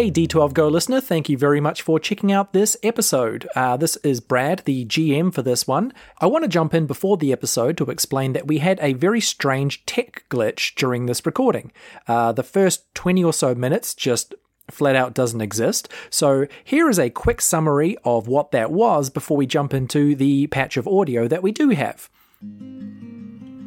Hey, 0.00 0.10
D12 0.10 0.54
Go 0.54 0.66
listener, 0.66 0.98
thank 0.98 1.28
you 1.28 1.36
very 1.36 1.60
much 1.60 1.82
for 1.82 2.00
checking 2.00 2.32
out 2.32 2.54
this 2.54 2.74
episode. 2.82 3.46
Uh, 3.54 3.76
this 3.76 3.96
is 3.96 4.18
Brad, 4.18 4.62
the 4.64 4.86
GM 4.86 5.30
for 5.30 5.42
this 5.42 5.66
one. 5.66 5.92
I 6.22 6.26
want 6.26 6.42
to 6.42 6.48
jump 6.48 6.72
in 6.72 6.86
before 6.86 7.18
the 7.18 7.32
episode 7.32 7.76
to 7.76 7.90
explain 7.90 8.32
that 8.32 8.46
we 8.46 8.60
had 8.60 8.78
a 8.80 8.94
very 8.94 9.20
strange 9.20 9.84
tech 9.84 10.24
glitch 10.30 10.74
during 10.74 11.04
this 11.04 11.26
recording. 11.26 11.70
Uh, 12.08 12.32
the 12.32 12.42
first 12.42 12.86
20 12.94 13.22
or 13.22 13.34
so 13.34 13.54
minutes 13.54 13.92
just 13.92 14.34
flat 14.70 14.96
out 14.96 15.12
doesn't 15.12 15.42
exist. 15.42 15.86
So 16.08 16.46
here 16.64 16.88
is 16.88 16.98
a 16.98 17.10
quick 17.10 17.42
summary 17.42 17.98
of 18.02 18.26
what 18.26 18.52
that 18.52 18.70
was 18.70 19.10
before 19.10 19.36
we 19.36 19.44
jump 19.44 19.74
into 19.74 20.14
the 20.14 20.46
patch 20.46 20.78
of 20.78 20.88
audio 20.88 21.28
that 21.28 21.42
we 21.42 21.52
do 21.52 21.68
have. 21.68 22.08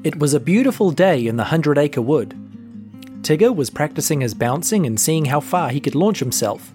It 0.04 0.18
was 0.18 0.34
a 0.34 0.40
beautiful 0.40 0.90
day 0.90 1.28
in 1.28 1.38
the 1.38 1.44
Hundred 1.44 1.78
Acre 1.78 2.02
Wood. 2.02 2.43
Tigger 3.24 3.56
was 3.56 3.70
practicing 3.70 4.22
his 4.22 4.34
bouncing 4.34 4.86
and 4.86 5.00
seeing 5.00 5.26
how 5.26 5.40
far 5.40 5.70
he 5.70 5.80
could 5.80 5.96
launch 5.96 6.20
himself. 6.20 6.74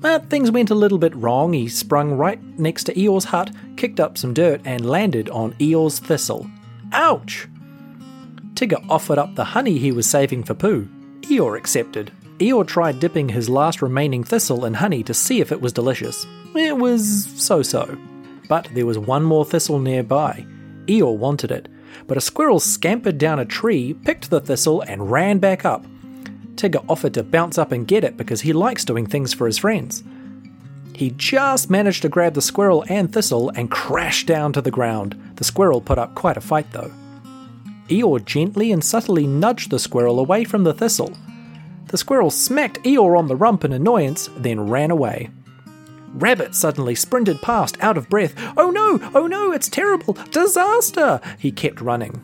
But 0.00 0.30
things 0.30 0.50
went 0.50 0.70
a 0.70 0.74
little 0.74 0.98
bit 0.98 1.14
wrong. 1.14 1.52
He 1.52 1.68
sprung 1.68 2.12
right 2.12 2.40
next 2.58 2.84
to 2.84 2.94
Eeyore's 2.94 3.24
hut, 3.24 3.50
kicked 3.76 4.00
up 4.00 4.16
some 4.16 4.32
dirt, 4.32 4.62
and 4.64 4.88
landed 4.88 5.28
on 5.28 5.52
Eeyore's 5.54 5.98
thistle. 5.98 6.48
Ouch! 6.92 7.48
Tigger 8.54 8.82
offered 8.88 9.18
up 9.18 9.34
the 9.34 9.44
honey 9.44 9.78
he 9.78 9.92
was 9.92 10.08
saving 10.08 10.44
for 10.44 10.54
Pooh. 10.54 10.88
Eeyore 11.22 11.58
accepted. 11.58 12.12
Eeyore 12.38 12.66
tried 12.66 13.00
dipping 13.00 13.28
his 13.28 13.48
last 13.48 13.82
remaining 13.82 14.24
thistle 14.24 14.64
in 14.64 14.74
honey 14.74 15.02
to 15.02 15.12
see 15.12 15.40
if 15.40 15.52
it 15.52 15.60
was 15.60 15.72
delicious. 15.72 16.26
It 16.54 16.76
was 16.76 17.26
so 17.36 17.62
so. 17.62 17.98
But 18.48 18.68
there 18.74 18.86
was 18.86 18.98
one 18.98 19.22
more 19.22 19.44
thistle 19.44 19.78
nearby. 19.78 20.46
Eeyore 20.86 21.16
wanted 21.16 21.50
it, 21.52 21.68
but 22.06 22.16
a 22.16 22.20
squirrel 22.20 22.60
scampered 22.60 23.18
down 23.18 23.38
a 23.38 23.44
tree, 23.44 23.94
picked 23.94 24.30
the 24.30 24.40
thistle, 24.40 24.80
and 24.82 25.10
ran 25.10 25.38
back 25.38 25.64
up. 25.64 25.84
Tigger 26.54 26.84
offered 26.88 27.14
to 27.14 27.22
bounce 27.22 27.58
up 27.58 27.72
and 27.72 27.86
get 27.86 28.04
it 28.04 28.16
because 28.16 28.42
he 28.42 28.52
likes 28.52 28.84
doing 28.84 29.06
things 29.06 29.32
for 29.32 29.46
his 29.46 29.58
friends. 29.58 30.02
He 30.94 31.12
just 31.16 31.70
managed 31.70 32.02
to 32.02 32.08
grab 32.08 32.34
the 32.34 32.42
squirrel 32.42 32.84
and 32.88 33.10
thistle 33.10 33.50
and 33.50 33.70
crashed 33.70 34.26
down 34.26 34.52
to 34.52 34.60
the 34.60 34.70
ground. 34.70 35.18
The 35.36 35.44
squirrel 35.44 35.80
put 35.80 35.98
up 35.98 36.14
quite 36.14 36.36
a 36.36 36.42
fight 36.42 36.70
though. 36.72 36.92
Eeyore 37.88 38.24
gently 38.24 38.70
and 38.70 38.84
subtly 38.84 39.26
nudged 39.26 39.70
the 39.70 39.78
squirrel 39.78 40.20
away 40.20 40.44
from 40.44 40.64
the 40.64 40.74
thistle. 40.74 41.16
The 41.88 41.96
squirrel 41.96 42.30
smacked 42.30 42.82
Eeyore 42.84 43.18
on 43.18 43.28
the 43.28 43.36
rump 43.36 43.64
in 43.64 43.72
annoyance, 43.72 44.28
then 44.36 44.68
ran 44.68 44.90
away. 44.90 45.30
Rabbit 46.14 46.54
suddenly 46.54 46.94
sprinted 46.94 47.40
past, 47.40 47.76
out 47.80 47.96
of 47.96 48.08
breath. 48.08 48.34
Oh 48.56 48.70
no! 48.70 49.10
Oh 49.14 49.26
no! 49.26 49.52
It's 49.52 49.68
terrible! 49.68 50.14
Disaster! 50.30 51.20
He 51.38 51.52
kept 51.52 51.80
running. 51.80 52.22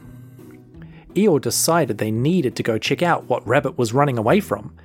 Eeyore 1.14 1.40
decided 1.40 1.98
they 1.98 2.10
needed 2.10 2.56
to 2.56 2.62
go 2.62 2.78
check 2.78 3.02
out 3.02 3.28
what 3.28 3.46
Rabbit 3.46 3.78
was 3.78 3.94
running 3.94 4.18
away 4.18 4.40
from. 4.40 4.76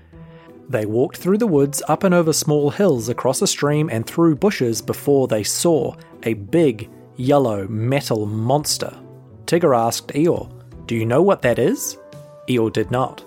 They 0.70 0.86
walked 0.86 1.18
through 1.18 1.40
the 1.40 1.48
woods, 1.48 1.84
up 1.90 2.04
and 2.04 2.14
over 2.14 2.32
small 2.32 2.70
hills, 2.70 3.10
across 3.10 3.42
a 3.42 3.48
stream, 3.48 3.90
and 3.90 4.06
through 4.06 4.36
bushes 4.38 4.82
before 4.82 5.28
they 5.28 5.44
saw 5.44 5.96
a 6.24 6.34
big, 6.36 6.90
yellow 7.18 7.68
metal 7.68 8.26
monster. 8.26 8.98
Tigger 9.46 9.78
asked 9.78 10.10
Eeyore, 10.10 10.50
Do 10.86 10.96
you 10.96 11.06
know 11.06 11.22
what 11.22 11.42
that 11.42 11.60
is? 11.60 11.98
Eeyore 12.48 12.72
did 12.72 12.92
not. 12.92 13.26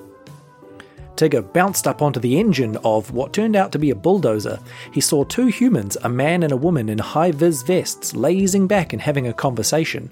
Tigger 1.16 1.52
bounced 1.52 1.86
up 1.86 2.02
onto 2.02 2.20
the 2.20 2.38
engine 2.38 2.76
of 2.78 3.12
what 3.12 3.32
turned 3.32 3.56
out 3.56 3.72
to 3.72 3.78
be 3.78 3.90
a 3.90 3.94
bulldozer. 3.94 4.58
He 4.92 5.00
saw 5.00 5.24
two 5.24 5.46
humans, 5.46 5.96
a 6.02 6.08
man 6.08 6.42
and 6.42 6.52
a 6.52 6.56
woman 6.56 6.88
in 6.88 6.98
high 6.98 7.30
vis 7.30 7.62
vests, 7.62 8.14
lazing 8.16 8.66
back 8.66 8.92
and 8.92 9.00
having 9.00 9.26
a 9.26 9.32
conversation. 9.32 10.10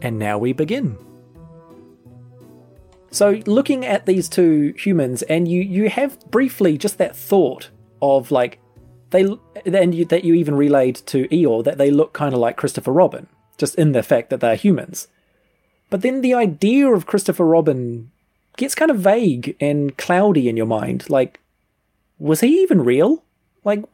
And 0.00 0.18
now 0.18 0.38
we 0.38 0.52
begin. 0.52 0.96
So, 3.10 3.42
looking 3.46 3.84
at 3.84 4.06
these 4.06 4.28
two 4.28 4.74
humans, 4.78 5.22
and 5.22 5.46
you 5.46 5.60
you 5.60 5.90
have 5.90 6.18
briefly 6.30 6.78
just 6.78 6.98
that 6.98 7.14
thought 7.14 7.68
of 8.00 8.30
like 8.30 8.58
they 9.10 9.26
and 9.66 9.94
you, 9.94 10.04
that 10.06 10.24
you 10.24 10.34
even 10.34 10.54
relayed 10.54 10.96
to 11.06 11.28
Eeyore 11.28 11.64
that 11.64 11.78
they 11.78 11.90
look 11.90 12.14
kind 12.14 12.32
of 12.32 12.40
like 12.40 12.56
Christopher 12.56 12.92
Robin, 12.92 13.26
just 13.58 13.74
in 13.74 13.92
the 13.92 14.02
fact 14.02 14.30
that 14.30 14.40
they're 14.40 14.56
humans. 14.56 15.08
But 15.90 16.00
then 16.00 16.22
the 16.22 16.32
idea 16.32 16.88
of 16.88 17.04
Christopher 17.04 17.44
Robin 17.44 18.10
gets 18.56 18.74
kind 18.74 18.90
of 18.90 18.98
vague 18.98 19.56
and 19.60 19.96
cloudy 19.96 20.48
in 20.48 20.56
your 20.56 20.66
mind. 20.66 21.08
Like, 21.08 21.40
was 22.18 22.40
he 22.40 22.62
even 22.62 22.82
real? 22.82 23.24
Like, 23.64 23.84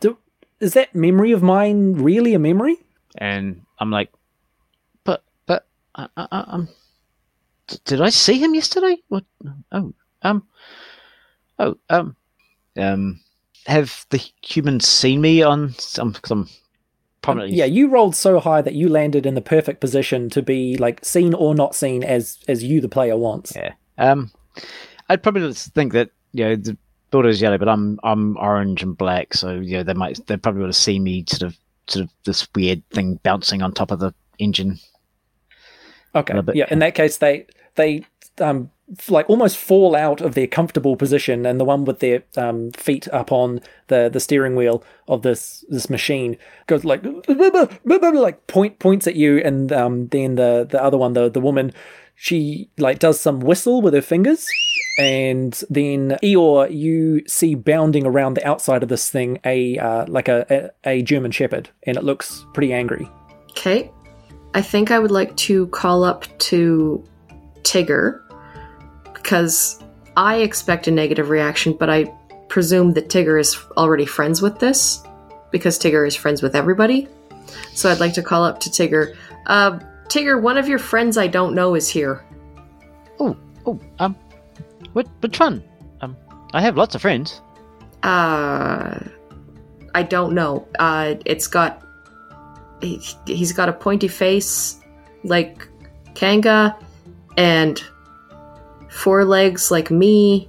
do, 0.00 0.18
is 0.60 0.74
that 0.74 0.94
memory 0.94 1.32
of 1.32 1.42
mine 1.42 1.94
really 1.94 2.34
a 2.34 2.38
memory? 2.38 2.76
And 3.16 3.62
I'm 3.78 3.90
like, 3.90 4.10
but, 5.04 5.24
but, 5.46 5.66
I, 5.94 6.08
I, 6.16 6.26
um, 6.30 6.68
did 7.84 8.00
I 8.00 8.10
see 8.10 8.38
him 8.38 8.54
yesterday? 8.54 8.96
What? 9.08 9.24
Oh, 9.72 9.92
um, 10.22 10.46
oh, 11.58 11.76
um, 11.88 12.16
um, 12.76 13.20
have 13.66 14.06
the 14.10 14.22
humans 14.42 14.86
seen 14.86 15.20
me 15.20 15.42
on 15.42 15.74
some? 15.78 16.16
I'm 16.30 16.48
prominently. 17.22 17.56
Yeah, 17.56 17.66
you 17.66 17.88
rolled 17.88 18.16
so 18.16 18.40
high 18.40 18.62
that 18.62 18.74
you 18.74 18.88
landed 18.88 19.26
in 19.26 19.34
the 19.34 19.40
perfect 19.40 19.80
position 19.80 20.30
to 20.30 20.42
be 20.42 20.76
like 20.76 21.04
seen 21.04 21.34
or 21.34 21.54
not 21.54 21.74
seen 21.74 22.02
as 22.02 22.38
as 22.48 22.62
you 22.62 22.80
the 22.80 22.88
player 22.88 23.16
wants. 23.16 23.54
Yeah. 23.54 23.74
Um, 23.98 24.30
I'd 25.08 25.22
probably 25.22 25.52
think 25.52 25.92
that 25.92 26.10
you 26.32 26.44
know 26.44 26.56
the 26.56 26.76
border 27.10 27.28
is 27.28 27.40
yellow, 27.40 27.58
but 27.58 27.68
I'm 27.68 27.98
I'm 28.02 28.36
orange 28.36 28.82
and 28.82 28.96
black, 28.96 29.34
so 29.34 29.54
you 29.54 29.78
know 29.78 29.82
they 29.82 29.94
might 29.94 30.24
they 30.26 30.36
probably 30.36 30.60
would 30.62 30.68
have 30.68 30.76
seen 30.76 31.02
me 31.02 31.24
sort 31.28 31.42
of 31.42 31.56
sort 31.86 32.04
of 32.04 32.10
this 32.24 32.46
weird 32.54 32.82
thing 32.90 33.18
bouncing 33.22 33.62
on 33.62 33.72
top 33.72 33.90
of 33.90 33.98
the 33.98 34.14
engine. 34.38 34.78
Okay. 36.14 36.40
Bit, 36.40 36.56
yeah. 36.56 36.66
In 36.70 36.80
that 36.80 36.94
case, 36.94 37.18
they 37.18 37.46
they 37.76 38.04
um 38.38 38.70
like 39.08 39.28
almost 39.30 39.56
fall 39.56 39.94
out 39.94 40.20
of 40.20 40.34
their 40.34 40.46
comfortable 40.46 40.96
position, 40.96 41.46
and 41.46 41.60
the 41.60 41.64
one 41.64 41.84
with 41.84 42.00
their 42.00 42.22
um, 42.36 42.72
feet 42.72 43.06
up 43.08 43.30
on 43.30 43.60
the, 43.86 44.08
the 44.12 44.20
steering 44.20 44.56
wheel 44.56 44.82
of 45.08 45.22
this 45.22 45.64
this 45.68 45.88
machine 45.88 46.36
goes 46.66 46.84
like 46.84 47.04
like 47.84 48.46
point 48.46 48.78
points 48.78 49.06
at 49.06 49.14
you, 49.14 49.38
and 49.38 49.72
um, 49.72 50.08
then 50.08 50.34
the 50.34 50.66
the 50.68 50.82
other 50.82 50.98
one, 50.98 51.12
the 51.12 51.30
the 51.30 51.40
woman, 51.40 51.72
she 52.14 52.68
like 52.78 52.98
does 52.98 53.20
some 53.20 53.40
whistle 53.40 53.80
with 53.80 53.94
her 53.94 54.02
fingers, 54.02 54.48
and 54.98 55.62
then 55.70 56.18
Eeyore, 56.22 56.74
you 56.74 57.22
see 57.28 57.54
bounding 57.54 58.06
around 58.06 58.34
the 58.34 58.46
outside 58.46 58.82
of 58.82 58.88
this 58.88 59.08
thing 59.08 59.38
a 59.44 59.78
uh, 59.78 60.06
like 60.08 60.28
a, 60.28 60.72
a 60.84 60.96
a 60.98 61.02
German 61.02 61.30
Shepherd, 61.30 61.70
and 61.84 61.96
it 61.96 62.02
looks 62.02 62.44
pretty 62.54 62.72
angry. 62.72 63.08
Okay, 63.50 63.90
I 64.54 64.62
think 64.62 64.90
I 64.90 64.98
would 64.98 65.12
like 65.12 65.36
to 65.38 65.68
call 65.68 66.02
up 66.02 66.26
to 66.38 67.04
Tigger 67.62 68.22
because 69.14 69.82
I 70.16 70.38
expect 70.38 70.88
a 70.88 70.90
negative 70.90 71.30
reaction, 71.30 71.74
but 71.78 71.88
I 71.90 72.12
presume 72.48 72.92
that 72.94 73.08
Tigger 73.08 73.40
is 73.40 73.56
already 73.76 74.06
friends 74.06 74.42
with 74.42 74.58
this 74.58 75.02
because 75.50 75.78
Tigger 75.78 76.06
is 76.06 76.16
friends 76.16 76.42
with 76.42 76.54
everybody. 76.54 77.08
So 77.74 77.90
I'd 77.90 78.00
like 78.00 78.14
to 78.14 78.22
call 78.22 78.44
up 78.44 78.60
to 78.60 78.70
Tigger. 78.70 79.16
Uh, 79.46 79.78
Tigger, 80.08 80.40
one 80.40 80.58
of 80.58 80.68
your 80.68 80.78
friends 80.78 81.16
I 81.16 81.26
don't 81.26 81.54
know 81.54 81.74
is 81.74 81.88
here. 81.88 82.24
Oh, 83.18 83.36
oh, 83.66 83.78
um, 83.98 84.16
what, 84.92 85.06
which 85.20 85.38
one? 85.38 85.62
Um, 86.00 86.16
I 86.52 86.60
have 86.60 86.76
lots 86.76 86.94
of 86.94 87.02
friends. 87.02 87.40
Uh, 88.02 88.98
I 89.94 90.02
don't 90.02 90.34
know. 90.34 90.66
Uh, 90.78 91.14
it's 91.26 91.46
got, 91.46 91.82
he, 92.80 93.00
he's 93.26 93.52
got 93.52 93.68
a 93.68 93.72
pointy 93.72 94.08
face 94.08 94.80
like 95.22 95.68
Kanga, 96.14 96.76
and 97.40 97.82
four 98.90 99.24
legs 99.24 99.70
like 99.70 99.90
me, 99.90 100.46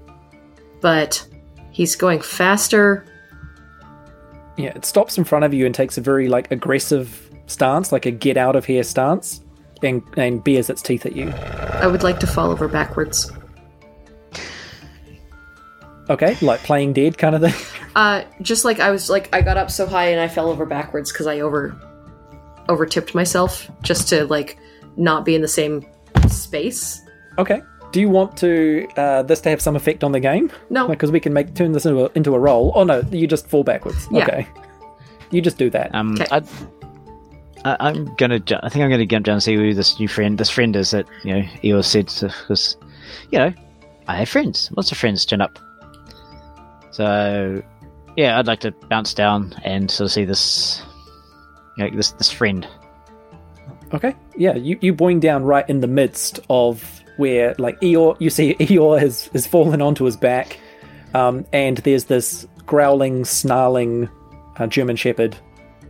but 0.81 1.25
he's 1.71 1.95
going 1.95 2.19
faster. 2.19 3.05
Yeah, 4.57 4.73
it 4.75 4.83
stops 4.83 5.17
in 5.17 5.23
front 5.23 5.45
of 5.45 5.53
you 5.53 5.65
and 5.65 5.73
takes 5.73 5.97
a 5.97 6.01
very 6.01 6.27
like 6.27 6.51
aggressive 6.51 7.31
stance, 7.47 7.93
like 7.93 8.05
a 8.05 8.11
get 8.11 8.35
out 8.35 8.57
of 8.57 8.65
here 8.65 8.83
stance, 8.83 9.39
and, 9.81 10.03
and 10.17 10.43
bears 10.43 10.69
its 10.69 10.81
teeth 10.81 11.05
at 11.05 11.15
you. 11.15 11.29
I 11.29 11.87
would 11.87 12.03
like 12.03 12.19
to 12.19 12.27
fall 12.27 12.51
over 12.51 12.67
backwards. 12.67 13.31
Okay, 16.09 16.35
like 16.41 16.59
playing 16.63 16.91
dead 16.91 17.17
kind 17.17 17.35
of 17.35 17.41
thing. 17.41 17.53
Uh, 17.93 18.23
just 18.41 18.63
like 18.63 18.79
I 18.79 18.89
was 18.89 19.09
like 19.09 19.27
I 19.35 19.41
got 19.41 19.57
up 19.57 19.69
so 19.69 19.85
high 19.85 20.11
and 20.11 20.21
I 20.21 20.29
fell 20.29 20.49
over 20.49 20.65
backwards 20.65 21.11
because 21.11 21.27
I 21.27 21.41
over 21.41 21.75
over 22.69 22.85
tipped 22.85 23.13
myself 23.13 23.69
just 23.81 24.07
to 24.07 24.23
like 24.27 24.57
not 24.95 25.25
be 25.25 25.35
in 25.35 25.41
the 25.41 25.49
same 25.49 25.85
space. 26.51 27.01
Okay. 27.37 27.61
Do 27.93 27.99
you 27.99 28.09
want 28.09 28.37
to 28.37 28.87
uh, 28.97 29.23
this 29.23 29.41
to 29.41 29.49
have 29.49 29.61
some 29.61 29.75
effect 29.75 30.03
on 30.03 30.11
the 30.11 30.19
game? 30.19 30.51
No, 30.69 30.87
because 30.87 31.11
we 31.11 31.19
can 31.19 31.33
make 31.33 31.55
turn 31.55 31.71
this 31.71 31.85
into 31.85 32.05
a, 32.05 32.11
into 32.15 32.35
a 32.35 32.39
roll. 32.39 32.71
Oh 32.75 32.83
no, 32.83 33.03
you 33.11 33.27
just 33.27 33.47
fall 33.47 33.63
backwards. 33.63 34.07
Yeah. 34.11 34.23
Okay, 34.23 34.47
you 35.31 35.41
just 35.41 35.57
do 35.57 35.69
that. 35.71 35.93
Um, 35.93 36.17
I, 36.31 36.41
I, 37.65 37.89
am 37.89 38.13
gonna. 38.15 38.41
I 38.63 38.69
think 38.69 38.83
I'm 38.83 38.89
gonna 38.89 39.05
jump 39.05 39.25
down 39.25 39.33
and 39.33 39.43
see 39.43 39.55
who 39.55 39.73
this 39.73 39.99
new 39.99 40.07
friend, 40.07 40.37
this 40.37 40.49
friend 40.49 40.75
is 40.75 40.91
that 40.91 41.05
you 41.23 41.33
know 41.33 41.41
Eeyore 41.63 41.83
said 41.83 42.05
because, 42.05 42.77
you 43.29 43.39
know, 43.39 43.53
I 44.07 44.15
have 44.17 44.29
friends. 44.29 44.71
Lots 44.77 44.91
of 44.91 44.97
friends 44.97 45.25
turn 45.25 45.41
up. 45.41 45.59
So, 46.91 47.61
yeah, 48.15 48.39
I'd 48.39 48.47
like 48.47 48.61
to 48.61 48.71
bounce 48.89 49.13
down 49.13 49.53
and 49.63 49.91
sort 49.91 50.05
of 50.05 50.11
see 50.13 50.25
this, 50.25 50.81
you 51.77 51.83
know, 51.83 51.95
this 51.95 52.11
this 52.11 52.31
friend. 52.31 52.65
Okay, 53.93 54.15
yeah, 54.37 54.55
you 54.55 54.77
you 54.81 54.93
boing 54.93 55.19
down 55.19 55.43
right 55.43 55.67
in 55.69 55.81
the 55.81 55.87
midst 55.87 56.39
of 56.49 57.01
where 57.17 57.55
like 57.57 57.79
Eeyore, 57.81 58.15
you 58.19 58.29
see 58.29 58.55
Eeyore 58.55 58.99
has 58.99 59.27
has 59.27 59.45
fallen 59.45 59.81
onto 59.81 60.05
his 60.05 60.15
back, 60.15 60.59
Um, 61.13 61.45
and 61.51 61.77
there's 61.77 62.05
this 62.05 62.47
growling, 62.65 63.25
snarling 63.25 64.09
uh, 64.57 64.67
German 64.67 64.95
Shepherd 64.95 65.35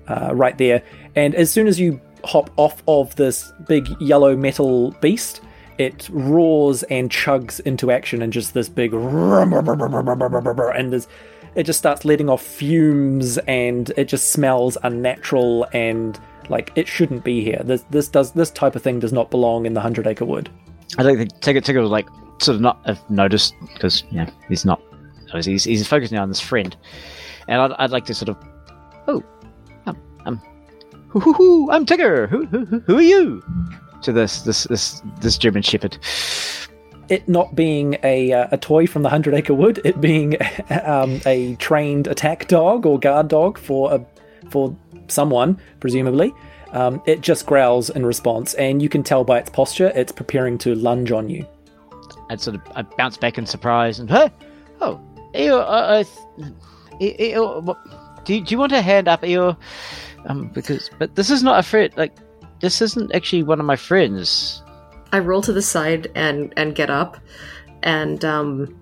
uh, 0.07 0.31
right 0.33 0.57
there. 0.57 0.81
And 1.15 1.35
as 1.35 1.51
soon 1.51 1.67
as 1.67 1.79
you 1.79 2.01
hop 2.23 2.49
off 2.57 2.81
of 2.87 3.15
this 3.15 3.51
big 3.67 3.87
yellow 3.99 4.35
metal 4.35 4.91
beast, 5.01 5.41
it 5.77 6.09
roars 6.11 6.83
and 6.83 7.09
chugs 7.09 7.59
into 7.61 7.91
action 7.91 8.21
and 8.21 8.33
just 8.33 8.53
this 8.53 8.69
big 8.69 8.93
and 10.75 10.93
there's 10.93 11.07
it 11.53 11.63
just 11.63 11.79
starts 11.79 12.05
letting 12.05 12.29
off 12.29 12.41
fumes 12.41 13.37
and 13.39 13.91
it 13.97 14.05
just 14.05 14.31
smells 14.31 14.77
unnatural 14.83 15.67
and 15.73 16.17
like 16.51 16.71
it 16.75 16.87
shouldn't 16.87 17.23
be 17.23 17.43
here. 17.43 17.61
This 17.63 17.83
this 17.89 18.07
does 18.07 18.33
this 18.33 18.51
type 18.51 18.75
of 18.75 18.83
thing 18.83 18.99
does 18.99 19.13
not 19.13 19.31
belong 19.31 19.65
in 19.65 19.73
the 19.73 19.81
hundred 19.81 20.05
acre 20.05 20.25
wood. 20.25 20.49
I 20.97 21.03
don't 21.03 21.17
think 21.17 21.31
Tigger 21.39 21.61
Tigger 21.61 21.81
was 21.81 21.89
like 21.89 22.07
sort 22.39 22.55
of 22.55 22.61
not 22.61 22.79
have 22.85 23.09
noticed 23.09 23.55
because 23.73 24.03
you 24.11 24.17
know 24.17 24.27
he's 24.49 24.65
not 24.65 24.81
he's 25.33 25.63
he's 25.63 25.87
focused 25.87 26.11
now 26.11 26.21
on 26.21 26.29
this 26.29 26.41
friend, 26.41 26.75
and 27.47 27.61
I'd, 27.61 27.71
I'd 27.79 27.91
like 27.91 28.05
to 28.05 28.13
sort 28.13 28.29
of 28.29 28.37
oh 29.07 29.23
um 29.87 29.97
um 30.25 30.41
hoo, 31.07 31.19
hoo, 31.19 31.33
hoo, 31.33 31.71
I'm 31.71 31.85
Tigger 31.85 32.29
who, 32.29 32.45
who 32.45 32.65
who 32.65 32.79
who 32.81 32.97
are 32.97 33.01
you 33.01 33.43
to 34.03 34.11
this 34.11 34.41
this 34.41 34.65
this 34.65 35.01
this 35.19 35.37
German 35.37 35.61
Shepherd. 35.61 35.97
It 37.09 37.27
not 37.27 37.55
being 37.55 37.97
a 38.03 38.31
uh, 38.31 38.47
a 38.51 38.57
toy 38.57 38.87
from 38.87 39.03
the 39.03 39.09
Hundred 39.09 39.33
Acre 39.33 39.53
Wood, 39.53 39.81
it 39.83 39.99
being 39.99 40.37
um, 40.85 41.19
a 41.25 41.55
trained 41.55 42.07
attack 42.07 42.47
dog 42.47 42.85
or 42.85 42.99
guard 42.99 43.27
dog 43.27 43.57
for 43.57 43.93
a 43.93 44.05
for 44.49 44.75
someone 45.11 45.59
presumably. 45.79 46.33
Um, 46.71 47.01
it 47.05 47.19
just 47.19 47.45
growls 47.45 47.89
in 47.89 48.05
response, 48.05 48.53
and 48.53 48.81
you 48.81 48.87
can 48.87 49.03
tell 49.03 49.25
by 49.25 49.39
its 49.39 49.49
posture 49.49 49.91
it's 49.93 50.11
preparing 50.11 50.57
to 50.59 50.73
lunge 50.73 51.11
on 51.11 51.29
you. 51.29 51.45
I'd 52.29 52.39
sort 52.39 52.55
of 52.55 52.61
I 52.75 52.83
bounce 52.83 53.17
back 53.17 53.37
in 53.37 53.45
surprise 53.45 53.99
and 53.99 54.09
hey, 54.09 54.31
oh, 54.79 54.99
Eo, 55.35 55.57
uh, 55.57 56.03
uh, 56.39 56.45
Eo, 57.01 57.59
what, 57.59 57.77
do 58.23 58.35
you, 58.35 58.43
do 58.43 58.53
you 58.53 58.57
want 58.57 58.71
a 58.71 58.81
hand 58.81 59.07
up, 59.07 59.23
Eo? 59.23 59.57
Um, 60.27 60.47
because 60.49 60.89
but 60.99 61.15
this 61.15 61.29
is 61.29 61.43
not 61.43 61.59
a 61.59 61.63
friend. 61.63 61.91
Like 61.97 62.15
this 62.61 62.81
isn't 62.81 63.13
actually 63.13 63.43
one 63.43 63.59
of 63.59 63.65
my 63.65 63.75
friends. 63.75 64.63
I 65.11 65.19
roll 65.19 65.41
to 65.41 65.51
the 65.51 65.61
side 65.61 66.09
and 66.15 66.53
and 66.55 66.75
get 66.75 66.89
up, 66.89 67.17
and 67.83 68.23
um, 68.23 68.79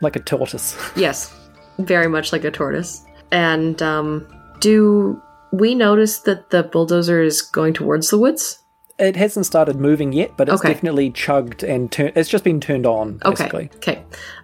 Like 0.00 0.16
a 0.16 0.20
tortoise. 0.20 0.76
yes, 0.96 1.34
very 1.78 2.08
much 2.08 2.32
like 2.32 2.44
a 2.44 2.50
tortoise. 2.50 3.02
And 3.32 3.82
um, 3.82 4.26
do 4.60 5.20
we 5.54 5.74
notice 5.74 6.18
that 6.20 6.50
the 6.50 6.62
bulldozer 6.62 7.22
is 7.22 7.42
going 7.42 7.74
towards 7.74 8.10
the 8.10 8.18
woods? 8.18 8.58
It 8.98 9.16
hasn't 9.16 9.46
started 9.46 9.76
moving 9.76 10.12
yet, 10.12 10.36
but 10.36 10.48
it's 10.48 10.60
Okay. 10.60 10.72
definitely 10.72 11.10
chugged 11.10 11.62
and 11.64 11.90
turned. 11.90 12.12
It's 12.16 12.28
just 12.28 12.44
been 12.44 12.60
turned 12.60 12.86
on, 12.86 13.20
basically. 13.24 13.70
Okay. 13.76 13.92
Okay. 13.92 14.02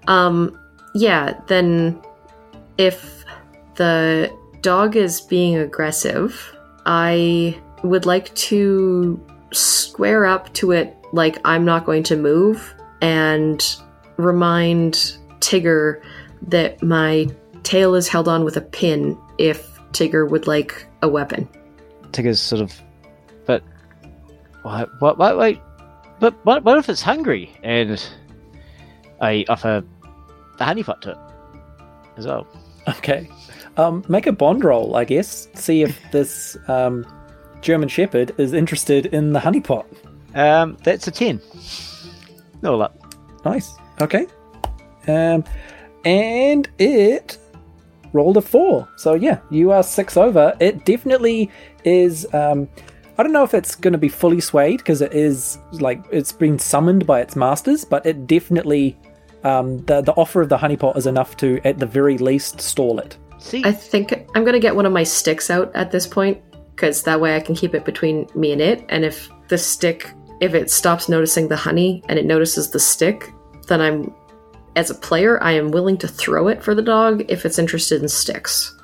Um, 0.09 0.59
yeah. 0.95 1.35
Then, 1.47 2.01
if 2.77 3.25
the 3.77 4.31
dog 4.63 4.97
is 4.97 5.21
being 5.21 5.57
aggressive, 5.57 6.55
I 6.87 7.59
would 7.83 8.07
like 8.07 8.35
to 8.35 9.21
square 9.53 10.27
up 10.27 10.53
to 10.55 10.73
it 10.73 10.97
like 11.13 11.39
I'm 11.45 11.65
not 11.65 11.87
going 11.87 12.03
to 12.05 12.17
move 12.17 12.75
and 13.01 13.65
remind 14.17 15.17
Tigger 15.41 16.03
that 16.49 16.83
my 16.83 17.29
tail 17.63 17.95
is 17.95 18.09
held 18.09 18.29
on 18.29 18.45
with 18.45 18.57
a 18.57 18.61
pin 18.61 19.17
if 19.39 19.79
Tigger 19.93 20.29
would 20.29 20.47
like 20.47 20.87
a 21.03 21.09
weapon. 21.09 21.49
Tigger's 22.13 22.41
sort 22.41 22.61
of, 22.61 22.81
but 23.47 23.63
what? 24.63 24.89
What? 25.01 25.19
What? 25.19 25.39
Wait, 25.39 25.61
but 26.19 26.35
what? 26.45 26.65
What 26.65 26.79
if 26.79 26.89
it's 26.89 27.03
hungry? 27.03 27.51
And 27.63 28.03
I 29.21 29.45
offer 29.49 29.85
the 30.59 30.65
honeypot 30.65 31.01
to 31.03 31.11
it 31.13 31.19
as 32.17 32.27
well. 32.27 32.47
Okay. 32.89 33.29
Um, 33.77 34.05
make 34.09 34.27
a 34.27 34.33
bond 34.33 34.65
roll, 34.65 34.97
I 34.97 35.05
guess. 35.05 35.49
See 35.55 35.83
if 35.83 35.99
this 36.13 36.57
um, 36.69 37.07
German 37.61 37.89
Shepherd 37.89 38.35
is 38.39 38.53
interested 38.53 39.07
in 39.07 39.33
the 39.33 39.41
honeypot. 39.41 39.85
Um, 40.35 40.77
that's 40.83 41.07
a 41.07 41.11
ten. 41.11 41.41
No 42.63 42.77
luck. 42.77 42.95
Nice. 43.45 43.73
Okay. 44.01 44.27
Um, 45.07 45.45
and 46.05 46.69
it 46.79 47.39
rolled 48.13 48.37
a 48.37 48.41
four. 48.41 48.89
So 48.97 49.15
yeah, 49.15 49.39
you 49.51 49.73
are 49.73 49.83
six 49.83 50.17
over. 50.17 50.55
It 50.61 50.85
definitely 50.85 51.51
is. 51.85 52.27
Um, 52.35 52.69
I 53.19 53.23
don't 53.23 53.33
know 53.33 53.45
if 53.45 53.53
it's 53.53 53.75
going 53.75 53.93
to 53.93 53.99
be 53.99 54.09
fully 54.09 54.41
swayed 54.41 54.79
because 54.79 55.03
it 55.03 55.13
is 55.13 55.59
like 55.73 56.03
it's 56.11 56.33
been 56.33 56.59
summoned 56.59 57.07
by 57.07 57.21
its 57.21 57.37
masters, 57.37 57.85
but 57.85 58.07
it 58.07 58.27
definitely 58.27 58.99
um, 59.45 59.85
the 59.85 60.01
the 60.01 60.13
offer 60.13 60.41
of 60.43 60.49
the 60.49 60.59
honeypot 60.59 60.97
is 60.97 61.07
enough 61.07 61.37
to, 61.39 61.61
at 61.65 61.79
the 61.79 61.87
very 61.87 62.19
least, 62.19 62.61
stall 62.61 62.99
it. 62.99 63.17
See, 63.39 63.63
I 63.65 63.73
think 63.73 64.13
I'm 64.35 64.45
gonna 64.45 64.61
get 64.61 64.77
one 64.77 64.87
of 64.87 64.93
my 64.93 65.03
sticks 65.03 65.51
out 65.51 65.75
at 65.75 65.91
this 65.91 66.07
point 66.07 66.43
because 66.75 67.03
that 67.03 67.21
way 67.21 67.37
I 67.37 67.41
can 67.41 67.55
keep 67.55 67.75
it 67.75 67.85
between 67.85 68.27
me 68.35 68.53
and 68.53 68.61
it. 68.61 68.85
And 68.89 69.05
if 69.05 69.31
the 69.49 69.59
stick, 69.59 70.11
if 70.41 70.55
it 70.55 70.71
stops 70.71 71.09
noticing 71.09 71.49
the 71.49 71.57
honey 71.57 72.03
and 72.09 72.19
it 72.19 72.25
notices 72.25 72.71
the 72.71 72.81
stick, 72.81 73.31
then 73.67 73.83
I'm, 73.83 74.15
as 74.77 74.91
a 74.91 74.95
player, 74.95 75.43
I 75.43 75.53
am 75.53 75.71
willing 75.71 75.99
to 75.99 76.09
throw 76.09 76.49
it 76.49 76.63
for 76.63 76.75
the 76.75 76.83
dog 76.83 77.25
if 77.29 77.45
it's 77.45 77.59
interested 77.59 78.03
in 78.03 78.09
sticks. 78.09 78.77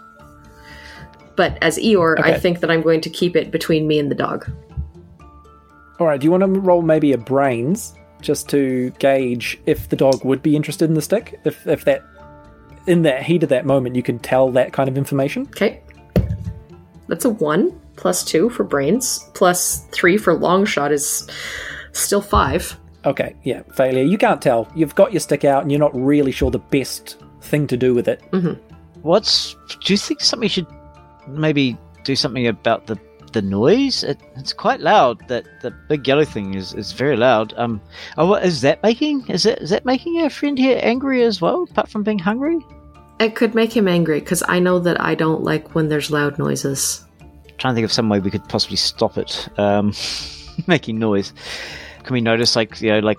But 1.36 1.58
as 1.62 1.76
Eeyore, 1.76 2.18
I 2.24 2.38
think 2.38 2.60
that 2.60 2.70
I'm 2.70 2.82
going 2.82 3.02
to 3.02 3.10
keep 3.10 3.36
it 3.36 3.50
between 3.50 3.86
me 3.86 3.98
and 3.98 4.10
the 4.10 4.14
dog. 4.14 4.50
All 5.98 6.06
right. 6.06 6.18
Do 6.20 6.24
you 6.24 6.30
want 6.30 6.42
to 6.42 6.60
roll 6.60 6.82
maybe 6.82 7.12
a 7.12 7.18
brains 7.18 7.94
just 8.20 8.48
to 8.50 8.90
gauge 8.98 9.58
if 9.66 9.88
the 9.88 9.96
dog 9.96 10.24
would 10.24 10.42
be 10.42 10.56
interested 10.56 10.88
in 10.88 10.94
the 10.94 11.02
stick? 11.02 11.38
If 11.44 11.66
if 11.66 11.84
that 11.84 12.02
in 12.86 13.02
that 13.02 13.22
heat 13.22 13.42
of 13.42 13.48
that 13.50 13.66
moment 13.66 13.96
you 13.96 14.02
can 14.02 14.18
tell 14.18 14.50
that 14.52 14.72
kind 14.72 14.88
of 14.88 14.96
information. 14.96 15.42
Okay. 15.48 15.82
That's 17.08 17.24
a 17.24 17.30
one 17.30 17.78
plus 17.96 18.24
two 18.24 18.50
for 18.50 18.64
brains 18.64 19.28
plus 19.34 19.86
three 19.92 20.16
for 20.16 20.34
long 20.34 20.64
shot 20.64 20.92
is 20.92 21.28
still 21.92 22.20
five. 22.20 22.78
Okay, 23.06 23.36
yeah, 23.44 23.62
failure. 23.72 24.02
You 24.02 24.18
can't 24.18 24.42
tell. 24.42 24.68
You've 24.74 24.96
got 24.96 25.12
your 25.12 25.20
stick 25.20 25.44
out 25.44 25.62
and 25.62 25.70
you're 25.70 25.78
not 25.78 25.94
really 25.94 26.32
sure 26.32 26.50
the 26.50 26.58
best 26.58 27.16
thing 27.40 27.66
to 27.68 27.76
do 27.76 27.94
with 27.94 28.08
it. 28.08 28.20
what's? 29.02 29.54
Do 29.84 29.92
you 29.92 29.96
think 29.96 30.20
somebody 30.20 30.48
should 30.48 30.66
maybe 31.28 31.76
do 32.04 32.16
something 32.16 32.46
about 32.48 32.88
the 32.88 32.98
the 33.32 33.42
noise? 33.42 34.02
It, 34.02 34.18
it's 34.34 34.52
quite 34.52 34.80
loud. 34.80 35.26
That 35.28 35.46
the 35.62 35.70
big 35.70 36.06
yellow 36.08 36.24
thing 36.24 36.54
is, 36.54 36.74
is 36.74 36.92
very 36.92 37.16
loud. 37.16 37.54
Um, 37.56 37.80
oh, 38.18 38.26
what 38.26 38.44
is 38.44 38.62
that 38.62 38.82
making? 38.82 39.28
Is 39.28 39.44
that 39.44 39.62
is 39.62 39.70
that 39.70 39.84
making 39.84 40.20
our 40.22 40.30
friend 40.30 40.58
here 40.58 40.80
angry 40.82 41.22
as 41.22 41.40
well? 41.40 41.62
Apart 41.70 41.88
from 41.88 42.02
being 42.02 42.18
hungry. 42.18 42.58
It 43.20 43.34
could 43.36 43.54
make 43.54 43.74
him 43.74 43.88
angry 43.88 44.20
because 44.20 44.42
I 44.48 44.58
know 44.58 44.78
that 44.80 45.00
I 45.00 45.14
don't 45.14 45.42
like 45.42 45.74
when 45.74 45.88
there's 45.88 46.10
loud 46.10 46.38
noises. 46.38 47.02
trying 47.56 47.72
to 47.72 47.76
think 47.76 47.84
of 47.86 47.92
some 47.92 48.08
way 48.10 48.18
we 48.18 48.30
could 48.30 48.46
possibly 48.48 48.76
stop 48.76 49.16
it 49.16 49.48
um, 49.58 49.94
making 50.66 50.98
noise. 50.98 51.32
Can 52.06 52.14
we 52.14 52.20
notice, 52.20 52.56
like, 52.56 52.80
you 52.80 52.92
know, 52.92 53.00
like, 53.00 53.18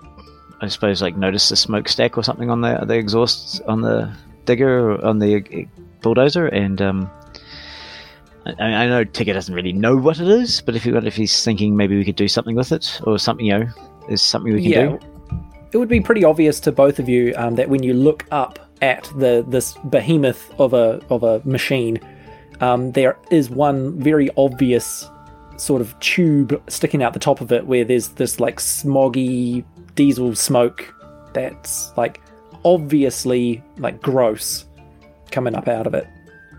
I 0.60 0.68
suppose, 0.68 1.02
like, 1.02 1.16
notice 1.16 1.50
the 1.50 1.56
smokestack 1.56 2.16
or 2.16 2.24
something 2.24 2.50
on 2.50 2.62
the 2.62 2.84
the 2.86 2.94
exhaust 2.94 3.60
on 3.68 3.82
the 3.82 4.10
digger 4.46 4.92
or 4.92 5.04
on 5.04 5.18
the 5.18 5.36
uh, 5.36 5.82
bulldozer? 6.00 6.46
And 6.46 6.80
um, 6.80 7.10
I, 8.46 8.64
I 8.64 8.88
know 8.88 9.04
Tigger 9.04 9.34
doesn't 9.34 9.54
really 9.54 9.72
know 9.72 9.96
what 9.96 10.20
it 10.20 10.28
is, 10.28 10.62
but 10.62 10.74
if 10.74 10.84
he 10.84 10.90
if 10.90 11.16
he's 11.16 11.44
thinking 11.44 11.76
maybe 11.76 11.96
we 11.96 12.04
could 12.04 12.16
do 12.16 12.28
something 12.28 12.56
with 12.56 12.72
it 12.72 13.00
or 13.04 13.18
something, 13.18 13.46
you 13.46 13.58
know, 13.58 13.68
is 14.08 14.22
something 14.22 14.52
we 14.52 14.62
can 14.62 14.70
yeah, 14.70 14.86
do. 14.86 14.98
it 15.72 15.76
would 15.76 15.88
be 15.88 16.00
pretty 16.00 16.24
obvious 16.24 16.60
to 16.60 16.72
both 16.72 16.98
of 16.98 17.08
you 17.08 17.34
um, 17.36 17.56
that 17.56 17.68
when 17.68 17.82
you 17.82 17.92
look 17.92 18.24
up 18.30 18.58
at 18.80 19.04
the 19.16 19.44
this 19.48 19.74
behemoth 19.84 20.52
of 20.58 20.72
a 20.72 21.00
of 21.10 21.22
a 21.22 21.42
machine, 21.44 22.00
um, 22.60 22.92
there 22.92 23.18
is 23.30 23.50
one 23.50 24.00
very 24.00 24.30
obvious 24.36 25.08
sort 25.58 25.80
of 25.80 25.98
tube 26.00 26.62
sticking 26.68 27.02
out 27.02 27.12
the 27.12 27.18
top 27.18 27.40
of 27.40 27.52
it, 27.52 27.66
where 27.66 27.84
there's 27.84 28.08
this 28.08 28.40
like 28.40 28.58
smoggy 28.58 29.64
diesel 29.94 30.34
smoke 30.34 30.94
that's 31.32 31.92
like 31.96 32.20
obviously 32.64 33.62
like 33.78 34.00
gross 34.00 34.66
coming 35.30 35.54
up 35.54 35.68
out 35.68 35.86
of 35.86 35.94
it. 35.94 36.06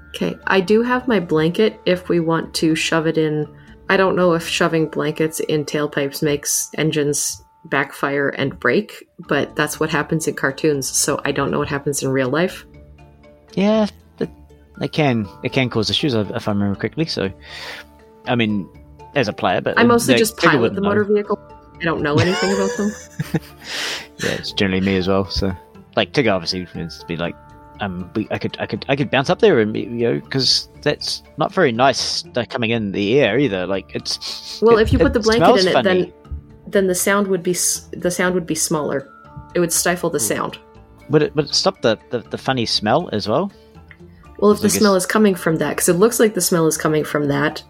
Okay, 0.10 0.36
I 0.48 0.60
do 0.60 0.82
have 0.82 1.08
my 1.08 1.20
blanket 1.20 1.80
if 1.86 2.10
we 2.10 2.20
want 2.20 2.54
to 2.56 2.76
shove 2.76 3.08
it 3.08 3.18
in. 3.18 3.48
I 3.90 3.98
don't 3.98 4.16
know 4.16 4.34
if 4.34 4.48
shoving 4.48 4.88
blankets 4.88 5.40
in 5.40 5.66
tailpipes 5.66 6.22
makes 6.22 6.70
engines 6.78 7.44
backfire 7.66 8.30
and 8.30 8.60
break, 8.60 9.08
but 9.28 9.56
that's 9.56 9.80
what 9.80 9.90
happens 9.90 10.28
in 10.28 10.36
cartoons, 10.36 10.90
so 10.90 11.20
I 11.26 11.32
don't 11.32 11.52
know 11.52 11.60
what 11.60 11.68
happens 11.68 12.02
in 12.04 12.10
real 12.10 12.30
life. 12.30 12.66
Yeah, 13.54 13.88
it, 14.20 14.30
it 14.82 14.92
can 14.92 15.28
it 15.44 15.52
can 15.54 15.70
cause 15.70 15.90
issues 15.90 16.14
if 16.14 16.30
if 16.32 16.48
I 16.48 16.52
remember 16.52 16.80
correctly. 16.80 17.06
So, 17.06 17.32
I 18.26 18.36
mean, 18.36 18.70
as 19.16 19.28
a 19.28 19.34
player, 19.34 19.62
but 19.62 19.78
I 19.80 19.84
mostly 19.84 20.16
just 20.16 20.38
pilot 20.38 20.76
the 20.76 20.82
know. 20.82 20.90
motor 20.90 21.04
vehicle. 21.04 21.40
I 21.82 21.84
don't 21.86 22.02
know 22.02 22.16
anything 22.18 22.52
about 22.54 22.72
them. 22.78 22.92
Yeah, 24.22 24.32
it's 24.32 24.52
generally 24.52 24.82
me 24.86 24.98
as 24.98 25.08
well. 25.08 25.24
So, 25.30 25.54
like 25.96 26.12
Tigger, 26.12 26.34
obviously, 26.34 26.66
to 26.66 27.06
be 27.08 27.16
like, 27.16 27.36
um, 27.80 28.12
we, 28.16 28.28
I 28.32 28.38
could, 28.38 28.58
I 28.60 28.66
could, 28.66 28.86
I 28.90 28.98
could 28.98 29.10
bounce 29.10 29.30
up 29.30 29.40
there 29.40 29.60
and 29.62 29.74
you 29.78 29.86
know, 29.90 30.20
because 30.20 30.68
that's 30.82 31.24
not 31.38 31.54
very 31.54 31.72
nice 31.72 32.24
coming 32.50 32.72
in 32.72 32.92
the 32.92 33.22
air 33.22 33.40
either. 33.40 33.66
Like 33.66 33.96
it's 33.96 34.62
Well, 34.62 34.78
it- 34.78 34.82
if 34.82 34.92
you 34.94 35.00
put 35.00 35.14
the 35.14 35.22
blanket 35.22 35.62
in 35.62 35.68
it, 35.70 35.72
funny. 35.74 35.84
then 36.02 36.14
then 36.68 36.88
the 36.88 36.96
sound 36.96 37.28
would 37.28 37.42
be 37.42 37.52
s- 37.52 37.88
the 37.94 38.12
sound 38.12 38.36
would 38.36 38.46
be 38.46 38.56
smaller. 38.56 39.08
It 39.56 39.62
would 39.62 39.72
stifle 39.72 40.10
the 40.10 40.20
sound. 40.20 40.60
would 41.10 41.24
it 41.24 41.34
would 41.36 41.46
it 41.46 41.56
stop 41.56 41.82
the, 41.82 41.98
the, 42.10 42.20
the 42.20 42.38
funny 42.38 42.66
smell 42.66 43.10
as 43.14 43.30
well? 43.30 43.50
Well, 44.40 44.52
if 44.52 44.60
the 44.60 44.68
guess- 44.68 44.80
smell 44.80 44.96
is 44.96 45.06
coming 45.06 45.34
from 45.34 45.56
that, 45.60 45.70
because 45.70 45.88
it 45.88 45.94
looks 45.94 46.20
like 46.20 46.34
the 46.34 46.42
smell 46.42 46.68
is 46.68 46.78
coming 46.78 47.06
from 47.06 47.30
that, 47.30 47.64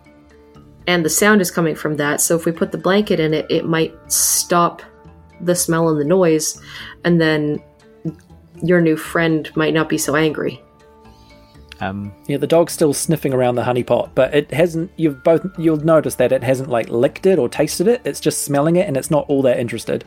and 0.89 1.05
the 1.05 1.09
sound 1.09 1.39
is 1.39 1.51
coming 1.51 1.75
from 1.75 1.97
that, 1.97 2.19
so 2.19 2.35
if 2.35 2.45
we 2.45 2.51
put 2.51 2.71
the 2.71 2.77
blanket 2.79 3.19
in 3.19 3.31
it, 3.31 3.45
it 3.47 3.63
might 3.63 3.93
stop 4.11 4.81
the 5.39 5.53
smell 5.53 5.87
and 5.87 6.01
the 6.01 6.03
noise, 6.03 6.59
and 7.03 7.21
then 7.21 7.61
your 8.63 8.81
new 8.81 8.97
friend 8.97 9.55
might 9.55 9.71
not 9.71 9.87
be 9.87 9.99
so 9.99 10.15
angry. 10.15 10.59
Um, 11.79 12.11
Yeah, 12.25 12.37
the 12.37 12.47
dog's 12.47 12.73
still 12.73 12.93
sniffing 12.95 13.35
around 13.35 13.53
the 13.53 13.63
honey 13.63 13.83
pot, 13.83 14.15
but 14.15 14.33
it 14.33 14.51
hasn't. 14.51 14.89
You've 14.97 15.23
both 15.23 15.45
you'll 15.59 15.77
notice 15.77 16.15
that 16.15 16.31
it 16.31 16.43
hasn't 16.43 16.69
like 16.69 16.89
licked 16.89 17.27
it 17.27 17.37
or 17.37 17.47
tasted 17.47 17.87
it. 17.87 18.01
It's 18.03 18.19
just 18.19 18.41
smelling 18.41 18.77
it, 18.77 18.87
and 18.87 18.97
it's 18.97 19.11
not 19.11 19.29
all 19.29 19.43
that 19.43 19.59
interested. 19.59 20.03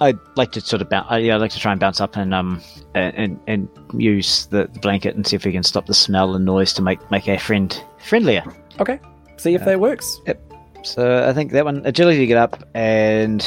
I'd 0.00 0.18
like 0.34 0.50
to 0.52 0.60
sort 0.60 0.82
of 0.82 0.90
bounce. 0.90 1.06
Yeah, 1.22 1.36
I'd 1.36 1.40
like 1.40 1.52
to 1.52 1.60
try 1.60 1.70
and 1.70 1.80
bounce 1.80 2.00
up 2.00 2.16
and 2.16 2.34
um 2.34 2.60
and 2.96 3.14
and, 3.14 3.40
and 3.46 3.68
use 4.02 4.46
the, 4.46 4.68
the 4.72 4.80
blanket 4.80 5.14
and 5.14 5.24
see 5.24 5.36
if 5.36 5.44
we 5.44 5.52
can 5.52 5.62
stop 5.62 5.86
the 5.86 5.94
smell 5.94 6.34
and 6.34 6.44
noise 6.44 6.72
to 6.74 6.82
make 6.82 6.98
make 7.12 7.28
our 7.28 7.38
friend 7.38 7.80
friendlier. 7.98 8.42
Okay, 8.80 8.98
see 9.40 9.54
if 9.54 9.64
that 9.64 9.80
works. 9.80 10.20
Yep. 10.26 10.52
So 10.82 11.28
I 11.28 11.32
think 11.32 11.52
that 11.52 11.64
one 11.64 11.84
agility 11.84 12.18
to 12.18 12.26
get 12.26 12.38
up 12.38 12.62
and 12.74 13.46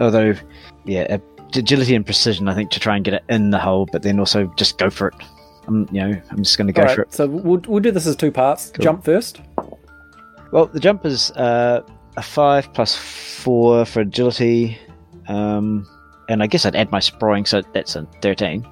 although 0.00 0.34
yeah 0.84 1.18
agility 1.54 1.94
and 1.94 2.04
precision 2.04 2.48
I 2.48 2.54
think 2.54 2.70
to 2.70 2.80
try 2.80 2.96
and 2.96 3.04
get 3.04 3.14
it 3.14 3.24
in 3.28 3.50
the 3.50 3.58
hole, 3.58 3.86
but 3.92 4.02
then 4.02 4.18
also 4.18 4.46
just 4.56 4.78
go 4.78 4.90
for 4.90 5.08
it. 5.08 5.14
I'm 5.66 5.88
you 5.92 6.00
know 6.00 6.20
I'm 6.30 6.42
just 6.42 6.58
going 6.58 6.66
to 6.66 6.72
go 6.72 6.82
right, 6.82 6.94
for 6.94 7.02
it. 7.02 7.12
so 7.12 7.26
we'll 7.26 7.62
we'll 7.68 7.80
do 7.80 7.90
this 7.90 8.06
as 8.06 8.16
two 8.16 8.32
parts. 8.32 8.70
Cool. 8.70 8.82
Jump 8.82 9.04
first. 9.04 9.40
Well, 10.50 10.66
the 10.66 10.80
jump 10.80 11.06
is 11.06 11.30
uh, 11.32 11.82
a 12.16 12.22
five 12.22 12.72
plus 12.74 12.94
four 12.96 13.84
for 13.84 14.00
agility, 14.00 14.78
um, 15.28 15.86
and 16.28 16.42
I 16.42 16.46
guess 16.46 16.66
I'd 16.66 16.76
add 16.76 16.90
my 16.90 17.00
sprawling, 17.00 17.46
so 17.46 17.62
that's 17.72 17.96
a 17.96 18.06
thirteen 18.20 18.66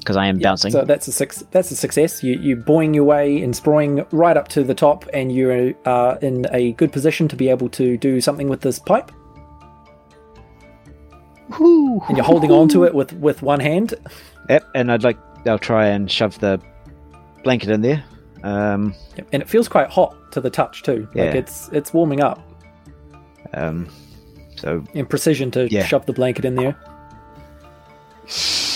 because 0.00 0.16
I 0.16 0.26
am 0.26 0.38
bouncing. 0.38 0.72
So 0.72 0.84
that's 0.84 1.06
a 1.08 1.12
six. 1.12 1.44
That's 1.52 1.70
a 1.70 1.76
success. 1.76 2.22
You 2.24 2.38
you 2.40 2.56
boing 2.56 2.94
your 2.94 3.04
way 3.04 3.40
and 3.42 3.54
sprawling 3.54 4.04
right 4.10 4.36
up 4.36 4.48
to 4.48 4.64
the 4.64 4.74
top, 4.74 5.06
and 5.14 5.30
you 5.30 5.74
are 5.86 6.18
in 6.18 6.46
a 6.52 6.72
good 6.72 6.90
position 6.92 7.28
to 7.28 7.36
be 7.36 7.48
able 7.48 7.68
to 7.70 7.96
do 7.96 8.20
something 8.20 8.48
with 8.48 8.60
this 8.62 8.78
pipe. 8.78 9.12
And 11.58 12.16
you're 12.16 12.24
holding 12.24 12.50
on 12.50 12.68
to 12.68 12.84
it 12.84 12.94
with 12.94 13.12
with 13.14 13.42
one 13.42 13.60
hand. 13.60 13.94
Yep, 14.48 14.64
and 14.74 14.90
I'd 14.92 15.02
like 15.04 15.18
I'll 15.46 15.58
try 15.58 15.86
and 15.86 16.10
shove 16.10 16.38
the 16.40 16.60
blanket 17.44 17.70
in 17.70 17.80
there. 17.82 18.04
Um, 18.42 18.94
Yep, 19.16 19.28
And 19.32 19.42
it 19.42 19.48
feels 19.48 19.68
quite 19.68 19.90
hot 19.90 20.14
to 20.32 20.40
the 20.40 20.48
touch 20.50 20.82
too. 20.82 21.06
Like 21.14 21.34
Yeah. 21.34 21.40
it's 21.40 21.68
it's 21.72 21.92
warming 21.92 22.20
up. 22.20 22.40
um, 23.54 23.88
so 24.56 24.82
In 24.94 25.06
precision 25.06 25.50
to 25.52 25.68
Yeah. 25.70 25.84
shove 25.84 26.06
the 26.06 26.12
blanket 26.12 26.44
in 26.44 26.54
there. 26.54 26.76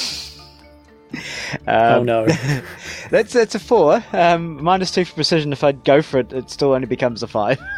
um, 1.66 1.92
oh 1.92 2.02
no. 2.02 2.26
that's 3.10 3.32
that's 3.32 3.54
a 3.54 3.58
four. 3.58 4.04
Um, 4.12 4.62
minus 4.62 4.90
two 4.90 5.04
for 5.04 5.14
precision. 5.14 5.52
If 5.52 5.64
I 5.64 5.72
go 5.72 6.02
for 6.02 6.18
it, 6.18 6.32
it 6.32 6.50
still 6.50 6.72
only 6.72 6.86
becomes 6.86 7.22
a 7.22 7.26
five. 7.26 7.60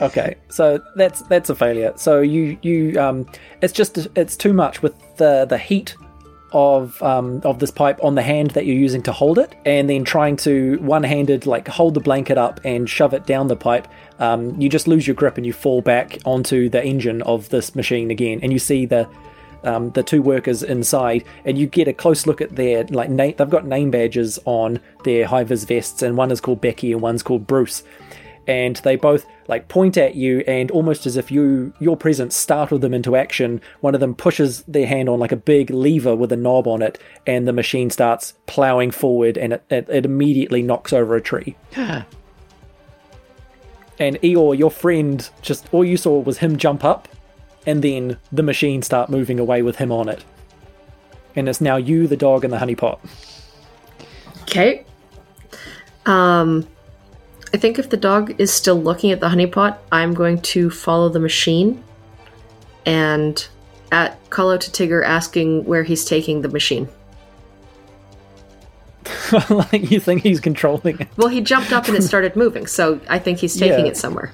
Okay, 0.00 0.34
so 0.48 0.82
that's 0.96 1.22
that's 1.22 1.50
a 1.50 1.54
failure. 1.54 1.92
So 1.96 2.20
you 2.20 2.58
you 2.62 3.00
um, 3.00 3.26
it's 3.62 3.72
just 3.72 3.96
it's 4.16 4.36
too 4.36 4.52
much 4.52 4.82
with 4.82 4.94
the 5.16 5.44
the 5.44 5.56
heat 5.56 5.94
of 6.52 7.02
um 7.02 7.40
of 7.44 7.58
this 7.58 7.70
pipe 7.70 7.98
on 8.02 8.14
the 8.14 8.22
hand 8.22 8.50
that 8.52 8.66
you're 8.66 8.76
using 8.76 9.02
to 9.02 9.12
hold 9.12 9.38
it, 9.38 9.54
and 9.64 9.88
then 9.88 10.04
trying 10.04 10.36
to 10.38 10.78
one 10.80 11.04
handed 11.04 11.46
like 11.46 11.68
hold 11.68 11.94
the 11.94 12.00
blanket 12.00 12.36
up 12.36 12.60
and 12.64 12.90
shove 12.90 13.14
it 13.14 13.24
down 13.24 13.46
the 13.46 13.56
pipe. 13.56 13.86
Um, 14.18 14.60
you 14.60 14.68
just 14.68 14.88
lose 14.88 15.06
your 15.06 15.14
grip 15.14 15.36
and 15.36 15.46
you 15.46 15.52
fall 15.52 15.80
back 15.80 16.18
onto 16.24 16.68
the 16.68 16.84
engine 16.84 17.22
of 17.22 17.48
this 17.50 17.76
machine 17.76 18.10
again, 18.10 18.40
and 18.42 18.52
you 18.52 18.58
see 18.58 18.86
the 18.86 19.08
um, 19.64 19.90
the 19.90 20.02
two 20.02 20.22
workers 20.22 20.62
inside, 20.62 21.24
and 21.44 21.58
you 21.58 21.66
get 21.66 21.88
a 21.88 21.92
close 21.92 22.26
look 22.26 22.40
at 22.40 22.56
their 22.56 22.84
like 22.84 23.10
na- 23.10 23.32
they've 23.36 23.50
got 23.50 23.66
name 23.66 23.90
badges 23.90 24.38
on 24.44 24.80
their 25.04 25.26
high 25.26 25.44
vis 25.44 25.64
vests, 25.64 26.02
and 26.02 26.16
one 26.16 26.30
is 26.30 26.40
called 26.40 26.60
Becky 26.60 26.92
and 26.92 27.00
one's 27.00 27.22
called 27.22 27.46
Bruce, 27.46 27.82
and 28.46 28.76
they 28.76 28.96
both 28.96 29.26
like 29.46 29.68
point 29.68 29.96
at 29.96 30.14
you, 30.14 30.40
and 30.46 30.70
almost 30.70 31.06
as 31.06 31.16
if 31.16 31.30
you 31.30 31.72
your 31.80 31.96
presence 31.96 32.36
startled 32.36 32.80
them 32.80 32.94
into 32.94 33.16
action. 33.16 33.60
One 33.80 33.94
of 33.94 34.00
them 34.00 34.14
pushes 34.14 34.62
their 34.62 34.86
hand 34.86 35.08
on 35.08 35.18
like 35.18 35.32
a 35.32 35.36
big 35.36 35.70
lever 35.70 36.14
with 36.16 36.32
a 36.32 36.36
knob 36.36 36.66
on 36.66 36.82
it, 36.82 36.98
and 37.26 37.46
the 37.46 37.52
machine 37.52 37.90
starts 37.90 38.34
plowing 38.46 38.90
forward, 38.90 39.36
and 39.36 39.54
it, 39.54 39.64
it, 39.70 39.88
it 39.88 40.04
immediately 40.04 40.62
knocks 40.62 40.92
over 40.92 41.16
a 41.16 41.20
tree. 41.20 41.56
and 43.98 44.20
Eeyore, 44.20 44.58
your 44.58 44.70
friend, 44.70 45.28
just 45.42 45.72
all 45.72 45.84
you 45.84 45.96
saw 45.96 46.18
was 46.18 46.38
him 46.38 46.56
jump 46.56 46.84
up, 46.84 47.08
and 47.66 47.82
then 47.82 48.18
the 48.32 48.42
machine 48.42 48.82
start 48.82 49.08
moving 49.10 49.38
away 49.38 49.62
with 49.62 49.76
him 49.76 49.90
on 49.92 50.08
it. 50.08 50.24
And 51.36 51.48
it's 51.48 51.60
now 51.60 51.76
you, 51.76 52.06
the 52.06 52.16
dog, 52.16 52.44
and 52.44 52.52
the 52.52 52.58
honey 52.58 52.74
pot. 52.74 53.00
Okay. 54.42 54.84
Um, 56.06 56.66
I 57.52 57.56
think 57.56 57.78
if 57.78 57.90
the 57.90 57.96
dog 57.96 58.34
is 58.38 58.52
still 58.52 58.80
looking 58.80 59.10
at 59.10 59.20
the 59.20 59.28
honeypot, 59.28 59.78
I'm 59.90 60.14
going 60.14 60.40
to 60.42 60.70
follow 60.70 61.08
the 61.08 61.20
machine 61.20 61.82
and 62.86 63.46
at 63.90 64.18
call 64.30 64.52
out 64.52 64.60
to 64.62 64.70
Tigger 64.70 65.04
asking 65.04 65.64
where 65.64 65.82
he's 65.82 66.04
taking 66.04 66.42
the 66.42 66.48
machine. 66.48 66.88
like 69.50 69.72
you 69.90 70.00
think 70.00 70.22
he's 70.22 70.40
controlling 70.40 70.98
it. 71.00 71.08
Well, 71.16 71.28
he 71.28 71.40
jumped 71.40 71.72
up 71.72 71.86
and 71.88 71.96
it 71.96 72.02
started 72.12 72.36
moving, 72.36 72.66
so 72.66 73.00
I 73.08 73.18
think 73.18 73.38
he's 73.38 73.56
taking 73.56 73.86
Yeah. 73.86 73.92
it 73.92 73.96
somewhere. 73.96 74.32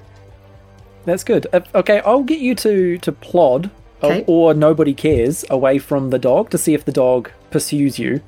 That's 1.04 1.24
good. 1.24 1.46
Uh, 1.52 1.60
okay, 1.74 2.00
I'll 2.04 2.22
get 2.22 2.40
you 2.40 2.54
to 2.56 2.98
to 2.98 3.12
plod, 3.12 3.70
or- 4.02 4.10
Okay. 4.12 4.24
or 4.26 4.54
nobody 4.54 4.94
cares, 4.94 5.44
away 5.50 5.78
from 5.78 6.10
the 6.10 6.18
dog 6.18 6.50
to 6.50 6.58
see 6.58 6.74
if 6.74 6.84
the 6.84 6.92
dog 6.92 7.30
pursues 7.50 7.98
you. 7.98 8.20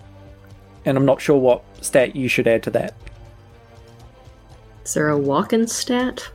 And 0.84 0.96
I'm 0.96 1.04
not 1.06 1.20
sure 1.20 1.36
what 1.38 1.62
stat 1.80 2.16
you 2.16 2.28
should 2.28 2.46
add 2.48 2.62
to 2.64 2.70
that. 2.70 2.94
Is 4.84 4.94
there 4.94 5.08
a 5.10 5.18
walk-in 5.18 5.66
stat? 5.68 6.28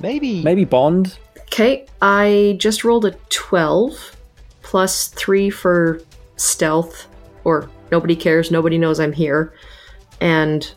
Maybe. 0.00 0.42
Maybe 0.42 0.64
Bond. 0.64 1.18
Okay, 1.40 1.86
I 2.02 2.56
just 2.58 2.84
rolled 2.84 3.04
a 3.04 3.12
12 3.30 4.16
plus 4.62 5.08
3 5.08 5.50
for 5.50 6.00
stealth, 6.36 7.06
or 7.44 7.68
nobody 7.92 8.16
cares, 8.16 8.50
nobody 8.50 8.78
knows 8.78 8.98
I'm 8.98 9.12
here, 9.12 9.52
and 10.20 10.72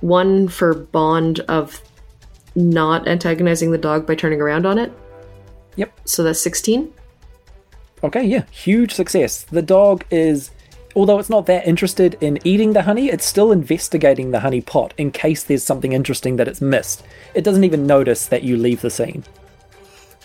1 0.00 0.48
for 0.48 0.74
bond 0.74 1.40
of 1.40 1.80
not 2.54 3.08
antagonizing 3.08 3.70
the 3.70 3.78
dog 3.78 4.06
by 4.06 4.14
turning 4.14 4.40
around 4.40 4.66
on 4.66 4.78
it. 4.78 4.92
Yep. 5.76 5.92
So 6.04 6.22
that's 6.22 6.40
16. 6.40 6.92
Okay, 8.02 8.22
yeah, 8.22 8.44
huge 8.50 8.92
success. 8.92 9.44
The 9.44 9.62
dog 9.62 10.04
is, 10.10 10.50
although 10.94 11.18
it's 11.18 11.30
not 11.30 11.46
that 11.46 11.66
interested 11.66 12.18
in 12.20 12.38
eating 12.44 12.74
the 12.74 12.82
honey, 12.82 13.08
it's 13.08 13.24
still 13.24 13.50
investigating 13.50 14.30
the 14.30 14.40
honey 14.40 14.60
pot 14.60 14.92
in 14.98 15.10
case 15.10 15.42
there's 15.42 15.64
something 15.64 15.92
interesting 15.92 16.36
that 16.36 16.46
it's 16.46 16.60
missed. 16.60 17.02
It 17.34 17.44
doesn't 17.44 17.64
even 17.64 17.86
notice 17.86 18.26
that 18.26 18.42
you 18.42 18.56
leave 18.56 18.82
the 18.82 18.90
scene. 18.90 19.24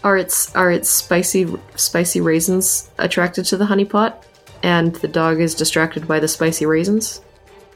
Are 0.03 0.17
its 0.17 0.55
are 0.55 0.71
its 0.71 0.89
spicy 0.89 1.47
spicy 1.75 2.21
raisins 2.21 2.89
attracted 2.97 3.45
to 3.45 3.57
the 3.57 3.65
honey 3.65 3.83
pot, 3.83 4.25
and 4.63 4.95
the 4.95 5.09
dog 5.09 5.41
is 5.41 5.55
distracted 5.55 6.07
by 6.07 6.19
the 6.19 6.27
spicy 6.27 6.65
raisins? 6.65 7.21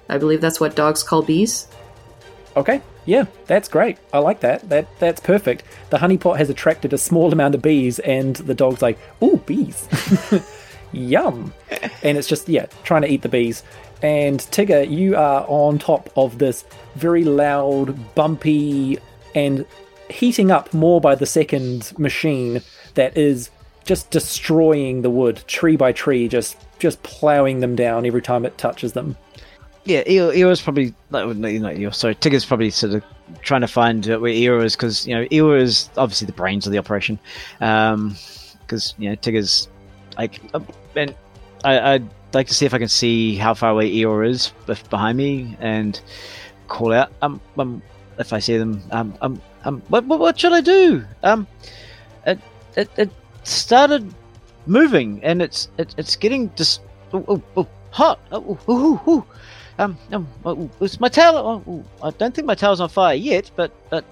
I 0.08 0.18
believe 0.18 0.40
that's 0.40 0.60
what 0.60 0.76
dogs 0.76 1.04
call 1.04 1.22
bees. 1.22 1.68
Okay, 2.56 2.82
yeah, 3.06 3.26
that's 3.48 3.68
great. 3.68 3.98
I 4.12 4.20
like 4.20 4.40
that. 4.42 4.68
That 4.70 4.88
that's 5.00 5.20
perfect. 5.20 5.64
The 5.90 5.98
honey 5.98 6.18
pot 6.18 6.38
has 6.38 6.50
attracted 6.50 6.94
a 6.94 6.98
small 6.98 7.32
amount 7.32 7.56
of 7.56 7.62
bees, 7.62 8.00
and 8.00 8.36
the 8.36 8.54
dog's 8.54 8.82
like, 8.82 8.98
"Ooh, 9.22 9.38
bees, 9.46 9.88
yum!" 10.92 11.54
And 12.02 12.18
it's 12.18 12.28
just 12.28 12.48
yeah, 12.48 12.68
trying 12.84 13.02
to 13.02 13.12
eat 13.12 13.22
the 13.22 13.30
bees. 13.30 13.64
And 14.02 14.40
Tigger, 14.40 14.90
you 14.90 15.16
are 15.16 15.46
on 15.48 15.80
top 15.80 16.10
of 16.18 16.38
this 16.38 16.66
very 16.96 17.24
loud, 17.24 18.16
bumpy, 18.16 19.00
and 19.34 19.66
heating 20.10 20.52
up 20.52 20.74
more 20.74 21.00
by 21.02 21.16
the 21.16 21.26
second 21.26 21.98
machine 21.98 22.62
that 22.96 23.18
is 23.18 23.50
just 23.86 24.10
destroying 24.12 25.02
the 25.02 25.10
wood 25.10 25.44
tree 25.48 25.76
by 25.76 25.92
tree, 25.92 26.28
just 26.28 26.58
just 26.80 27.04
plowing 27.04 27.60
them 27.60 27.76
down 27.76 28.06
every 28.06 28.22
time 28.22 28.46
it 28.46 28.58
touches 28.58 28.94
them. 28.94 29.18
Yeah, 29.86 30.04
Eeyore's 30.04 30.62
probably 30.62 30.94
no, 31.12 31.34
not 31.34 31.52
Eeyore. 31.52 31.94
Sorry, 31.94 32.16
Tigger's 32.16 32.46
probably 32.46 32.70
sort 32.70 32.94
of 32.94 33.04
trying 33.42 33.62
to 33.62 33.68
find 33.68 34.10
uh, 34.10 34.18
where 34.18 34.32
Eeyore 34.32 34.64
is 34.64 34.76
because 34.76 35.06
you 35.06 35.14
know 35.14 35.26
Eeyore 35.26 35.60
is 35.60 35.90
obviously 35.98 36.26
the 36.26 36.34
brains 36.34 36.66
of 36.66 36.72
the 36.72 36.78
operation. 36.78 37.20
Because 37.60 38.96
you 38.98 39.10
know 39.10 39.16
Tigger's 39.16 39.68
like, 40.18 40.40
uh, 40.54 40.62
and 40.96 41.14
I, 41.66 41.94
I'd 41.94 42.10
like 42.34 42.48
to 42.48 42.54
see 42.54 42.66
if 42.66 42.74
I 42.74 42.78
can 42.78 42.88
see 42.88 43.36
how 43.36 43.54
far 43.54 43.72
away 43.72 43.92
Eeyore 43.92 44.28
is 44.28 44.54
behind 44.90 45.18
me 45.18 45.58
and 45.60 46.00
call 46.68 46.94
out. 46.94 47.12
Um, 47.22 47.42
um 47.58 47.82
if 48.20 48.32
I 48.32 48.40
see 48.40 48.58
them, 48.58 48.82
um, 48.92 49.18
um, 49.22 49.42
um, 49.66 49.82
what, 49.88 50.06
what, 50.06 50.20
what 50.20 50.40
should 50.40 50.54
I 50.54 50.62
do? 50.62 51.04
Um, 51.24 51.48
it, 52.26 52.40
it, 52.76 52.90
it 52.96 53.10
started 53.44 54.14
moving 54.66 55.20
and 55.24 55.42
it's, 55.42 55.68
it, 55.78 55.96
it's 55.98 56.16
getting 56.16 56.54
just 56.56 56.82
oh, 57.12 57.26
oh, 57.28 57.42
oh, 57.58 57.68
hot. 57.92 58.20
Oh, 58.32 58.46
oh, 58.48 58.58
oh, 58.68 59.02
oh. 59.08 59.26
Um, 59.80 59.98
um, 60.12 60.28
oh, 60.46 60.70
it's 60.82 61.00
my 61.00 61.10
tail. 61.10 61.36
Oh, 61.36 61.64
oh, 61.68 62.08
I 62.08 62.12
don't 62.12 62.34
think 62.34 62.46
my 62.46 62.56
tail's 62.56 62.80
on 62.80 62.90
fire 62.90 63.16
yet, 63.16 63.50
but 63.56 63.72
but 63.90 64.06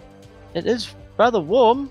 it 0.53 0.65
is 0.65 0.93
rather 1.17 1.39
warm. 1.39 1.89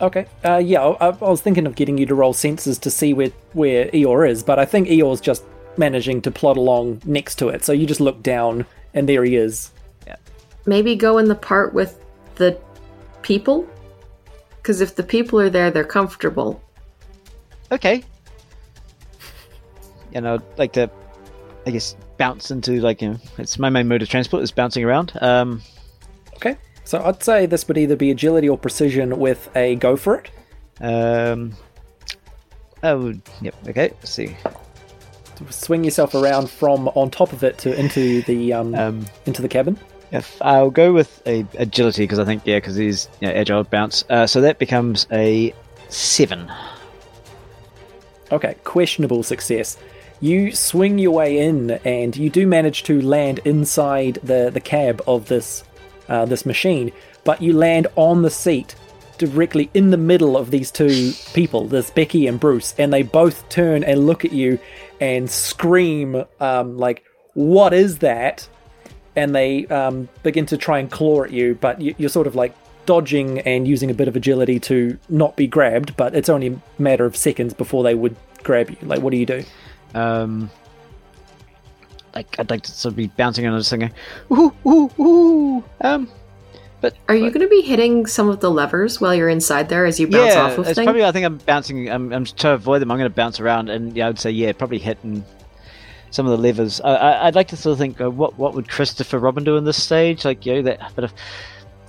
Okay. 0.00 0.26
Uh, 0.44 0.58
yeah, 0.58 0.80
I, 0.80 1.08
I 1.08 1.10
was 1.10 1.40
thinking 1.40 1.66
of 1.66 1.74
getting 1.74 1.98
you 1.98 2.06
to 2.06 2.14
roll 2.14 2.32
senses 2.32 2.78
to 2.78 2.90
see 2.90 3.14
where 3.14 3.32
where 3.52 3.86
Eeyore 3.86 4.28
is, 4.28 4.42
but 4.42 4.58
I 4.58 4.64
think 4.64 4.88
Eeyore's 4.88 5.20
just 5.20 5.44
managing 5.76 6.22
to 6.22 6.30
plod 6.30 6.56
along 6.56 7.02
next 7.04 7.36
to 7.36 7.48
it. 7.48 7.64
So 7.64 7.72
you 7.72 7.86
just 7.86 8.00
look 8.00 8.22
down, 8.22 8.64
and 8.94 9.08
there 9.08 9.24
he 9.24 9.36
is. 9.36 9.72
Yeah. 10.06 10.16
Maybe 10.66 10.94
go 10.94 11.18
in 11.18 11.26
the 11.26 11.34
part 11.34 11.74
with 11.74 11.98
the 12.36 12.58
people? 13.22 13.68
Because 14.58 14.80
if 14.80 14.94
the 14.94 15.02
people 15.02 15.40
are 15.40 15.50
there, 15.50 15.70
they're 15.70 15.84
comfortable. 15.84 16.62
Okay. 17.72 18.04
And 20.12 20.28
I'd 20.28 20.42
like 20.58 20.72
to, 20.74 20.88
I 21.66 21.70
guess, 21.70 21.96
bounce 22.16 22.50
into 22.50 22.80
like 22.80 23.02
you 23.02 23.10
know, 23.10 23.18
it's 23.38 23.58
my 23.58 23.70
main 23.70 23.88
mode 23.88 24.02
of 24.02 24.08
transport 24.08 24.42
is 24.42 24.50
bouncing 24.52 24.84
around. 24.84 25.12
Um, 25.20 25.62
Okay. 26.36 26.56
So 26.84 27.02
I'd 27.02 27.22
say 27.22 27.46
this 27.46 27.66
would 27.68 27.78
either 27.78 27.96
be 27.96 28.10
agility 28.10 28.48
or 28.48 28.58
precision 28.58 29.18
with 29.18 29.48
a 29.56 29.76
go 29.76 29.96
for 29.96 30.16
it. 30.16 30.30
um. 30.80 31.52
Oh, 32.82 33.14
yep. 33.40 33.54
Okay. 33.68 33.88
Let's 33.90 34.10
see. 34.12 34.36
Swing 35.50 35.82
yourself 35.84 36.14
around 36.14 36.50
from 36.50 36.88
on 36.88 37.10
top 37.10 37.32
of 37.32 37.42
it 37.42 37.56
to 37.58 37.74
into 37.78 38.22
the 38.22 38.52
um, 38.52 38.74
Um, 38.74 39.06
into 39.26 39.40
the 39.42 39.48
cabin. 39.48 39.78
if 40.12 40.36
I'll 40.42 40.70
go 40.70 40.92
with 40.92 41.22
a 41.26 41.46
agility 41.58 42.02
because 42.04 42.18
I 42.18 42.24
think 42.24 42.42
yeah, 42.44 42.58
because 42.58 42.76
he's 42.76 43.08
you 43.20 43.28
know, 43.28 43.34
agile 43.34 43.64
bounce. 43.64 44.04
Uh, 44.10 44.26
so 44.26 44.40
that 44.42 44.58
becomes 44.58 45.06
a 45.10 45.54
seven. 45.88 46.50
Okay, 48.32 48.54
questionable 48.64 49.22
success. 49.22 49.76
You 50.24 50.52
swing 50.52 50.98
your 50.98 51.10
way 51.10 51.36
in, 51.36 51.72
and 51.84 52.16
you 52.16 52.30
do 52.30 52.46
manage 52.46 52.84
to 52.84 53.02
land 53.02 53.40
inside 53.44 54.20
the, 54.22 54.48
the 54.50 54.58
cab 54.58 55.02
of 55.06 55.28
this 55.28 55.64
uh, 56.08 56.24
this 56.24 56.46
machine, 56.46 56.92
but 57.24 57.42
you 57.42 57.52
land 57.52 57.88
on 57.94 58.22
the 58.22 58.30
seat 58.30 58.74
directly 59.18 59.68
in 59.74 59.90
the 59.90 59.98
middle 59.98 60.38
of 60.38 60.50
these 60.50 60.70
two 60.70 61.12
people, 61.34 61.68
this 61.68 61.90
Becky 61.90 62.26
and 62.26 62.40
Bruce, 62.40 62.74
and 62.78 62.90
they 62.90 63.02
both 63.02 63.46
turn 63.50 63.84
and 63.84 64.06
look 64.06 64.24
at 64.24 64.32
you 64.32 64.58
and 64.98 65.30
scream 65.30 66.24
um, 66.40 66.78
like, 66.78 67.04
"What 67.34 67.74
is 67.74 67.98
that?" 67.98 68.48
And 69.14 69.34
they 69.34 69.66
um, 69.66 70.08
begin 70.22 70.46
to 70.46 70.56
try 70.56 70.78
and 70.78 70.90
claw 70.90 71.24
at 71.24 71.32
you, 71.32 71.54
but 71.54 71.82
you, 71.82 71.94
you're 71.98 72.08
sort 72.08 72.26
of 72.26 72.34
like 72.34 72.54
dodging 72.86 73.40
and 73.40 73.68
using 73.68 73.90
a 73.90 73.94
bit 73.94 74.08
of 74.08 74.16
agility 74.16 74.58
to 74.60 74.98
not 75.10 75.36
be 75.36 75.46
grabbed. 75.46 75.98
But 75.98 76.14
it's 76.14 76.30
only 76.30 76.46
a 76.46 76.62
matter 76.78 77.04
of 77.04 77.14
seconds 77.14 77.52
before 77.52 77.82
they 77.82 77.94
would 77.94 78.16
grab 78.42 78.70
you. 78.70 78.78
Like, 78.80 79.02
what 79.02 79.10
do 79.10 79.18
you 79.18 79.26
do? 79.26 79.44
Um, 79.94 80.50
like 82.14 82.38
I'd 82.38 82.50
like 82.50 82.62
to 82.62 82.70
sort 82.72 82.92
of 82.92 82.96
be 82.96 83.08
bouncing 83.08 83.46
and 83.46 83.66
singing, 83.66 83.92
ooh, 84.32 84.54
ooh, 84.66 84.90
ooh. 85.00 85.64
Um, 85.80 86.08
but 86.80 86.94
Are 87.08 87.14
you 87.14 87.30
going 87.30 87.40
to 87.40 87.48
be 87.48 87.62
hitting 87.62 88.06
some 88.06 88.28
of 88.28 88.40
the 88.40 88.50
levers 88.50 89.00
while 89.00 89.14
you're 89.14 89.30
inside 89.30 89.70
there 89.70 89.86
as 89.86 89.98
you 89.98 90.06
bounce 90.06 90.34
yeah, 90.34 90.42
off 90.42 90.58
of 90.58 90.66
it's 90.66 90.74
things? 90.74 90.84
probably. 90.84 91.02
I 91.02 91.12
think 91.12 91.24
I'm 91.24 91.38
bouncing. 91.38 91.88
I'm, 91.88 92.12
I'm 92.12 92.24
to 92.26 92.50
avoid 92.50 92.80
them. 92.80 92.90
I'm 92.90 92.98
going 92.98 93.10
to 93.10 93.14
bounce 93.14 93.40
around, 93.40 93.70
and 93.70 93.96
yeah, 93.96 94.04
I 94.04 94.08
would 94.10 94.18
say 94.18 94.30
yeah, 94.30 94.52
probably 94.52 94.78
hitting 94.78 95.24
some 96.10 96.26
of 96.26 96.32
the 96.32 96.36
levers. 96.36 96.82
I, 96.82 96.94
I, 96.94 97.26
I'd 97.26 97.34
like 97.34 97.48
to 97.48 97.56
sort 97.56 97.72
of 97.72 97.78
think, 97.78 98.00
uh, 98.02 98.10
what 98.10 98.38
what 98.38 98.54
would 98.54 98.68
Christopher 98.68 99.18
Robin 99.18 99.44
do 99.44 99.56
in 99.56 99.64
this 99.64 99.82
stage? 99.82 100.26
Like 100.26 100.44
you 100.44 100.56
know 100.56 100.62
that, 100.62 100.92
but 100.94 101.04
if 101.04 101.14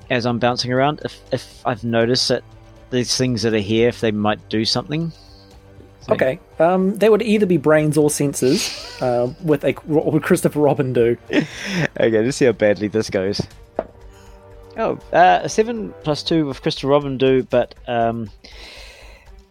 as 0.10 0.26
I'm 0.26 0.40
bouncing 0.40 0.72
around, 0.72 1.02
if 1.04 1.20
if 1.34 1.62
I've 1.66 1.84
noticed 1.84 2.30
that 2.30 2.44
these 2.90 3.18
things 3.18 3.42
that 3.42 3.54
are 3.54 3.58
here, 3.58 3.90
if 3.90 4.00
they 4.00 4.12
might 4.12 4.48
do 4.48 4.64
something. 4.64 5.12
Okay, 6.10 6.40
um, 6.60 6.96
they 6.98 7.10
would 7.10 7.22
either 7.22 7.46
be 7.46 7.58
brains 7.58 7.98
or 7.98 8.10
senses. 8.10 9.02
Uh, 9.02 9.34
with 9.44 9.64
a 9.64 9.72
what 9.86 10.12
would 10.12 10.24
Christopher 10.24 10.60
Robin 10.60 10.94
do? 10.94 11.18
Okay, 11.98 12.24
let's 12.24 12.38
see 12.38 12.46
how 12.46 12.52
badly 12.52 12.90
this 12.90 13.10
goes. 13.10 13.42
Oh, 14.78 15.00
uh, 15.14 15.40
a 15.44 15.50
seven 15.50 15.94
plus 16.04 16.22
two 16.22 16.46
with 16.46 16.62
Christopher 16.62 16.88
Robin 16.88 17.18
do, 17.18 17.44
but 17.44 17.74
um, 17.88 18.30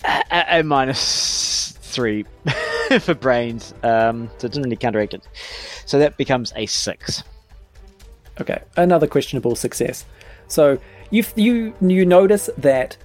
a, 0.05 0.45
a 0.59 0.63
minus 0.63 1.73
three 1.81 2.25
for 3.01 3.15
brains. 3.15 3.73
Um, 3.83 4.31
so 4.39 4.47
it 4.47 4.51
doesn't 4.51 4.63
really 4.63 4.77
counteract 4.77 5.15
it. 5.15 5.27
So 5.87 5.99
that 5.99 6.17
becomes 6.19 6.53
a 6.57 6.67
six. 6.67 7.25
Okay, 8.41 8.63
another 8.77 9.07
questionable 9.07 9.57
success. 9.57 10.05
So 10.49 10.79
you 11.11 11.25
you 11.37 11.75
you 11.81 12.05
notice 12.05 12.51
that 12.59 12.97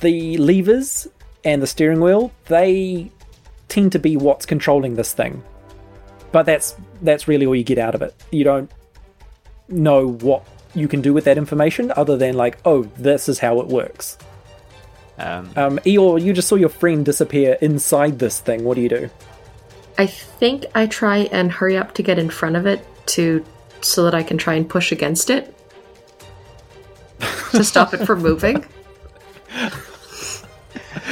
the 0.00 0.38
levers 0.38 1.06
and 1.44 1.62
the 1.62 1.66
steering 1.66 2.00
wheel 2.00 2.32
they 2.46 3.10
tend 3.68 3.92
to 3.92 3.98
be 3.98 4.16
what's 4.16 4.46
controlling 4.46 4.94
this 4.94 5.12
thing, 5.12 5.42
but 6.32 6.44
that's 6.44 6.76
that's 7.02 7.26
really 7.26 7.46
all 7.46 7.56
you 7.56 7.64
get 7.64 7.78
out 7.78 7.94
of 7.94 8.02
it. 8.02 8.14
You 8.30 8.44
don't 8.44 8.70
know 9.68 10.08
what 10.08 10.46
you 10.74 10.88
can 10.88 11.00
do 11.00 11.12
with 11.12 11.24
that 11.24 11.38
information 11.38 11.92
other 11.96 12.16
than 12.16 12.36
like, 12.36 12.58
oh, 12.64 12.82
this 12.96 13.28
is 13.28 13.38
how 13.38 13.60
it 13.60 13.66
works. 13.66 14.18
Um, 15.18 15.50
Um, 15.56 15.78
Eeyore, 15.80 16.20
you 16.20 16.32
just 16.32 16.48
saw 16.48 16.56
your 16.56 16.68
friend 16.68 17.04
disappear 17.04 17.56
inside 17.60 18.18
this 18.18 18.40
thing. 18.40 18.64
What 18.64 18.74
do 18.74 18.80
you 18.80 18.88
do? 18.88 19.10
I 19.96 20.06
think 20.06 20.66
I 20.74 20.86
try 20.86 21.28
and 21.30 21.52
hurry 21.52 21.76
up 21.76 21.94
to 21.94 22.02
get 22.02 22.18
in 22.18 22.28
front 22.28 22.56
of 22.56 22.66
it 22.66 22.84
to 23.06 23.44
so 23.80 24.04
that 24.04 24.14
I 24.14 24.22
can 24.22 24.38
try 24.38 24.54
and 24.54 24.68
push 24.68 24.90
against 24.90 25.30
it 25.30 25.54
to 27.52 27.62
stop 27.62 27.94
it 27.94 28.04
from 28.04 28.22
moving. 28.22 28.64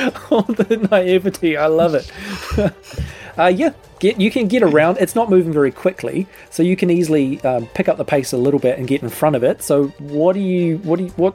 oh, 0.30 0.42
the 0.48 0.76
naivety! 0.90 1.56
I 1.56 1.66
love 1.66 1.94
it. 1.94 2.10
uh, 3.38 3.46
yeah, 3.46 3.72
get 3.98 4.20
you 4.20 4.30
can 4.30 4.48
get 4.48 4.62
around. 4.62 4.98
It's 4.98 5.14
not 5.14 5.30
moving 5.30 5.52
very 5.52 5.70
quickly, 5.70 6.26
so 6.50 6.62
you 6.62 6.76
can 6.76 6.90
easily 6.90 7.40
um, 7.42 7.66
pick 7.68 7.88
up 7.88 7.96
the 7.96 8.04
pace 8.04 8.32
a 8.32 8.36
little 8.36 8.60
bit 8.60 8.78
and 8.78 8.88
get 8.88 9.02
in 9.02 9.08
front 9.08 9.36
of 9.36 9.44
it. 9.44 9.62
So, 9.62 9.88
what 9.98 10.34
do 10.34 10.40
you? 10.40 10.78
What 10.78 10.98
do 10.98 11.04
you? 11.04 11.10
What? 11.10 11.34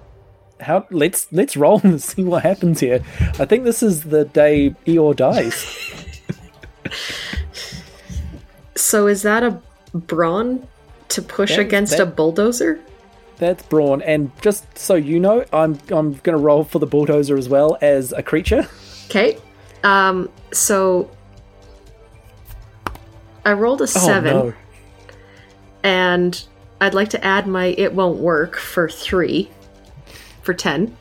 How? 0.60 0.86
Let's 0.90 1.28
let's 1.32 1.56
roll 1.56 1.80
and 1.84 2.02
see 2.02 2.24
what 2.24 2.44
happens 2.44 2.80
here. 2.80 3.04
I 3.40 3.46
think 3.46 3.64
this 3.64 3.84
is 3.84 4.04
the 4.04 4.26
day 4.26 4.76
Eeyore 4.86 5.16
dies. 5.16 5.66
So 8.76 9.08
is 9.08 9.24
that 9.24 9.44
a 9.44 9.60
brawn 9.94 10.68
to 11.10 11.22
push 11.22 11.56
That- 11.56 11.62
against 11.62 11.98
that- 11.98 12.04
a 12.04 12.06
bulldozer? 12.06 12.80
That's 13.38 13.62
Brawn, 13.64 14.02
and 14.02 14.32
just 14.42 14.78
so 14.78 14.96
you 14.96 15.20
know, 15.20 15.46
I'm 15.54 15.78
I'm 15.90 16.14
gonna 16.24 16.38
roll 16.38 16.64
for 16.64 16.80
the 16.80 16.88
bulldozer 16.88 17.38
as 17.38 17.48
well 17.48 17.78
as 17.82 18.12
a 18.12 18.24
creature. 18.24 18.68
Okay. 19.06 19.38
Um 19.84 20.30
so 20.52 21.10
I 23.46 23.54
rolled 23.54 23.80
a 23.82 23.84
Oh 23.84 23.88
7 23.88 24.24
no! 24.34 24.54
and 25.84 26.44
I'd 26.82 26.94
like 26.94 27.10
to 27.10 27.24
add 27.24 27.48
my 27.48 27.68
it 27.78 27.94
won't 27.94 28.18
work 28.20 28.58
for 28.58 28.90
3 28.90 29.50
for 30.42 30.54
10. 30.54 30.96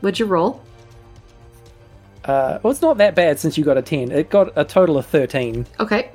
What'd 0.00 0.18
you 0.20 0.26
roll? 0.26 0.62
Uh, 2.24 2.58
well, 2.62 2.70
it's 2.70 2.82
not 2.82 2.98
that 2.98 3.14
bad 3.14 3.38
since 3.38 3.56
you 3.56 3.64
got 3.64 3.76
a 3.78 3.82
ten. 3.82 4.10
It 4.10 4.30
got 4.30 4.52
a 4.56 4.64
total 4.64 4.98
of 4.98 5.06
thirteen. 5.06 5.64
Okay. 5.78 6.10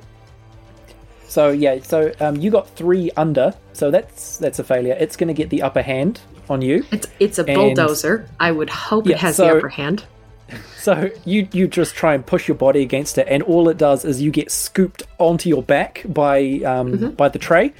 So 1.32 1.48
yeah, 1.50 1.78
so 1.82 2.12
um, 2.20 2.36
you 2.36 2.50
got 2.50 2.68
three 2.76 3.10
under, 3.16 3.54
so 3.72 3.90
that's 3.90 4.36
that's 4.36 4.58
a 4.58 4.64
failure. 4.64 4.94
It's 5.00 5.16
going 5.16 5.28
to 5.28 5.34
get 5.34 5.48
the 5.48 5.62
upper 5.62 5.80
hand 5.80 6.20
on 6.50 6.60
you. 6.60 6.84
It's 6.92 7.06
it's 7.20 7.38
a 7.38 7.44
And- 7.46 7.54
bulldozer. 7.56 8.28
I 8.38 8.52
would 8.52 8.68
hope 8.68 9.06
Yeah, 9.06 9.14
it 9.14 9.20
has 9.20 9.36
so- 9.36 9.44
the 9.46 9.56
upper 9.56 9.68
hand. 9.70 10.04
So 10.76 11.08
you 11.24 11.48
you 11.52 11.66
just 11.68 11.94
try 11.94 12.12
and 12.14 12.26
push 12.26 12.46
your 12.48 12.56
body 12.56 12.82
against 12.82 13.16
it, 13.16 13.26
and 13.30 13.42
all 13.44 13.70
it 13.70 13.78
does 13.78 14.04
is 14.04 14.20
you 14.20 14.30
get 14.30 14.50
scooped 14.50 15.02
onto 15.18 15.48
your 15.48 15.62
back 15.62 16.02
by 16.06 16.60
um, 16.66 17.12
by 17.12 17.28
the 17.30 17.38
tray, 17.38 17.72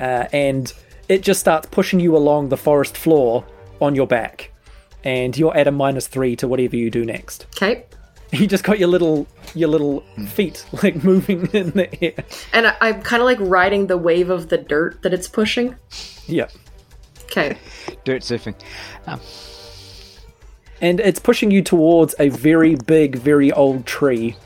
uh, 0.00 0.24
and 0.32 0.72
it 1.08 1.20
just 1.22 1.40
starts 1.40 1.66
pushing 1.70 2.00
you 2.00 2.16
along 2.16 2.48
the 2.48 2.56
forest 2.56 2.96
floor 2.96 3.44
on 3.82 3.94
your 3.94 4.06
back, 4.06 4.52
and 5.04 5.36
you're 5.36 5.54
at 5.54 5.66
a 5.66 5.70
minus 5.72 6.06
three 6.06 6.34
to 6.36 6.48
whatever 6.48 6.76
you 6.76 6.88
do 6.90 7.04
next. 7.04 7.44
Okay. 7.56 7.84
You 8.32 8.46
just 8.48 8.64
got 8.64 8.78
your 8.80 8.88
little 8.88 9.26
your 9.54 9.68
little 9.68 10.00
feet 10.28 10.66
like 10.82 11.02
moving 11.04 11.46
in 11.52 11.70
the 11.70 12.04
air. 12.04 12.24
And 12.52 12.66
I, 12.66 12.76
I'm 12.80 13.02
kind 13.02 13.22
of 13.22 13.26
like 13.26 13.38
riding 13.40 13.86
the 13.86 13.96
wave 13.96 14.30
of 14.30 14.48
the 14.48 14.58
dirt 14.58 15.00
that 15.02 15.14
it's 15.14 15.28
pushing. 15.28 15.76
Yeah. 16.26 16.48
Okay. 17.24 17.56
dirt 18.04 18.22
surfing. 18.22 18.54
Um, 19.06 19.20
And 20.80 21.00
it's 21.00 21.18
pushing 21.20 21.50
you 21.50 21.62
towards 21.62 22.14
a 22.18 22.28
very 22.28 22.74
big, 22.74 23.16
very 23.16 23.52
old 23.52 23.86
tree. 23.86 24.36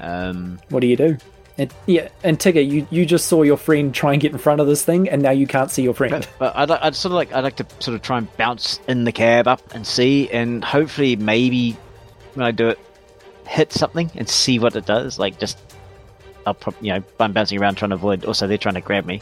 um, 0.00 0.58
What 0.70 0.80
do 0.80 0.86
you 0.86 0.96
do? 0.96 1.16
And 1.58 1.72
yeah, 1.86 2.08
and 2.24 2.38
Tigger, 2.38 2.66
you, 2.66 2.86
you 2.90 3.04
just 3.04 3.26
saw 3.26 3.42
your 3.42 3.58
friend 3.58 3.94
try 3.94 4.12
and 4.12 4.22
get 4.22 4.32
in 4.32 4.38
front 4.38 4.62
of 4.62 4.66
this 4.66 4.82
thing, 4.82 5.08
and 5.10 5.20
now 5.20 5.30
you 5.32 5.46
can't 5.46 5.70
see 5.70 5.82
your 5.82 5.92
friend. 5.92 6.26
but 6.38 6.56
I'd, 6.56 6.70
I'd 6.70 6.94
sort 6.96 7.12
of 7.12 7.16
like 7.16 7.32
I'd 7.34 7.44
like 7.44 7.56
to 7.56 7.66
sort 7.80 7.94
of 7.94 8.00
try 8.02 8.16
and 8.16 8.34
bounce 8.38 8.80
in 8.88 9.04
the 9.04 9.12
cab 9.12 9.46
up 9.46 9.74
and 9.74 9.86
see, 9.86 10.30
and 10.30 10.64
hopefully 10.64 11.16
maybe 11.16 11.76
when 12.34 12.46
I 12.46 12.50
do 12.50 12.68
it, 12.68 12.78
hit 13.46 13.72
something 13.72 14.10
and 14.14 14.28
see 14.28 14.58
what 14.58 14.76
it 14.76 14.86
does. 14.86 15.18
Like 15.18 15.38
just 15.38 15.58
I'll 16.46 16.54
prob- 16.54 16.76
you 16.80 16.92
know 16.92 17.02
I'm 17.18 17.32
bouncing 17.32 17.60
around 17.60 17.76
trying 17.76 17.90
to 17.90 17.94
avoid. 17.96 18.24
Also, 18.24 18.46
they're 18.46 18.58
trying 18.58 18.74
to 18.76 18.80
grab 18.80 19.04
me, 19.06 19.20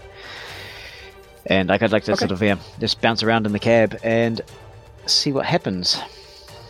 and 1.47 1.69
like 1.69 1.83
I'd 1.83 1.93
like 1.93 2.05
to 2.05 2.13
Okay. 2.13 2.19
sort 2.21 2.31
of 2.33 2.43
yeah 2.43 2.57
just 2.81 3.01
bounce 3.01 3.23
around 3.23 3.47
in 3.47 3.53
the 3.53 3.59
cab 3.59 3.99
and 4.03 4.41
see 5.07 5.33
what 5.33 5.47
happens. 5.47 6.01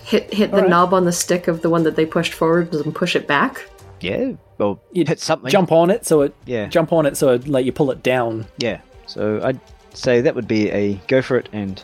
Hit 0.05 0.33
hit 0.33 0.51
the 0.51 0.57
Alright. 0.59 0.71
knob 0.71 0.95
on 0.95 1.05
the 1.05 1.13
stick 1.13 1.49
of 1.49 1.61
the 1.63 1.69
one 1.71 1.83
that 1.85 1.97
they 1.97 2.07
pushed 2.07 2.33
forward 2.33 2.73
and 2.73 2.95
push 2.95 3.15
it 3.15 3.27
back. 3.27 3.69
Yeah, 4.01 4.33
well, 4.59 4.81
You'd 4.93 5.09
hit 5.09 5.19
something. 5.19 5.51
Jump 5.51 5.73
on 5.73 5.91
it, 5.91 6.07
so 6.07 6.21
it 6.23 6.35
Yeah. 6.47 6.67
jump 6.69 6.93
on 6.93 7.05
it, 7.05 7.17
so 7.17 7.31
it, 7.35 7.49
like 7.49 7.67
you 7.67 7.73
pull 7.73 7.91
it 7.91 8.03
down. 8.03 8.47
Yeah, 8.59 8.81
so 9.07 9.41
I'd 9.43 9.59
say 9.93 10.21
that 10.21 10.35
would 10.37 10.47
be 10.47 10.71
a 10.71 10.95
go 11.09 11.21
for 11.21 11.37
it 11.37 11.49
and 11.53 11.83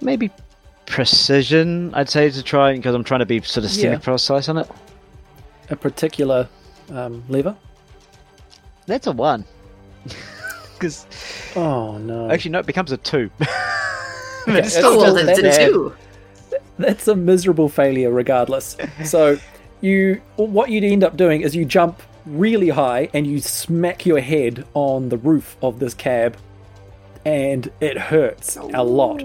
maybe 0.00 0.30
precision, 0.94 1.92
I'd 1.92 2.08
say, 2.08 2.30
to 2.30 2.40
try 2.40 2.72
because 2.76 2.94
I'm 2.94 3.02
trying 3.02 3.18
to 3.18 3.26
be 3.26 3.40
sort 3.42 3.64
of 3.66 3.72
Yeah. 3.72 3.82
semi-precise 3.90 4.48
on 4.48 4.58
it. 4.58 4.68
A 5.70 5.74
particular 5.74 6.48
um, 6.92 7.24
lever? 7.28 7.56
That's 8.86 9.06
a 9.08 9.12
one. 9.12 9.44
Because 10.74 11.06
Oh 11.56 11.98
no. 11.98 12.30
actually, 12.30 12.50
no, 12.50 12.58
it 12.60 12.66
becomes 12.66 12.92
a 12.92 12.96
two. 12.96 13.30
Okay, 14.46 14.52
But 14.52 14.56
it's 14.56 14.66
it's 14.68 14.76
still 14.76 15.00
that's 15.00 15.40
that 15.40 15.62
a 15.62 15.70
two. 15.70 15.94
That's 16.78 17.08
a 17.08 17.16
miserable 17.16 17.68
failure, 17.70 18.10
regardless. 18.12 18.76
So, 19.04 19.38
you 19.80 20.20
what 20.36 20.70
you'd 20.70 20.84
end 20.84 21.02
up 21.02 21.16
doing 21.16 21.40
is 21.40 21.56
you 21.56 21.64
jump 21.64 22.02
really 22.26 22.68
high 22.68 23.08
and 23.14 23.26
you 23.26 23.40
smack 23.40 24.04
your 24.04 24.20
head 24.20 24.64
on 24.74 25.08
the 25.08 25.16
roof 25.16 25.56
of 25.62 25.78
this 25.78 25.94
cab, 25.94 26.36
and 27.24 27.70
it 27.80 27.96
hurts 27.96 28.56
a 28.56 28.82
lot. 28.82 29.22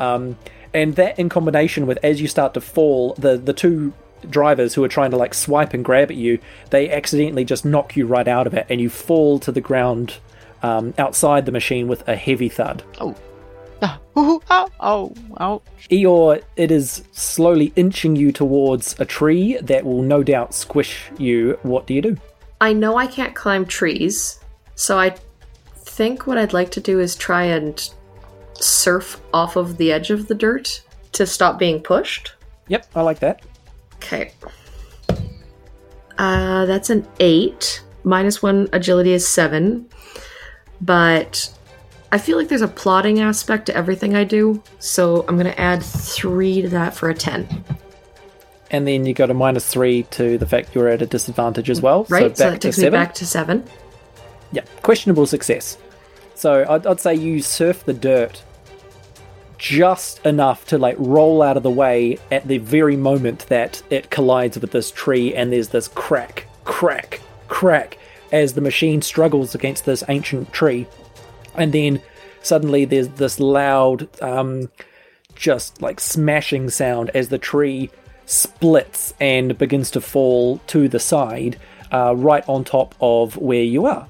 Um, 0.00 0.36
and 0.74 0.96
that, 0.96 1.18
in 1.18 1.28
combination 1.28 1.86
with 1.86 1.98
as 2.02 2.20
you 2.20 2.28
start 2.28 2.54
to 2.54 2.60
fall, 2.60 3.14
the 3.14 3.36
the 3.36 3.52
two 3.52 3.92
drivers 4.28 4.74
who 4.74 4.84
are 4.84 4.88
trying 4.88 5.10
to 5.10 5.16
like 5.16 5.34
swipe 5.34 5.74
and 5.74 5.84
grab 5.84 6.10
at 6.10 6.16
you, 6.16 6.38
they 6.70 6.90
accidentally 6.90 7.44
just 7.44 7.64
knock 7.64 7.96
you 7.96 8.06
right 8.06 8.28
out 8.28 8.46
of 8.46 8.54
it, 8.54 8.66
and 8.68 8.80
you 8.80 8.88
fall 8.88 9.38
to 9.40 9.52
the 9.52 9.60
ground 9.60 10.18
um, 10.62 10.94
outside 10.98 11.46
the 11.46 11.52
machine 11.52 11.88
with 11.88 12.06
a 12.08 12.16
heavy 12.16 12.48
thud. 12.48 12.82
oh, 13.00 13.14
ooh, 14.16 14.40
ow, 14.50 14.68
oh, 14.80 15.14
oh. 15.40 15.62
Eeyore, 15.90 16.42
it 16.56 16.70
is 16.70 17.02
slowly 17.12 17.72
inching 17.76 18.16
you 18.16 18.32
towards 18.32 18.98
a 19.00 19.04
tree 19.04 19.56
that 19.58 19.84
will 19.84 20.02
no 20.02 20.22
doubt 20.22 20.54
squish 20.54 21.10
you. 21.18 21.58
What 21.62 21.86
do 21.86 21.94
you 21.94 22.02
do? 22.02 22.16
I 22.60 22.72
know 22.72 22.96
I 22.96 23.08
can't 23.08 23.34
climb 23.34 23.66
trees, 23.66 24.38
so 24.76 24.98
I 24.98 25.16
think 25.74 26.26
what 26.26 26.38
I'd 26.38 26.52
like 26.52 26.70
to 26.72 26.80
do 26.80 27.00
is 27.00 27.16
try 27.16 27.44
and 27.44 27.90
surf 28.54 29.20
off 29.32 29.56
of 29.56 29.76
the 29.76 29.92
edge 29.92 30.10
of 30.10 30.28
the 30.28 30.34
dirt 30.34 30.82
to 31.12 31.26
stop 31.26 31.58
being 31.58 31.80
pushed. 31.80 32.34
Yep, 32.68 32.86
I 32.94 33.02
like 33.02 33.18
that. 33.20 33.42
Okay. 33.96 34.32
Uh, 36.18 36.66
that's 36.66 36.90
an 36.90 37.06
eight. 37.20 37.82
Minus 38.04 38.42
one 38.42 38.68
agility 38.72 39.12
is 39.12 39.26
seven. 39.26 39.88
But 40.80 41.52
I 42.10 42.18
feel 42.18 42.36
like 42.36 42.48
there's 42.48 42.62
a 42.62 42.68
plotting 42.68 43.20
aspect 43.20 43.66
to 43.66 43.76
everything 43.76 44.14
I 44.14 44.24
do, 44.24 44.62
so 44.78 45.24
I'm 45.28 45.36
gonna 45.36 45.54
add 45.56 45.82
three 45.82 46.62
to 46.62 46.68
that 46.70 46.94
for 46.94 47.08
a 47.08 47.14
ten. 47.14 47.64
And 48.70 48.86
then 48.86 49.06
you 49.06 49.14
got 49.14 49.30
a 49.30 49.34
minus 49.34 49.66
three 49.66 50.04
to 50.04 50.38
the 50.38 50.46
fact 50.46 50.74
you're 50.74 50.88
at 50.88 51.02
a 51.02 51.06
disadvantage 51.06 51.70
as 51.70 51.80
well. 51.80 52.04
Right? 52.08 52.36
So, 52.36 52.44
back 52.44 52.52
that 52.52 52.60
to 52.62 52.68
takes 52.68 52.78
me 52.78 52.84
seven. 52.84 53.00
back 53.00 53.14
to 53.14 53.26
seven. 53.26 53.64
Yeah, 54.50 54.62
questionable 54.82 55.26
success. 55.26 55.78
So 56.42 56.66
I'd, 56.68 56.88
I'd 56.88 56.98
say 56.98 57.14
you 57.14 57.40
surf 57.40 57.84
the 57.84 57.92
dirt 57.92 58.42
just 59.58 60.26
enough 60.26 60.66
to 60.66 60.76
like 60.76 60.96
roll 60.98 61.40
out 61.40 61.56
of 61.56 61.62
the 61.62 61.70
way 61.70 62.18
at 62.32 62.48
the 62.48 62.58
very 62.58 62.96
moment 62.96 63.46
that 63.46 63.80
it 63.90 64.10
collides 64.10 64.58
with 64.58 64.72
this 64.72 64.90
tree, 64.90 65.36
and 65.36 65.52
there's 65.52 65.68
this 65.68 65.86
crack, 65.86 66.48
crack, 66.64 67.20
crack 67.46 67.96
as 68.32 68.54
the 68.54 68.60
machine 68.60 69.02
struggles 69.02 69.54
against 69.54 69.84
this 69.84 70.02
ancient 70.08 70.52
tree, 70.52 70.88
and 71.54 71.72
then 71.72 72.02
suddenly 72.42 72.86
there's 72.86 73.06
this 73.10 73.38
loud, 73.38 74.08
um, 74.20 74.68
just 75.36 75.80
like 75.80 76.00
smashing 76.00 76.70
sound 76.70 77.10
as 77.10 77.28
the 77.28 77.38
tree 77.38 77.88
splits 78.26 79.14
and 79.20 79.56
begins 79.58 79.92
to 79.92 80.00
fall 80.00 80.58
to 80.66 80.88
the 80.88 80.98
side, 80.98 81.56
uh, 81.92 82.12
right 82.16 82.42
on 82.48 82.64
top 82.64 82.96
of 83.00 83.36
where 83.36 83.62
you 83.62 83.86
are 83.86 84.08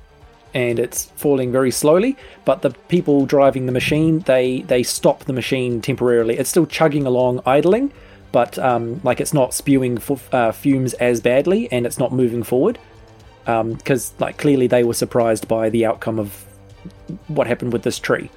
and 0.55 0.79
it's 0.79 1.07
falling 1.17 1.53
very 1.53 1.71
slowly. 1.71 2.17
But 2.45 2.63
the 2.63 2.71
people 2.89 3.27
driving 3.27 3.67
the 3.67 3.73
machine, 3.73 4.21
they 4.21 4.63
they 4.63 4.83
stop 4.83 5.25
the 5.25 5.33
machine 5.33 5.81
temporarily. 5.81 6.39
It's 6.39 6.51
still 6.51 6.67
chugging 6.67 7.07
along, 7.07 7.43
idling, 7.47 7.93
but 8.33 8.59
um, 8.59 9.01
like 9.05 9.21
it's 9.21 9.35
not 9.35 9.55
spewing 9.55 9.99
f- 9.99 10.33
uh, 10.33 10.53
fumes 10.53 10.95
as 10.95 11.21
badly, 11.21 11.71
and 11.73 11.87
it's 11.87 11.99
not 11.99 12.13
moving 12.13 12.43
forward 12.43 12.79
because 13.45 14.13
like 14.21 14.39
clearly 14.39 14.67
they 14.67 14.85
were 14.85 14.95
surprised 14.95 15.49
by 15.49 15.69
the 15.69 15.85
outcome 15.85 16.19
of 16.19 16.45
what 17.29 17.47
happened 17.47 17.73
with 17.73 17.83
this 17.83 17.99
tree. 17.99 18.31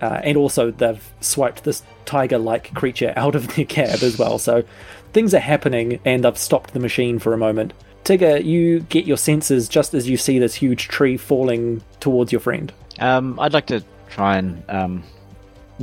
Uh, 0.00 0.20
and 0.24 0.36
also, 0.36 0.72
they've 0.72 1.12
swiped 1.20 1.62
this 1.62 1.84
tiger-like 2.06 2.74
creature 2.74 3.12
out 3.16 3.36
of 3.36 3.54
their 3.54 3.64
cab 3.64 4.02
as 4.02 4.18
well. 4.18 4.38
So 4.38 4.64
things 5.12 5.32
are 5.32 5.38
happening, 5.38 6.00
and 6.04 6.24
they've 6.24 6.36
stopped 6.36 6.72
the 6.72 6.80
machine 6.80 7.18
for 7.18 7.32
a 7.32 7.38
moment. 7.38 7.72
Tigger, 8.04 8.44
you 8.44 8.80
get 8.80 9.06
your 9.06 9.16
senses 9.16 9.68
just 9.68 9.94
as 9.94 10.08
you 10.08 10.16
see 10.16 10.38
this 10.38 10.54
huge 10.54 10.88
tree 10.88 11.16
falling 11.16 11.82
towards 12.00 12.32
your 12.32 12.40
friend. 12.40 12.72
Um, 12.98 13.38
I'd 13.38 13.52
like 13.52 13.66
to 13.66 13.84
try 14.10 14.38
and 14.38 14.62
um, 14.68 15.04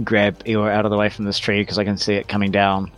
grab 0.03 0.43
Eeyore 0.43 0.71
out 0.71 0.86
of 0.86 0.91
the 0.91 0.97
way 0.97 1.10
from 1.10 1.25
this 1.25 1.39
tree 1.39 1.62
because 1.62 1.77
I 1.77 1.84
can 1.84 1.97
see 1.97 2.15
it 2.15 2.27
coming 2.27 2.51
down, 2.51 2.91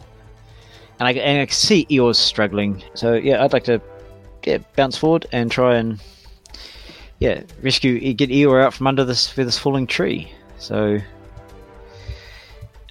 and 0.99 1.07
I, 1.07 1.11
and 1.13 1.41
I 1.41 1.45
can 1.45 1.53
see 1.53 1.85
Eeyore's 1.85 2.17
struggling. 2.17 2.83
So 2.95 3.13
yeah, 3.13 3.43
I'd 3.43 3.53
like 3.53 3.65
to 3.65 3.79
yeah, 4.45 4.57
bounce 4.75 4.97
forward 4.97 5.27
and 5.31 5.51
try 5.51 5.75
and 5.75 6.01
yeah 7.19 7.43
rescue 7.61 8.13
get 8.13 8.31
Eeyore 8.31 8.63
out 8.63 8.73
from 8.73 8.87
under 8.87 9.05
this 9.05 9.33
this 9.33 9.57
falling 9.57 9.85
tree. 9.85 10.31
So 10.57 10.97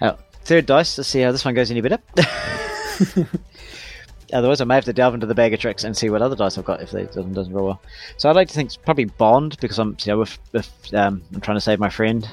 uh, 0.00 0.12
third 0.44 0.66
dice. 0.66 0.96
Let's 0.96 1.08
see 1.08 1.20
how 1.20 1.32
this 1.32 1.44
one 1.44 1.54
goes 1.54 1.70
any 1.70 1.80
better. 1.80 1.98
Otherwise, 4.32 4.60
I 4.60 4.64
may 4.64 4.74
have 4.76 4.84
to 4.84 4.92
delve 4.92 5.14
into 5.14 5.26
the 5.26 5.34
bag 5.34 5.52
of 5.54 5.60
tricks 5.60 5.84
and 5.84 5.96
see 5.96 6.08
what 6.10 6.22
other 6.22 6.36
dice 6.36 6.56
I've 6.58 6.64
got 6.64 6.80
if 6.82 6.90
they 6.92 7.04
doesn't, 7.04 7.32
doesn't 7.34 7.52
roll 7.52 7.66
well. 7.66 7.82
So 8.16 8.28
I'd 8.30 8.36
like 8.36 8.48
to 8.48 8.54
think 8.54 8.66
it's 8.68 8.76
probably 8.76 9.06
Bond 9.06 9.56
because 9.60 9.78
I'm 9.78 9.96
you 10.04 10.12
know 10.14 10.22
um, 10.98 11.22
I'm 11.34 11.40
trying 11.40 11.56
to 11.56 11.60
save 11.60 11.78
my 11.80 11.90
friend, 11.90 12.28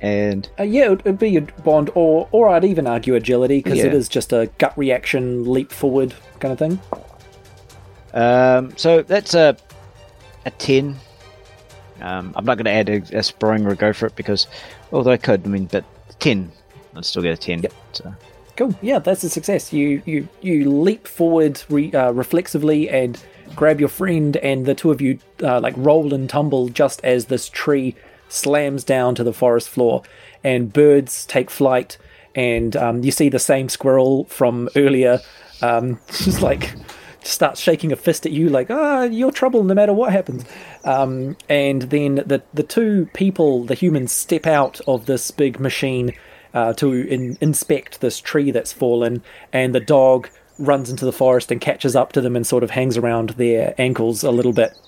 and 0.00 0.48
Uh, 0.58 0.62
yeah, 0.64 0.84
it'd, 0.86 1.00
it'd 1.00 1.18
be 1.18 1.30
your 1.30 1.42
bond, 1.64 1.90
or 1.94 2.28
or 2.32 2.48
I'd 2.48 2.64
even 2.64 2.86
argue 2.86 3.14
agility 3.14 3.58
because 3.58 3.78
it 3.80 3.92
Yeah. 3.92 3.98
is 3.98 4.08
just 4.08 4.32
a 4.32 4.50
gut 4.58 4.76
reaction, 4.78 5.50
leap 5.50 5.72
forward 5.72 6.14
kind 6.40 6.52
of 6.52 6.58
thing. 6.58 6.80
um, 8.14 8.76
so 8.76 9.02
that's 9.02 9.34
a 9.34 9.56
a 10.44 10.50
ten. 10.52 10.96
Um, 12.00 12.32
I'm 12.36 12.44
not 12.44 12.56
going 12.56 12.64
to 12.64 12.70
add 12.72 12.88
a, 12.88 13.18
a 13.18 13.22
sparring 13.22 13.64
or 13.64 13.74
go 13.76 13.92
for 13.92 14.06
it 14.06 14.16
because 14.16 14.48
although 14.92 15.12
I 15.12 15.16
could, 15.16 15.44
I 15.44 15.48
mean, 15.48 15.66
but 15.66 15.84
ten, 16.18 16.50
I'd 16.96 17.04
still 17.04 17.22
get 17.22 17.32
a 17.34 17.36
ten. 17.36 17.62
So. 17.92 18.12
Cool. 18.56 18.74
Yeah, 18.82 18.98
that's 18.98 19.24
a 19.24 19.30
success. 19.30 19.72
You 19.72 20.02
you 20.04 20.28
you 20.42 20.70
leap 20.70 21.06
forward 21.06 21.62
re, 21.68 21.92
uh, 21.92 22.12
reflexively 22.12 22.88
and 22.88 23.22
grab 23.56 23.80
your 23.80 23.88
friend, 23.88 24.36
and 24.36 24.66
the 24.66 24.74
two 24.74 24.90
of 24.90 25.00
you 25.00 25.18
uh, 25.42 25.60
like 25.60 25.74
roll 25.76 26.12
and 26.12 26.28
tumble 26.28 26.68
just 26.68 27.02
as 27.02 27.26
this 27.26 27.48
tree 27.48 27.96
slams 28.28 28.84
down 28.84 29.14
to 29.14 29.24
the 29.24 29.32
forest 29.32 29.68
floor, 29.68 30.02
and 30.44 30.72
birds 30.72 31.24
take 31.24 31.50
flight, 31.50 31.96
and 32.34 32.76
um, 32.76 33.02
you 33.02 33.10
see 33.10 33.30
the 33.30 33.38
same 33.38 33.68
squirrel 33.70 34.24
from 34.24 34.68
earlier, 34.76 35.20
um, 35.62 35.98
just 36.08 36.42
like 36.42 36.74
starts 37.24 37.60
shaking 37.60 37.90
a 37.90 37.96
fist 37.96 38.26
at 38.26 38.32
you, 38.32 38.50
like 38.50 38.70
ah, 38.70 39.04
you're 39.04 39.32
trouble 39.32 39.64
no 39.64 39.72
matter 39.72 39.94
what 39.94 40.12
happens. 40.12 40.44
Um, 40.84 41.38
and 41.48 41.82
then 41.82 42.16
the 42.16 42.42
the 42.52 42.62
two 42.62 43.08
people, 43.14 43.64
the 43.64 43.74
humans, 43.74 44.12
step 44.12 44.46
out 44.46 44.78
of 44.86 45.06
this 45.06 45.30
big 45.30 45.58
machine 45.58 46.12
uh, 46.54 46.72
to 46.74 46.92
in, 46.92 47.38
inspect 47.40 48.00
this 48.00 48.20
tree 48.20 48.50
that's 48.50 48.72
fallen, 48.72 49.22
and 49.52 49.74
the 49.74 49.80
dog 49.80 50.28
runs 50.58 50.90
into 50.90 51.04
the 51.04 51.12
forest 51.12 51.50
and 51.50 51.60
catches 51.60 51.96
up 51.96 52.12
to 52.12 52.20
them 52.20 52.36
and 52.36 52.46
sort 52.46 52.62
of 52.62 52.70
hangs 52.70 52.96
around 52.96 53.30
their 53.30 53.74
ankles 53.78 54.22
a 54.22 54.30
little 54.30 54.52
bit. 54.52 54.78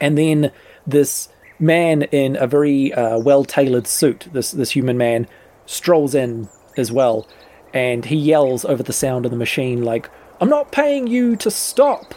And 0.00 0.16
then 0.16 0.52
this 0.86 1.28
man 1.58 2.02
in 2.02 2.36
a 2.36 2.46
very 2.46 2.92
uh, 2.92 3.18
well 3.18 3.44
tailored 3.44 3.86
suit, 3.86 4.28
this 4.32 4.50
this 4.50 4.72
human 4.72 4.98
man, 4.98 5.26
strolls 5.66 6.14
in 6.14 6.48
as 6.76 6.90
well, 6.90 7.26
and 7.72 8.04
he 8.04 8.16
yells 8.16 8.64
over 8.64 8.82
the 8.82 8.92
sound 8.92 9.24
of 9.24 9.30
the 9.30 9.36
machine 9.36 9.82
like, 9.82 10.10
"I'm 10.40 10.48
not 10.48 10.72
paying 10.72 11.06
you 11.06 11.36
to 11.36 11.50
stop. 11.50 12.14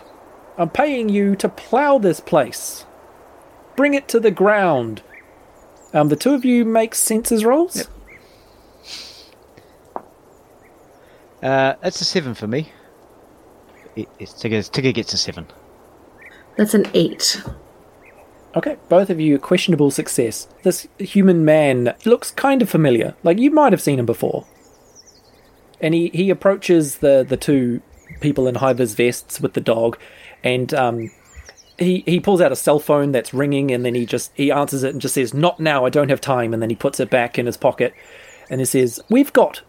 I'm 0.58 0.70
paying 0.70 1.10
you 1.10 1.36
to 1.38 1.50
plow 1.50 1.98
this 1.98 2.20
place. 2.20 2.86
Bring 3.76 3.94
it 3.94 4.08
to 4.10 4.20
the 4.20 4.32
ground." 4.32 5.02
Um, 5.94 6.10
the 6.10 6.18
two 6.18 6.34
of 6.34 6.44
you 6.44 6.66
make 6.66 6.94
senses 6.94 7.46
rolls. 7.46 7.88
Uh, 11.42 11.76
that's 11.82 12.02
a 12.02 12.06
seven 12.06 12.34
for 12.34 12.48
me. 12.48 12.72
It, 13.96 14.10
it's 14.20 14.34
Tigger, 14.34 14.70
Tigger 14.70 14.94
gets 14.94 15.14
a 15.14 15.18
seven. 15.18 15.48
That's 16.58 16.74
an 16.74 16.88
eight. 16.94 17.42
Okay, 18.56 18.78
both 18.88 19.10
of 19.10 19.20
you 19.20 19.38
questionable 19.38 19.92
success. 19.92 20.48
This 20.64 20.88
human 20.98 21.44
man 21.44 21.94
looks 22.06 22.32
kind 22.32 22.62
of 22.62 22.70
familiar. 22.70 23.16
Like 23.24 23.38
you 23.38 23.52
might 23.52 23.74
have 23.74 23.82
seen 23.82 24.00
him 24.00 24.06
before. 24.06 24.46
And 25.82 25.94
he, 25.94 26.10
he 26.14 26.30
approaches 26.30 27.00
the, 27.00 27.26
the 27.28 27.36
two 27.36 27.82
people 28.22 28.48
in 28.48 28.56
high 28.56 28.74
vis 28.74 28.94
vests 28.94 29.42
with 29.42 29.54
the 29.54 29.62
dog 29.62 29.98
and 30.44 30.74
um, 30.74 31.12
he, 31.78 32.04
he 32.06 32.20
pulls 32.20 32.40
out 32.40 32.52
a 32.52 32.56
cell 32.56 32.80
phone 32.80 33.12
that's 33.12 33.34
ringing 33.34 33.72
and 33.72 33.84
then 33.84 33.96
he 33.96 34.06
just 34.06 34.32
he 34.36 34.52
answers 34.52 34.84
it 34.84 34.94
and 34.94 35.02
just 35.02 35.16
says, 35.16 35.34
Not 35.34 35.60
now, 35.60 35.86
I 35.86 35.90
don't 35.90 36.10
have 36.10 36.22
time 36.22 36.54
and 36.54 36.62
then 36.62 36.70
he 36.70 36.76
puts 36.76 37.00
it 37.00 37.10
back 37.10 37.38
in 37.38 37.46
his 37.46 37.58
pocket 37.58 37.94
and 38.50 38.62
he 38.62 38.66
says, 38.66 39.02
We've 39.10 39.34
got 39.34 39.62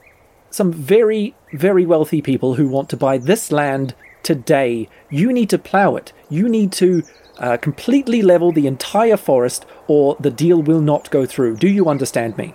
some 0.56 0.72
very, 0.72 1.34
very 1.52 1.86
wealthy 1.86 2.20
people 2.22 2.54
who 2.54 2.66
want 2.66 2.88
to 2.90 2.96
buy 2.96 3.18
this 3.18 3.52
land 3.52 3.94
today. 4.22 4.88
You 5.10 5.32
need 5.32 5.50
to 5.50 5.58
plow 5.58 5.96
it. 5.96 6.12
You 6.28 6.48
need 6.48 6.72
to 6.72 7.02
uh, 7.38 7.56
completely 7.58 8.22
level 8.22 8.50
the 8.50 8.66
entire 8.66 9.16
forest, 9.16 9.66
or 9.86 10.16
the 10.18 10.30
deal 10.30 10.62
will 10.62 10.80
not 10.80 11.10
go 11.10 11.26
through. 11.26 11.56
Do 11.56 11.68
you 11.68 11.88
understand 11.88 12.36
me? 12.36 12.54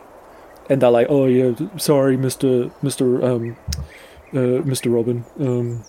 and 0.72 0.82
they're 0.82 0.90
like, 0.90 1.08
"Oh 1.10 1.26
yeah, 1.26 1.54
sorry, 1.78 2.16
Mister 2.16 2.72
Mister 2.82 3.24
um, 3.24 3.58
uh, 4.34 4.64
Mister 4.64 4.90
Robin. 4.90 5.26
Um, 5.38 5.84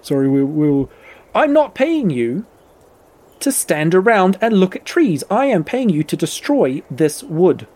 sorry, 0.00 0.28
we 0.28 0.42
will. 0.42 0.90
I'm 1.34 1.52
not 1.52 1.74
paying 1.74 2.08
you 2.08 2.46
to 3.40 3.52
stand 3.52 3.94
around 3.94 4.38
and 4.40 4.54
look 4.54 4.74
at 4.74 4.86
trees. 4.86 5.22
I 5.30 5.46
am 5.46 5.64
paying 5.64 5.90
you 5.90 6.02
to 6.04 6.16
destroy 6.16 6.82
this 6.90 7.22
wood." 7.22 7.66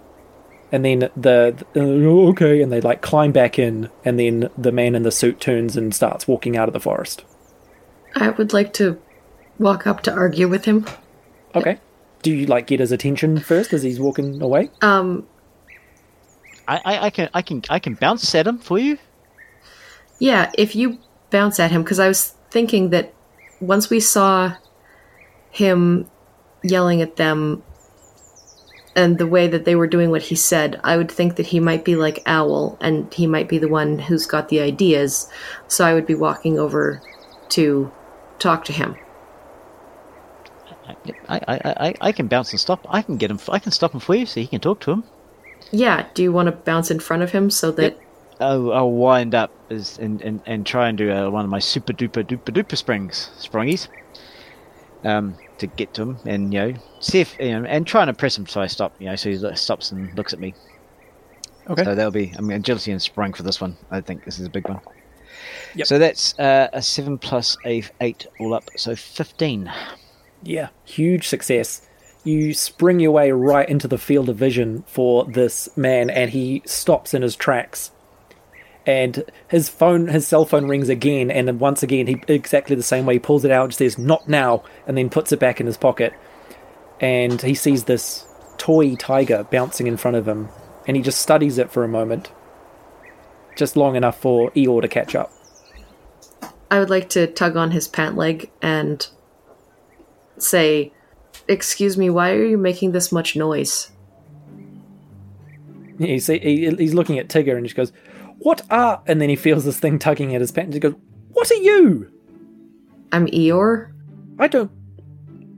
And 0.72 0.84
then 0.84 1.00
the, 1.16 1.64
the 1.72 1.80
uh, 1.80 2.30
okay, 2.30 2.60
and 2.60 2.72
they 2.72 2.80
like 2.80 3.00
climb 3.00 3.32
back 3.32 3.58
in, 3.58 3.90
and 4.04 4.18
then 4.18 4.50
the 4.58 4.72
man 4.72 4.94
in 4.94 5.02
the 5.02 5.12
suit 5.12 5.40
turns 5.40 5.76
and 5.76 5.94
starts 5.94 6.26
walking 6.26 6.56
out 6.56 6.68
of 6.68 6.72
the 6.72 6.80
forest. 6.80 7.24
I 8.16 8.30
would 8.30 8.52
like 8.52 8.72
to 8.74 9.00
walk 9.58 9.86
up 9.86 10.02
to 10.02 10.12
argue 10.12 10.48
with 10.48 10.64
him. 10.64 10.86
Okay. 11.54 11.78
Do 12.22 12.32
you 12.32 12.46
like 12.46 12.66
get 12.66 12.80
his 12.80 12.90
attention 12.90 13.38
first 13.38 13.72
as 13.72 13.82
he's 13.82 14.00
walking 14.00 14.40
away? 14.42 14.70
Um, 14.82 15.26
I, 16.66 16.80
I, 16.84 16.98
I 17.06 17.10
can 17.10 17.28
I 17.34 17.42
can 17.42 17.62
I 17.70 17.78
can 17.78 17.94
bounce 17.94 18.34
at 18.34 18.46
him 18.46 18.58
for 18.58 18.78
you. 18.78 18.98
yeah, 20.18 20.50
if 20.56 20.74
you 20.74 20.98
bounce 21.30 21.60
at 21.60 21.70
him, 21.70 21.82
because 21.82 21.98
I 21.98 22.08
was 22.08 22.34
thinking 22.50 22.90
that 22.90 23.12
once 23.60 23.90
we 23.90 24.00
saw 24.00 24.54
him 25.50 26.08
yelling 26.62 27.02
at 27.02 27.16
them 27.16 27.62
and 28.96 29.18
the 29.18 29.26
way 29.26 29.48
that 29.48 29.64
they 29.64 29.74
were 29.74 29.86
doing 29.86 30.10
what 30.10 30.22
he 30.22 30.34
said, 30.34 30.80
I 30.84 30.96
would 30.96 31.10
think 31.10 31.36
that 31.36 31.46
he 31.46 31.60
might 31.60 31.84
be 31.84 31.96
like 31.96 32.22
Owl 32.26 32.78
and 32.80 33.12
he 33.12 33.26
might 33.26 33.48
be 33.48 33.58
the 33.58 33.68
one 33.68 33.98
who's 33.98 34.26
got 34.26 34.48
the 34.48 34.60
ideas. 34.60 35.28
So 35.68 35.84
I 35.84 35.94
would 35.94 36.06
be 36.06 36.14
walking 36.14 36.58
over 36.58 37.00
to 37.50 37.90
talk 38.38 38.64
to 38.66 38.72
him. 38.72 38.96
I, 41.28 41.40
I, 41.48 41.58
I, 41.88 41.94
I 42.00 42.12
can 42.12 42.28
bounce 42.28 42.52
and 42.52 42.60
stop. 42.60 42.86
I 42.88 43.02
can 43.02 43.16
get 43.16 43.30
him. 43.30 43.40
I 43.48 43.58
can 43.58 43.72
stop 43.72 43.94
him 43.94 44.00
for 44.00 44.14
you, 44.14 44.26
so 44.26 44.40
he 44.40 44.46
can 44.46 44.60
talk 44.60 44.80
to 44.80 44.92
him. 44.92 45.04
Yeah, 45.70 46.06
do 46.14 46.22
you 46.22 46.32
want 46.32 46.46
to 46.46 46.52
bounce 46.52 46.90
in 46.90 47.00
front 47.00 47.22
of 47.22 47.32
him 47.32 47.50
so 47.50 47.70
that 47.72 47.98
I'll, 48.40 48.72
I'll 48.72 48.90
wind 48.90 49.34
up 49.34 49.50
as, 49.70 49.98
and, 49.98 50.20
and, 50.22 50.40
and 50.46 50.66
try 50.66 50.88
and 50.88 50.98
do 50.98 51.10
uh, 51.10 51.30
one 51.30 51.44
of 51.44 51.50
my 51.50 51.58
super 51.58 51.92
duper 51.92 52.24
duper 52.24 52.52
duper 52.52 52.76
springs, 52.76 53.30
sprongies, 53.38 53.88
um, 55.04 55.36
to 55.58 55.66
get 55.66 55.94
to 55.94 56.02
him 56.02 56.18
and 56.26 56.52
you 56.52 56.60
know 56.60 56.74
see 57.00 57.20
if 57.20 57.38
you 57.38 57.50
know 57.58 57.64
and 57.66 57.86
trying 57.86 58.08
to 58.08 58.12
press 58.12 58.36
him 58.36 58.46
so 58.46 58.60
I 58.60 58.66
stop. 58.66 58.94
You 58.98 59.06
know, 59.06 59.16
so 59.16 59.30
he 59.30 59.56
stops 59.56 59.92
and 59.92 60.14
looks 60.16 60.32
at 60.32 60.40
me. 60.40 60.54
Okay. 61.68 61.84
So 61.84 61.94
that'll 61.94 62.10
be 62.10 62.32
I 62.36 62.40
mean 62.40 62.58
agility 62.58 62.92
and 62.92 63.00
sprung 63.00 63.32
for 63.32 63.42
this 63.42 63.60
one. 63.60 63.76
I 63.90 64.00
think 64.00 64.24
this 64.24 64.38
is 64.38 64.46
a 64.46 64.50
big 64.50 64.68
one. 64.68 64.80
Yep. 65.74 65.86
So 65.86 65.98
that's 65.98 66.38
uh, 66.38 66.68
a 66.72 66.82
seven 66.82 67.18
plus 67.18 67.56
a 67.64 67.82
eight 68.00 68.26
all 68.38 68.54
up, 68.54 68.70
so 68.76 68.94
fifteen. 68.94 69.72
Yeah, 70.42 70.68
huge 70.84 71.26
success. 71.26 71.88
You 72.22 72.54
spring 72.54 73.00
your 73.00 73.10
way 73.10 73.32
right 73.32 73.68
into 73.68 73.88
the 73.88 73.98
field 73.98 74.28
of 74.28 74.36
vision 74.36 74.84
for 74.86 75.24
this 75.24 75.68
man, 75.76 76.10
and 76.10 76.30
he 76.30 76.62
stops 76.64 77.12
in 77.12 77.22
his 77.22 77.36
tracks. 77.36 77.90
And 78.86 79.24
his 79.48 79.68
phone, 79.68 80.08
his 80.08 80.28
cell 80.28 80.44
phone 80.44 80.68
rings 80.68 80.90
again, 80.90 81.30
and 81.30 81.48
then 81.48 81.58
once 81.58 81.82
again, 81.82 82.06
he 82.06 82.22
exactly 82.28 82.76
the 82.76 82.82
same 82.82 83.06
way. 83.06 83.14
He 83.14 83.18
pulls 83.18 83.44
it 83.44 83.50
out, 83.50 83.64
and 83.64 83.74
says 83.74 83.96
"not 83.96 84.28
now," 84.28 84.62
and 84.86 84.96
then 84.96 85.08
puts 85.08 85.32
it 85.32 85.38
back 85.40 85.58
in 85.60 85.66
his 85.66 85.78
pocket. 85.78 86.12
And 87.00 87.40
he 87.40 87.54
sees 87.54 87.84
this 87.84 88.26
toy 88.58 88.94
tiger 88.94 89.44
bouncing 89.50 89.86
in 89.86 89.96
front 89.96 90.18
of 90.18 90.28
him, 90.28 90.48
and 90.86 90.96
he 90.96 91.02
just 91.02 91.20
studies 91.20 91.56
it 91.56 91.70
for 91.70 91.82
a 91.82 91.88
moment, 91.88 92.30
just 93.56 93.74
long 93.74 93.96
enough 93.96 94.18
for 94.18 94.50
Eeyore 94.50 94.82
to 94.82 94.88
catch 94.88 95.14
up. 95.14 95.32
I 96.70 96.78
would 96.78 96.90
like 96.90 97.08
to 97.10 97.26
tug 97.26 97.56
on 97.56 97.70
his 97.70 97.88
pant 97.88 98.16
leg 98.16 98.50
and 98.60 99.06
say, 100.38 100.92
Excuse 101.48 101.96
me, 101.96 102.10
why 102.10 102.32
are 102.32 102.44
you 102.44 102.58
making 102.58 102.92
this 102.92 103.12
much 103.12 103.36
noise? 103.36 103.90
See, 105.98 106.38
he, 106.38 106.74
he's 106.74 106.94
looking 106.94 107.18
at 107.18 107.28
Tigger 107.28 107.56
and 107.56 107.66
he 107.66 107.72
goes, 107.72 107.92
"What 108.44 108.62
are?" 108.70 109.02
And 109.06 109.20
then 109.20 109.28
he 109.28 109.36
feels 109.36 109.64
this 109.64 109.80
thing 109.80 109.98
tugging 109.98 110.34
at 110.34 110.40
his 110.40 110.52
pants. 110.52 110.74
He 110.74 110.80
goes, 110.80 110.94
"What 111.32 111.50
are 111.50 111.62
you?" 111.70 112.10
I'm 113.10 113.26
Eeyore. 113.28 113.92
I 114.38 114.48
don't, 114.48 114.70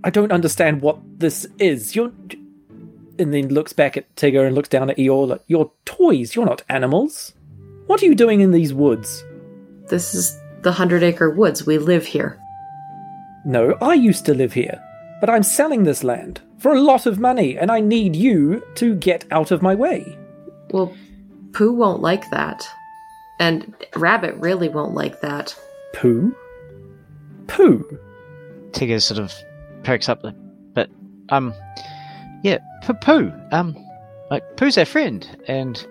I 0.05 0.11
don't 0.11 0.33
understand 0.33 0.83
what 0.83 0.99
this 1.19 1.47
is. 1.59 1.97
You're, 1.97 2.13
and 3.19 3.33
then 3.33 3.49
looks 3.49 3.73
back 3.73 3.97
at 3.97 4.15
Tigger 4.15 4.47
and 4.47 4.55
looks 4.55 4.69
down 4.69 4.91
at 4.91 4.99
Eeyore. 4.99 5.29
Like, 5.29 5.43
You're 5.47 5.73
toys. 5.85 6.35
You're 6.35 6.45
not 6.47 6.63
animals. 6.69 7.35
What 7.87 8.03
are 8.03 8.07
you 8.07 8.15
doing 8.15 8.41
in 8.41 8.51
these 8.51 8.75
woods? 8.75 9.25
This 9.89 10.15
is 10.15 10.39
the 10.63 10.73
Hundred 10.73 11.03
Acre 11.03 11.31
Woods. 11.31 11.65
We 11.65 11.79
live 11.79 12.05
here. 12.05 12.39
No, 13.45 13.77
I 13.81 13.95
used 13.95 14.27
to 14.27 14.35
live 14.35 14.53
here, 14.53 14.83
but 15.21 15.31
I'm 15.31 15.45
selling 15.45 15.85
this 15.85 16.03
land 16.03 16.41
for 16.59 16.75
a 16.75 16.81
lot 16.81 17.07
of 17.07 17.21
money, 17.21 17.57
and 17.57 17.71
I 17.71 17.81
need 17.81 18.17
you 18.17 18.63
to 18.75 18.95
get 18.97 19.25
out 19.31 19.51
of 19.51 19.63
my 19.63 19.75
way. 19.75 20.19
Well, 20.73 20.93
Pooh 21.53 21.73
won't 21.73 22.03
like 22.03 22.29
that. 22.31 22.69
And 23.39 23.75
Rabbit 23.95 24.35
really 24.37 24.69
won't 24.69 24.95
like 24.95 25.21
that. 25.21 25.55
Pooh, 25.95 26.35
Pooh. 27.47 27.99
Tigger 28.71 29.01
sort 29.03 29.21
of 29.21 29.33
perks 29.85 30.09
up 30.09 30.25
a 30.25 30.33
bit. 30.75 30.91
Um, 31.31 31.55
yeah, 32.43 32.59
P- 32.87 32.93
Pooh. 33.01 33.33
Um, 33.53 33.77
like 34.31 34.57
Pooh's 34.57 34.77
our 34.79 34.85
friend, 34.85 35.27
and 35.49 35.87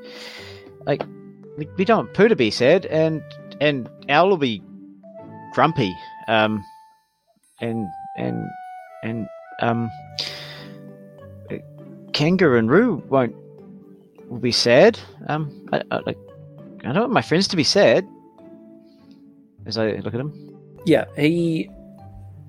like 0.85 1.03
we, 1.57 1.67
we 1.77 1.85
don't 1.85 2.05
want 2.05 2.13
Pooh 2.13 2.27
to 2.27 2.35
be 2.35 2.51
sad, 2.51 2.85
and 2.87 3.21
and 3.61 3.89
Owl 4.09 4.29
will 4.29 4.37
be 4.37 4.61
grumpy. 5.53 5.95
Um, 6.27 6.63
and 7.61 7.87
and 8.17 8.47
and 9.03 9.27
um, 9.61 9.89
uh, 11.51 11.55
Kangaroo 12.13 12.57
and 12.57 12.69
Roo 12.69 13.03
won't 13.09 13.35
will 14.29 14.39
be 14.39 14.51
sad. 14.51 14.99
Um, 15.27 15.67
I, 15.71 15.81
I 15.91 15.99
like 16.05 16.17
I 16.85 16.93
don't 16.93 17.03
want 17.03 17.13
my 17.13 17.21
friends 17.21 17.47
to 17.49 17.55
be 17.55 17.63
sad. 17.63 18.07
As 19.65 19.77
I 19.77 19.93
look 19.93 20.13
at 20.13 20.19
him, 20.19 20.33
Yeah, 20.85 21.05
he 21.17 21.69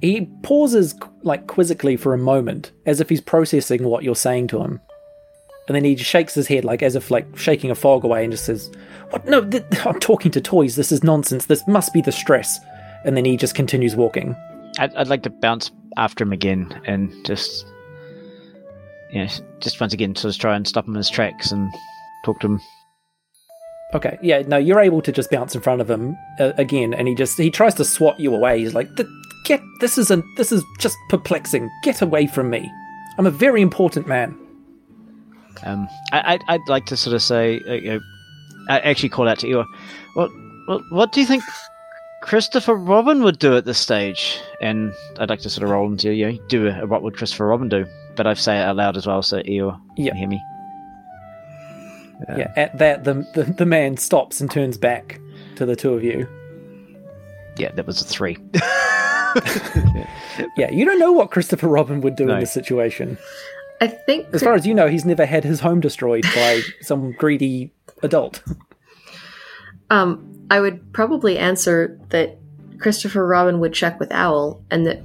he 0.03 0.27
pauses 0.43 0.95
like 1.23 1.47
quizzically 1.47 1.97
for 1.97 2.13
a 2.13 2.19
moment, 2.19 2.73
as 2.85 3.01
if 3.01 3.09
he's 3.09 3.21
processing 3.21 3.85
what 3.85 4.05
you're 4.05 4.15
saying 4.15 4.49
to 4.49 4.61
him, 4.61 4.81
and 5.67 5.75
then 5.75 5.85
he 5.85 5.95
just 5.95 6.11
shakes 6.11 6.35
his 6.35 6.47
head 6.47 6.65
like 6.65 6.83
as 6.83 6.95
if 6.95 7.11
like 7.11 7.37
shaking 7.39 7.71
a 7.71 7.75
fog 7.75 8.05
away, 8.05 8.23
and 8.25 8.33
just 8.33 8.45
says, 8.45 8.71
"What? 9.11 9.27
No, 9.27 9.43
th- 9.43 9.65
I'm 9.87 9.99
talking 10.01 10.31
to 10.33 10.41
toys. 10.41 10.77
This 10.77 10.93
is 10.93 11.03
nonsense. 11.03 11.47
This 11.47 11.67
must 11.67 11.95
be 11.95 12.03
the 12.03 12.13
stress." 12.13 12.59
And 13.05 13.17
then 13.17 13.25
he 13.25 13.37
just 13.37 13.55
continues 13.55 13.97
walking. 13.97 14.35
I'd, 14.79 14.95
I'd 14.97 15.09
like 15.09 15.23
to 15.23 15.31
bounce 15.31 15.71
after 15.97 16.25
him 16.25 16.33
again 16.33 16.79
and 16.87 17.11
just, 17.25 17.65
you 19.13 19.21
know, 19.21 19.29
just 19.61 19.81
once 19.81 19.93
again, 19.95 20.15
sort 20.17 20.35
of 20.35 20.41
try 20.41 20.57
and 20.57 20.67
stop 20.67 20.87
him 20.87 20.95
in 20.95 20.99
his 20.99 21.09
tracks 21.09 21.53
and 21.53 21.73
talk 22.25 22.41
to 22.41 22.49
him. 22.49 22.61
Okay, 23.95 24.19
yeah, 24.21 24.43
no, 24.47 24.57
you're 24.57 24.81
able 24.81 25.01
to 25.03 25.13
just 25.13 25.31
bounce 25.31 25.55
in 25.55 25.61
front 25.61 25.81
of 25.81 25.89
him 25.89 26.17
uh, 26.41 26.53
again, 26.59 26.93
and 26.93 27.07
he 27.07 27.15
just 27.15 27.39
he 27.39 27.51
tries 27.51 27.75
to 27.75 27.85
swat 27.85 28.19
you 28.19 28.35
away. 28.35 28.59
He's 28.61 28.75
like, 28.75 28.89
"Get 29.45 29.61
this 29.81 29.97
isn't 29.97 30.25
this 30.37 30.51
is 30.51 30.65
just 30.81 30.97
perplexing. 31.09 31.71
Get 31.85 32.03
away 32.03 32.27
from 32.27 32.51
me. 32.51 32.71
I'm 33.17 33.27
a 33.27 33.31
very 33.31 33.63
important 33.63 34.07
man." 34.09 34.37
Um, 35.65 35.89
I, 36.13 36.35
I'd, 36.35 36.43
I'd 36.49 36.69
like 36.69 36.85
to 36.87 36.97
sort 36.97 37.15
of 37.15 37.23
say, 37.23 37.61
uh, 37.67 37.73
you 37.75 37.91
know, 37.95 38.01
I 38.69 38.81
actually 38.81 39.09
call 39.09 39.27
out 39.29 39.39
to 39.39 39.47
Eeyore. 39.47 39.65
What, 40.15 40.31
what, 40.67 40.83
what 40.91 41.13
do 41.13 41.21
you 41.21 41.27
think 41.27 41.43
Christopher 42.23 42.75
Robin 42.75 43.23
would 43.23 43.39
do 43.39 43.57
at 43.57 43.65
this 43.65 43.79
stage? 43.79 44.39
And 44.61 44.93
I'd 45.19 45.31
like 45.31 45.41
to 45.41 45.51
sort 45.51 45.65
of 45.65 45.71
roll 45.71 45.91
into 45.91 46.13
you 46.13 46.31
know, 46.33 46.39
do 46.49 46.67
a, 46.69 46.87
what 46.87 47.03
would 47.03 47.17
Christopher 47.17 47.47
Robin 47.47 47.69
do? 47.71 47.87
But 48.17 48.27
I 48.27 48.35
say 48.35 48.59
it 48.59 48.63
out 48.65 48.77
loud 48.77 48.97
as 48.99 49.07
well, 49.07 49.23
so 49.23 49.39
Eeyore 49.43 49.81
Yeah. 49.97 50.11
can 50.11 50.19
hear 50.19 50.29
me. 50.29 50.43
Yeah, 52.29 52.53
at 52.57 52.79
that, 52.79 53.05
the, 53.05 53.15
the 53.35 53.45
the 53.45 53.67
man 53.67 53.97
stops 53.97 54.41
and 54.41 54.51
turns 54.51 54.79
back 54.79 55.21
to 55.57 55.67
the 55.67 55.77
two 55.77 55.93
of 55.93 56.03
you. 56.03 56.27
Yeah, 57.59 57.73
that 57.73 57.87
was 57.87 58.01
a 58.01 58.05
three. 58.05 58.39
Yeah, 60.57 60.71
you 60.71 60.85
don't 60.85 60.99
know 60.99 61.13
what 61.13 61.31
Christopher 61.31 61.69
Robin 61.69 62.01
would 62.03 62.17
do 62.17 62.25
No. 62.27 62.35
in 62.35 62.41
this 62.41 62.53
situation. 62.53 63.17
I 63.81 63.89
think 63.89 64.27
As 64.33 64.43
far 64.43 64.55
as 64.55 64.67
you 64.67 64.73
know, 64.75 64.87
he's 64.89 65.05
never 65.05 65.25
had 65.27 65.45
his 65.45 65.61
home 65.61 65.81
destroyed 65.81 66.25
by 66.35 66.61
some 66.81 67.13
greedy 67.13 67.73
adult. 68.03 68.43
um, 69.91 70.47
I 70.51 70.61
would 70.61 70.93
probably 70.93 71.39
answer 71.39 71.99
that 72.11 72.39
Christopher 72.79 73.27
Robin 73.27 73.61
would 73.61 73.73
check 73.73 73.99
with 74.01 74.13
Owl, 74.13 74.63
and 74.71 74.87
that 74.87 75.03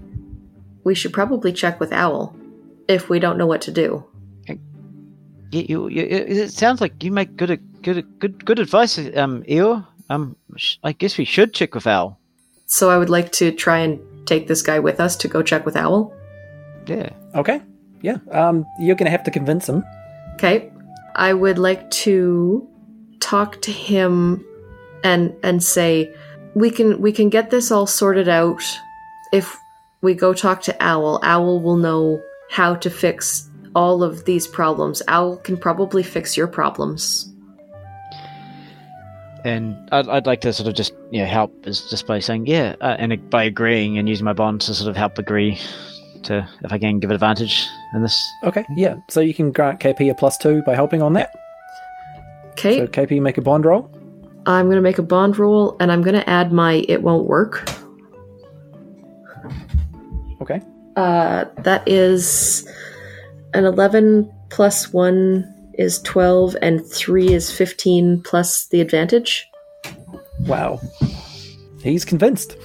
we 0.83 0.95
should 0.95 1.13
probably 1.13 1.51
check 1.53 1.79
with 1.79 1.91
Owl 1.93 2.35
if 2.87 3.09
we 3.09 3.19
don't 3.19 3.37
know 3.37 3.47
what 3.47 3.61
to 3.61 3.71
do. 3.71 4.05
Yeah, 5.51 5.63
you, 5.67 5.87
you, 5.89 6.03
it 6.03 6.37
it 6.37 6.51
sounds 6.53 6.81
like 6.81 7.03
you 7.03 7.11
make 7.11 7.35
good, 7.35 7.59
good, 7.81 8.19
good, 8.19 8.45
good 8.45 8.59
advice, 8.59 8.97
um, 8.97 9.43
Eeyore. 9.43 9.85
Um, 10.09 10.35
sh- 10.57 10.77
I 10.83 10.91
guess 10.93 11.17
we 11.17 11.25
should 11.25 11.53
check 11.53 11.75
with 11.75 11.87
Owl. 11.87 12.19
So 12.67 12.89
I 12.89 12.97
would 12.97 13.09
like 13.09 13.31
to 13.33 13.51
try 13.51 13.79
and 13.79 13.99
take 14.25 14.47
this 14.47 14.61
guy 14.61 14.79
with 14.79 14.99
us 14.99 15.15
to 15.17 15.27
go 15.27 15.41
check 15.41 15.65
with 15.65 15.75
Owl. 15.75 16.13
Yeah. 16.87 17.09
Okay, 17.35 17.61
yeah, 18.01 18.17
um, 18.31 18.65
you're 18.79 18.95
going 18.95 19.05
to 19.05 19.11
have 19.11 19.23
to 19.23 19.31
convince 19.31 19.67
him. 19.67 19.83
Okay. 20.35 20.71
I 21.15 21.33
would 21.33 21.57
like 21.57 21.89
to 21.91 22.67
talk 23.19 23.61
to 23.61 23.71
him 23.71 24.43
and 25.03 25.33
and 25.43 25.63
say 25.63 26.13
we 26.55 26.69
can 26.71 27.01
we 27.01 27.11
can 27.11 27.29
get 27.29 27.49
this 27.49 27.71
all 27.71 27.85
sorted 27.85 28.27
out 28.27 28.63
if 29.33 29.57
we 30.01 30.13
go 30.13 30.33
talk 30.33 30.61
to 30.63 30.75
Owl. 30.79 31.19
Owl 31.23 31.61
will 31.61 31.77
know 31.77 32.21
how 32.49 32.75
to 32.75 32.89
fix 32.89 33.49
all 33.75 34.03
of 34.03 34.25
these 34.25 34.47
problems. 34.47 35.01
Owl 35.07 35.37
can 35.37 35.57
probably 35.57 36.03
fix 36.03 36.35
your 36.35 36.47
problems. 36.47 37.27
And 39.43 39.75
I'd, 39.91 40.07
I'd 40.07 40.25
like 40.27 40.41
to 40.41 40.53
sort 40.53 40.67
of 40.67 40.75
just 40.75 40.93
you 41.09 41.21
know 41.21 41.25
help 41.25 41.51
is 41.65 41.89
just 41.89 42.05
by 42.05 42.19
saying 42.19 42.45
yeah, 42.45 42.75
uh, 42.81 42.95
and 42.99 43.29
by 43.29 43.43
agreeing 43.43 43.97
and 43.97 44.07
using 44.07 44.25
my 44.25 44.33
bond 44.33 44.61
to 44.61 44.75
sort 44.75 44.89
of 44.89 44.95
help 44.95 45.17
agree 45.17 45.59
to 46.23 46.47
if 46.63 46.71
I 46.71 46.77
can 46.77 46.99
give 46.99 47.09
advantage 47.09 47.67
in 47.95 48.03
this. 48.03 48.31
Okay, 48.43 48.65
yeah. 48.75 48.97
So 49.09 49.19
you 49.19 49.33
can 49.33 49.51
grant 49.51 49.79
KP 49.79 50.11
a 50.11 50.13
plus 50.13 50.37
two 50.37 50.61
by 50.61 50.75
helping 50.75 51.01
on 51.01 51.13
that. 51.13 51.33
Okay, 52.51 52.77
So 52.77 52.87
KP 52.87 53.19
make 53.19 53.39
a 53.39 53.41
bond 53.41 53.65
roll. 53.65 53.89
I'm 54.45 54.69
gonna 54.69 54.81
make 54.81 54.99
a 54.99 55.03
bond 55.03 55.39
roll, 55.39 55.75
and 55.79 55.91
I'm 55.91 56.03
gonna 56.03 56.23
add 56.27 56.51
my 56.51 56.85
"it 56.87 57.01
won't 57.01 57.25
work." 57.25 57.67
Okay. 60.41 60.61
Uh, 60.95 61.45
that 61.59 61.87
is 61.87 62.67
an 63.53 63.65
11 63.65 64.31
plus 64.49 64.91
1 64.93 65.73
is 65.75 66.01
12, 66.01 66.55
and 66.61 66.85
3 66.85 67.33
is 67.33 67.51
15 67.51 68.21
plus 68.23 68.67
the 68.67 68.81
advantage. 68.81 69.47
Wow. 70.41 70.79
He's 71.81 72.05
convinced. 72.05 72.57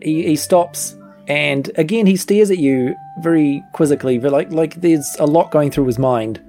He, 0.00 0.22
he 0.24 0.36
stops 0.36 0.96
and 1.26 1.70
again 1.76 2.06
he 2.06 2.16
stares 2.16 2.50
at 2.50 2.58
you 2.58 2.94
very 3.20 3.62
quizzically, 3.72 4.18
but 4.18 4.32
like 4.32 4.52
like 4.52 4.74
there's 4.76 5.16
a 5.18 5.26
lot 5.26 5.50
going 5.50 5.70
through 5.70 5.86
his 5.86 5.98
mind. 5.98 6.40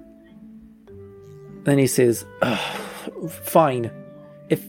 Then 1.64 1.78
he 1.78 1.88
says, 1.88 2.26
"Ugh, 2.42 3.30
"Fine. 3.30 3.92
If 4.50 4.66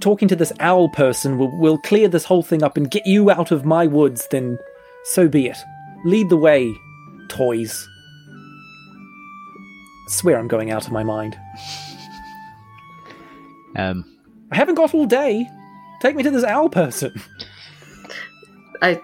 talking 0.00 0.28
to 0.28 0.36
this 0.36 0.52
owl 0.60 0.88
person 0.88 1.38
will, 1.38 1.56
will 1.58 1.78
clear 1.78 2.08
this 2.08 2.24
whole 2.24 2.42
thing 2.42 2.62
up 2.62 2.76
and 2.76 2.90
get 2.90 3.06
you 3.06 3.30
out 3.30 3.50
of 3.50 3.64
my 3.64 3.86
woods, 3.86 4.26
then 4.30 4.58
so 5.04 5.28
be 5.28 5.46
it. 5.46 5.58
Lead 6.04 6.28
the 6.30 6.36
way, 6.36 6.72
toys." 7.28 7.88
Swear 10.08 10.38
I'm 10.38 10.48
going 10.48 10.70
out 10.70 10.86
of 10.86 10.92
my 10.92 11.02
mind. 11.02 11.38
Um, 13.76 14.04
I 14.52 14.56
haven't 14.56 14.74
got 14.76 14.94
all 14.94 15.06
day. 15.06 15.48
Take 16.00 16.14
me 16.16 16.22
to 16.22 16.30
this 16.30 16.44
owl 16.44 16.68
person. 16.68 17.12
I 18.82 19.00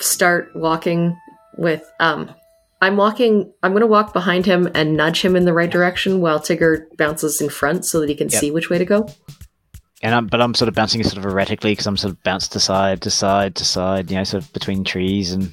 start 0.00 0.50
walking 0.54 1.16
with 1.56 1.82
um 2.00 2.30
I'm 2.82 2.96
walking 2.96 3.50
I'm 3.62 3.72
going 3.72 3.80
to 3.80 3.86
walk 3.86 4.12
behind 4.12 4.44
him 4.44 4.68
and 4.74 4.96
nudge 4.96 5.22
him 5.22 5.34
in 5.36 5.44
the 5.46 5.52
right 5.52 5.70
direction 5.70 6.20
while 6.20 6.38
Tigger 6.38 6.84
bounces 6.98 7.40
in 7.40 7.48
front 7.48 7.86
so 7.86 8.00
that 8.00 8.08
he 8.08 8.14
can 8.14 8.28
Yep. 8.28 8.40
see 8.40 8.50
which 8.50 8.68
way 8.68 8.76
to 8.78 8.84
go. 8.84 9.08
and 10.02 10.14
I'm 10.14 10.26
but 10.26 10.42
I'm 10.42 10.52
sort 10.54 10.68
of 10.68 10.74
bouncing 10.74 11.02
sort 11.04 11.16
of 11.16 11.24
erratically 11.24 11.72
because 11.72 11.86
I'm 11.86 11.96
sort 11.96 12.12
of 12.12 12.22
bounced 12.22 12.52
to 12.52 12.60
side 12.60 13.00
to 13.02 13.10
side 13.10 13.54
to 13.56 13.64
side, 13.64 14.10
you 14.10 14.16
know, 14.18 14.24
sort 14.24 14.42
of 14.44 14.52
between 14.52 14.84
trees 14.84 15.32
and 15.32 15.50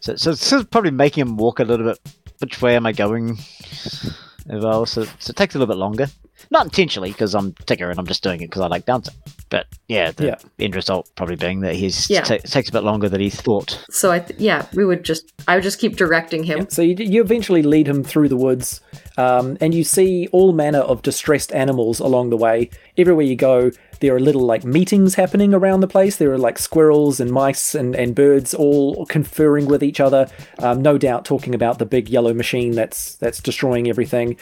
so 0.00 0.16
so 0.16 0.32
it's 0.32 0.44
sort 0.44 0.60
of 0.62 0.70
probably 0.70 0.90
making 0.90 1.20
him 1.26 1.36
walk 1.36 1.60
a 1.60 1.64
little 1.64 1.86
bit. 1.86 1.98
Which 2.40 2.60
way 2.60 2.74
am 2.74 2.86
I 2.86 2.92
going? 2.92 3.38
As 4.48 4.62
well, 4.62 4.86
so, 4.86 5.04
so 5.04 5.30
it 5.30 5.36
takes 5.36 5.54
a 5.54 5.58
little 5.58 5.72
bit 5.72 5.78
longer. 5.78 6.06
Not 6.50 6.64
intentionally 6.64 7.12
because 7.12 7.34
I'm 7.34 7.52
Tigger 7.52 7.88
and 7.90 7.98
I'm 8.00 8.06
just 8.06 8.22
doing 8.24 8.40
it 8.40 8.46
because 8.50 8.62
I 8.62 8.66
like 8.66 8.84
dancing. 8.84 9.14
But 9.48 9.66
yeah, 9.86 10.10
the 10.10 10.26
Yeah. 10.26 10.34
end 10.58 10.74
result 10.74 11.08
probably 11.14 11.36
being 11.36 11.60
that 11.60 11.76
he's 11.76 12.10
Yeah. 12.10 12.22
ta- 12.22 12.38
takes 12.38 12.68
a 12.68 12.72
bit 12.72 12.82
longer 12.82 13.08
than 13.08 13.20
he 13.20 13.30
thought. 13.30 13.78
So 13.90 14.10
I 14.10 14.18
th- 14.18 14.40
yeah, 14.40 14.66
we 14.74 14.84
would 14.84 15.04
just 15.04 15.30
I 15.46 15.54
would 15.54 15.62
just 15.62 15.78
keep 15.78 15.96
directing 15.96 16.42
him. 16.42 16.66
So 16.70 16.82
you, 16.82 16.96
you 16.98 17.20
eventually 17.22 17.62
lead 17.62 17.86
him 17.86 18.02
through 18.02 18.28
the 18.28 18.36
woods, 18.36 18.80
um, 19.16 19.56
and 19.60 19.72
you 19.74 19.84
see 19.84 20.26
all 20.32 20.52
manner 20.52 20.80
of 20.80 21.02
distressed 21.02 21.52
animals 21.52 22.00
along 22.00 22.30
the 22.30 22.36
way. 22.36 22.70
Everywhere 22.98 23.24
you 23.24 23.36
go, 23.36 23.70
there 24.02 24.16
are 24.16 24.20
little 24.20 24.42
like 24.42 24.64
meetings 24.64 25.14
happening 25.14 25.54
around 25.54 25.78
the 25.78 25.86
place. 25.86 26.16
There 26.16 26.32
are 26.32 26.38
like 26.38 26.58
squirrels 26.58 27.20
and 27.20 27.30
mice 27.30 27.72
and, 27.72 27.94
and 27.94 28.16
birds 28.16 28.52
all 28.52 29.06
conferring 29.06 29.66
with 29.66 29.80
each 29.80 30.00
other. 30.00 30.26
Um, 30.58 30.82
no 30.82 30.98
doubt 30.98 31.24
talking 31.24 31.54
about 31.54 31.78
the 31.78 31.86
big 31.86 32.08
yellow 32.08 32.34
machine 32.34 32.72
that's 32.72 33.14
that's 33.14 33.40
destroying 33.40 33.88
everything. 33.88 34.36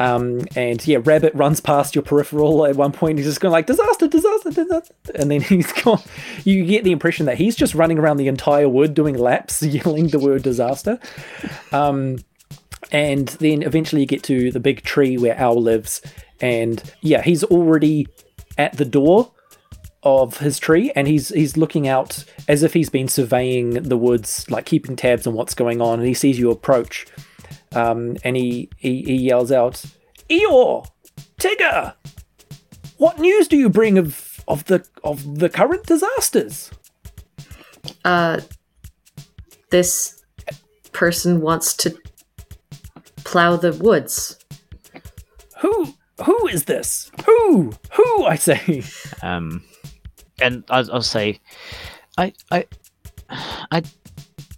Um, 0.00 0.40
and 0.56 0.84
yeah, 0.84 0.98
Rabbit 1.00 1.32
runs 1.32 1.60
past 1.60 1.94
your 1.94 2.02
peripheral 2.02 2.66
at 2.66 2.74
one 2.74 2.90
point. 2.90 3.18
He's 3.18 3.28
just 3.28 3.40
going 3.40 3.52
like 3.52 3.66
disaster, 3.66 4.08
disaster, 4.08 4.50
disaster, 4.50 4.94
and 5.14 5.30
then 5.30 5.40
he's 5.42 5.72
gone. 5.72 6.02
You 6.42 6.66
get 6.66 6.82
the 6.82 6.92
impression 6.92 7.26
that 7.26 7.38
he's 7.38 7.54
just 7.54 7.76
running 7.76 8.00
around 8.00 8.16
the 8.16 8.26
entire 8.26 8.68
wood 8.68 8.94
doing 8.94 9.16
laps, 9.16 9.62
yelling 9.62 10.08
the 10.08 10.18
word 10.18 10.42
disaster. 10.42 10.98
Um, 11.70 12.18
and 12.90 13.28
then 13.28 13.62
eventually 13.62 14.02
you 14.02 14.08
get 14.08 14.24
to 14.24 14.50
the 14.50 14.60
big 14.60 14.82
tree 14.82 15.16
where 15.18 15.38
Owl 15.38 15.62
lives, 15.62 16.02
and 16.40 16.82
yeah, 17.00 17.22
he's 17.22 17.44
already 17.44 18.08
at 18.58 18.76
the 18.76 18.84
door 18.84 19.32
of 20.02 20.38
his 20.38 20.58
tree, 20.58 20.92
and 20.94 21.08
he's 21.08 21.30
he's 21.30 21.56
looking 21.56 21.88
out 21.88 22.24
as 22.46 22.62
if 22.62 22.74
he's 22.74 22.90
been 22.90 23.08
surveying 23.08 23.70
the 23.70 23.96
woods, 23.96 24.48
like 24.50 24.66
keeping 24.66 24.96
tabs 24.96 25.26
on 25.26 25.34
what's 25.34 25.54
going 25.54 25.80
on, 25.80 25.98
and 25.98 26.06
he 26.06 26.14
sees 26.14 26.38
you 26.38 26.50
approach, 26.50 27.06
um, 27.74 28.16
and 28.22 28.36
he, 28.36 28.68
he 28.76 29.02
he 29.02 29.16
yells 29.16 29.50
out, 29.50 29.84
"Eeyore, 30.28 30.86
Tigger, 31.38 31.94
what 32.98 33.18
news 33.18 33.48
do 33.48 33.56
you 33.56 33.70
bring 33.70 33.98
of 33.98 34.40
of 34.46 34.64
the 34.66 34.86
of 35.02 35.38
the 35.38 35.48
current 35.48 35.86
disasters?" 35.86 36.70
Uh 38.04 38.40
this 39.70 40.22
person 40.92 41.40
wants 41.40 41.74
to 41.74 41.96
plow 43.24 43.56
the 43.56 43.72
woods. 43.72 44.38
Who 45.60 45.94
who 46.22 46.46
is 46.48 46.64
this? 46.64 47.10
Who 47.26 47.72
who 47.92 48.24
I 48.24 48.36
say? 48.36 48.82
Um, 49.22 49.62
and 50.40 50.64
I, 50.68 50.84
I'll 50.92 51.02
say, 51.02 51.40
I, 52.18 52.32
I, 52.50 52.66
I, 53.70 53.82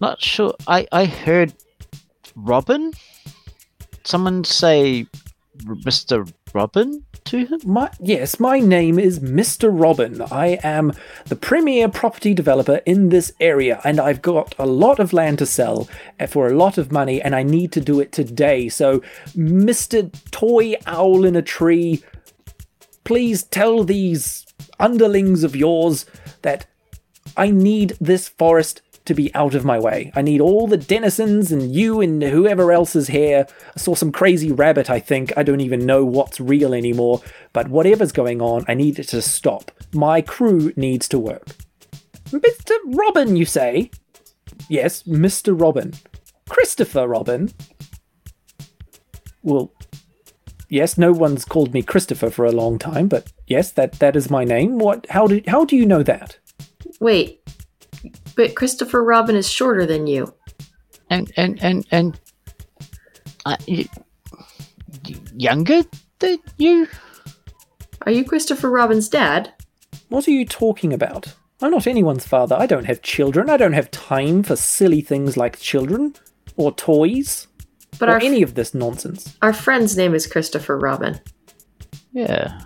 not 0.01 0.21
sure. 0.21 0.55
I, 0.67 0.87
I 0.93 1.05
heard 1.07 1.55
Robin. 2.35 2.93
Someone 4.05 4.45
say, 4.45 5.07
Mister 5.85 6.25
Robin 6.53 7.05
to 7.27 7.45
him. 7.45 7.61
My 7.65 7.91
yes, 8.01 8.41
my 8.41 8.59
name 8.59 8.99
is 8.99 9.21
Mr. 9.21 9.71
Robin. 9.73 10.23
I 10.31 10.59
am 10.63 10.93
the 11.27 11.37
premier 11.37 11.89
property 11.89 12.35
developer 12.35 12.81
in 12.87 13.09
this 13.09 13.33
area, 13.41 13.81
and 13.85 14.01
I've 14.01 14.23
got 14.23 14.55
a 14.59 14.67
lot 14.67 14.99
of 14.99 15.13
land 15.13 15.39
to 15.39 15.47
sell 15.47 15.89
for 16.29 16.49
a 16.49 16.57
lot 16.57 16.79
of 16.79 16.93
money, 16.93 17.21
and 17.21 17.35
I 17.35 17.43
need 17.43 17.73
to 17.73 17.81
do 17.81 18.01
it 18.01 18.13
today. 18.13 18.69
So, 18.69 19.01
Mr. 19.37 20.11
Toy 20.31 20.77
Owl 20.87 21.25
in 21.25 21.37
a 21.37 21.43
Tree, 21.43 22.03
please 23.05 23.43
tell 23.43 23.85
these 23.85 24.47
underlings 24.79 25.45
of 25.45 25.57
yours 25.57 26.07
that 26.43 26.67
I 27.37 27.51
need 27.51 27.97
this 28.01 28.29
forest 28.29 28.83
to 29.07 29.15
be 29.15 29.35
out 29.35 29.55
of 29.55 29.65
my 29.65 29.79
way. 29.79 30.13
I 30.15 30.23
need 30.23 30.41
all 30.41 30.67
the 30.67 30.77
denizens 30.77 31.53
and 31.53 31.75
you 31.75 32.01
and 32.01 32.23
whoever 32.23 32.73
else 32.73 32.95
is 32.95 33.09
here. 33.09 33.47
I 33.75 33.79
saw 33.79 33.95
some 33.95 34.13
crazy 34.13 34.53
rabbit, 34.53 34.91
I 34.91 35.01
think. 35.01 35.33
I 35.37 35.43
don't 35.43 35.61
even 35.61 35.87
know 35.87 36.05
what's 36.05 36.41
real 36.41 36.75
anymore. 36.75 37.23
But 37.53 37.69
whatever's 37.69 38.13
going 38.13 38.41
on, 38.43 38.65
I 38.69 38.75
need 38.75 38.99
it 38.99 39.09
to 39.09 39.23
stop. 39.23 39.71
My 39.93 40.21
crew 40.21 40.73
needs 40.77 41.09
to 41.09 41.19
work. 41.19 41.47
Mr. 42.31 42.77
Robin, 42.87 43.37
you 43.37 43.45
say? 43.45 43.91
Yes, 44.69 45.05
Mr. 45.05 45.59
Robin. 45.59 45.95
Christopher 46.49 47.07
Robin? 47.07 47.53
Well, 49.43 49.73
yes, 50.69 50.99
no 50.99 51.13
one's 51.13 51.45
called 51.45 51.73
me 51.73 51.83
Christopher 51.83 52.31
for 52.31 52.45
a 52.45 52.53
long 52.53 52.79
time, 52.79 53.09
but 53.09 53.33
yes, 53.47 53.71
that, 53.73 53.93
that 54.01 54.17
is 54.17 54.31
my 54.31 54.45
name. 54.45 54.79
What 54.79 55.07
how 55.11 55.27
do 55.27 55.41
how 55.47 55.65
do 55.65 55.77
you 55.77 55.87
know 55.87 56.03
that? 56.03 56.39
Wait. 57.01 57.46
But 58.37 58.55
Christopher 58.55 59.03
Robin 59.03 59.35
is 59.35 59.51
shorter 59.51 59.87
than 59.87 60.07
you. 60.07 60.33
And 61.11 61.33
and 61.37 61.63
and 61.63 61.87
and, 61.91 62.21
uh, 63.45 63.57
y- 63.67 63.87
y- 65.09 65.15
younger 65.37 65.83
than 66.19 66.39
you. 66.59 66.87
Are 68.03 68.13
you 68.13 68.25
Christopher 68.25 68.71
Robin's 68.71 69.09
dad? 69.09 69.53
What 70.09 70.29
are 70.29 70.33
you 70.33 70.45
talking 70.47 70.93
about? 70.93 71.35
I'm 71.63 71.71
not 71.71 71.87
anyone's 71.87 72.27
father. 72.27 72.55
I 72.59 72.67
don't 72.67 72.85
have 72.85 73.03
children. 73.03 73.49
I 73.49 73.57
don't 73.57 73.73
have 73.73 73.91
time 73.91 74.43
for 74.43 74.57
silly 74.57 75.01
things 75.01 75.37
like 75.37 75.59
children 75.59 76.15
or 76.57 76.73
toys 76.75 77.47
But 77.99 78.09
or 78.11 78.13
our 78.13 78.21
any 78.23 78.43
of 78.43 78.55
this 78.55 78.75
nonsense. 78.75 79.37
our 79.43 79.53
friend's 79.55 79.97
name 79.97 80.15
is 80.15 80.27
Christopher 80.27 80.79
Robin. 80.79 81.21
Yeah. 82.13 82.61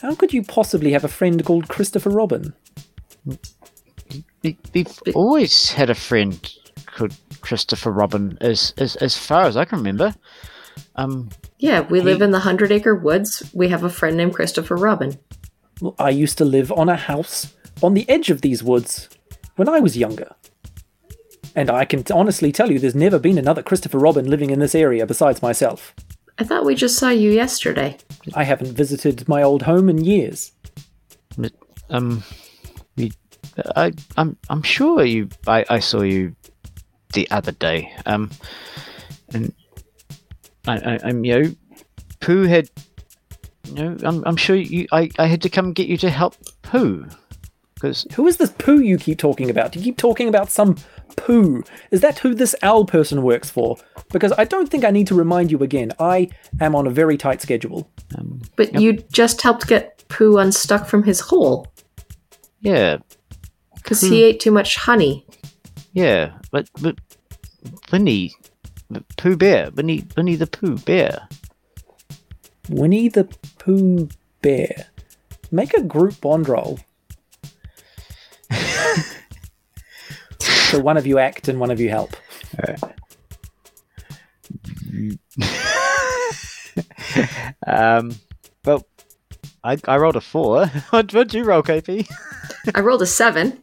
How 0.00 0.14
could 0.14 0.32
you 0.32 0.42
possibly 0.42 0.92
have 0.92 1.04
a 1.04 1.08
friend 1.08 1.44
called 1.44 1.68
Christopher 1.68 2.10
Robin? 2.10 2.54
We, 4.42 4.56
we've 4.74 4.98
always 5.14 5.70
had 5.70 5.90
a 5.90 5.94
friend 5.94 6.38
called 6.86 7.14
Christopher 7.40 7.90
Robin, 7.92 8.38
as 8.40 8.74
as 8.78 8.96
as 8.96 9.16
far 9.16 9.44
as 9.44 9.56
I 9.56 9.64
can 9.64 9.78
remember. 9.78 10.14
Um, 10.96 11.28
Yeah, 11.58 11.80
we 11.80 12.00
live 12.00 12.22
in 12.22 12.30
the 12.30 12.40
Hundred 12.40 12.72
Acre 12.72 12.94
Woods. 12.94 13.42
We 13.52 13.68
have 13.68 13.84
a 13.84 13.90
friend 13.90 14.16
named 14.16 14.34
Christopher 14.34 14.76
Robin. 14.76 15.18
Well, 15.80 15.94
I 15.98 16.10
used 16.10 16.38
to 16.38 16.44
live 16.44 16.72
on 16.72 16.88
a 16.88 16.96
house 16.96 17.54
on 17.82 17.94
the 17.94 18.08
edge 18.08 18.30
of 18.30 18.40
these 18.40 18.62
woods 18.62 19.08
when 19.56 19.68
I 19.68 19.80
was 19.80 19.96
younger. 19.96 20.34
And 21.56 21.70
I 21.70 21.84
can 21.84 22.04
honestly 22.12 22.52
tell 22.52 22.70
you 22.70 22.78
there's 22.78 22.94
never 22.94 23.18
been 23.18 23.38
another 23.38 23.62
Christopher 23.62 23.98
Robin 23.98 24.30
living 24.30 24.50
in 24.50 24.60
this 24.60 24.74
area 24.74 25.06
besides 25.06 25.42
myself. 25.42 25.94
I 26.38 26.44
thought 26.44 26.64
we 26.64 26.74
just 26.74 26.96
saw 26.98 27.10
you 27.10 27.30
yesterday. 27.30 27.96
I 28.34 28.44
haven't 28.44 28.72
visited 28.72 29.28
my 29.28 29.42
old 29.42 29.62
home 29.62 29.88
in 29.88 30.04
years. 30.04 30.52
um, 31.90 32.22
we, 33.56 33.62
I 33.76 33.92
I'm 34.16 34.36
I'm 34.48 34.62
sure 34.62 35.04
you. 35.04 35.28
I 35.46 35.64
I 35.68 35.78
saw 35.78 36.02
you 36.02 36.34
the 37.12 37.30
other 37.30 37.52
day. 37.52 37.92
Um, 38.06 38.30
and 39.32 39.52
I, 40.66 40.76
I, 40.76 40.98
I'm 41.04 41.24
you 41.24 41.42
know, 41.42 41.54
Pooh 42.20 42.44
had, 42.44 42.70
you 43.66 43.74
know, 43.74 43.96
I'm, 44.02 44.22
I'm 44.24 44.36
sure 44.36 44.56
you, 44.56 44.86
I, 44.92 45.10
I 45.18 45.26
had 45.26 45.42
to 45.42 45.48
come 45.48 45.72
get 45.72 45.88
you 45.88 45.96
to 45.98 46.10
help 46.10 46.36
Pooh, 46.62 47.06
because 47.74 48.06
Who 48.14 48.26
is 48.26 48.36
this 48.36 48.50
poo 48.50 48.80
you 48.80 48.98
keep 48.98 49.18
talking 49.18 49.50
about? 49.50 49.74
You 49.74 49.82
keep 49.82 49.96
talking 49.96 50.28
about 50.28 50.50
some 50.50 50.76
poo. 51.16 51.62
Is 51.90 52.00
that 52.02 52.18
who 52.18 52.34
this 52.34 52.54
owl 52.62 52.84
person 52.84 53.22
works 53.22 53.50
for? 53.50 53.76
Because 54.12 54.32
I 54.36 54.44
don't 54.44 54.68
think 54.68 54.84
I 54.84 54.90
need 54.90 55.06
to 55.06 55.14
remind 55.14 55.50
you 55.50 55.58
again. 55.60 55.92
I 55.98 56.28
am 56.60 56.74
on 56.74 56.86
a 56.86 56.90
very 56.90 57.16
tight 57.16 57.40
schedule. 57.40 57.90
But 58.56 58.78
you 58.80 58.94
just 59.12 59.40
helped 59.40 59.66
get 59.66 60.04
Pooh 60.08 60.38
unstuck 60.38 60.86
from 60.86 61.04
his 61.04 61.20
hole 61.20 61.72
yeah, 62.60 62.98
because 63.90 64.02
he 64.02 64.22
ate 64.22 64.38
too 64.38 64.52
much 64.52 64.76
honey. 64.76 65.26
yeah, 65.92 66.32
but 66.52 66.70
but 66.80 66.96
Winnie, 67.90 68.32
the 68.88 69.04
Pooh 69.16 69.36
Bear, 69.36 69.70
Winnie, 69.72 70.06
Winnie 70.16 70.36
the 70.36 70.46
Pooh 70.46 70.76
Bear. 70.78 71.28
Winnie 72.68 73.08
the 73.08 73.24
Pooh 73.58 74.08
Bear. 74.42 74.86
Make 75.50 75.74
a 75.74 75.82
group 75.82 76.20
bond 76.20 76.48
roll. 76.48 76.78
so 80.38 80.78
one 80.78 80.96
of 80.96 81.04
you 81.04 81.18
act 81.18 81.48
and 81.48 81.58
one 81.58 81.72
of 81.72 81.80
you 81.80 81.88
help. 81.88 82.14
Um, 87.66 88.14
well, 88.64 88.86
I, 89.62 89.76
I 89.86 89.96
rolled 89.98 90.16
a 90.16 90.20
four. 90.20 90.66
what 90.90 91.12
what'd 91.12 91.34
you 91.34 91.44
roll, 91.44 91.62
KP? 91.62 92.10
I 92.74 92.80
rolled 92.80 93.02
a 93.02 93.06
seven, 93.06 93.60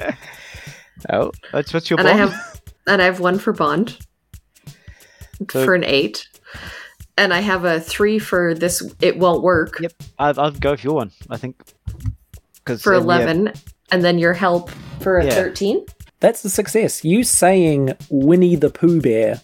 Oh, 1.08 1.32
that's 1.52 1.72
what's 1.72 1.88
your 1.88 1.98
and 1.98 2.06
I 2.08 2.12
have 2.12 2.60
and 2.86 3.00
I 3.00 3.06
have 3.06 3.20
one 3.20 3.38
for 3.38 3.52
bond 3.54 3.96
So- 5.50 5.64
for 5.64 5.74
an 5.74 5.82
eight, 5.84 6.28
and 7.16 7.32
I 7.32 7.40
have 7.40 7.64
a 7.64 7.80
three 7.80 8.18
for 8.18 8.52
this. 8.54 8.82
It 9.00 9.18
won't 9.18 9.42
work 9.42 9.80
Yep, 9.80 9.92
I'll, 10.18 10.38
I'll 10.40 10.50
go 10.50 10.76
for 10.76 10.82
your 10.86 10.94
one. 10.96 11.10
I 11.30 11.38
think 11.38 11.56
because 12.56 12.82
for 12.82 12.92
eleven, 12.92 13.52
and 13.90 14.04
then 14.04 14.18
your 14.18 14.34
help 14.34 14.70
for 15.00 15.18
a 15.18 15.24
Yeah. 15.24 15.30
thirteen. 15.34 15.86
That's 16.20 16.44
a 16.44 16.50
success. 16.50 17.02
You 17.02 17.24
saying 17.24 17.94
Winnie 18.10 18.56
the 18.56 18.68
Pooh 18.68 19.00
Bear. 19.00 19.40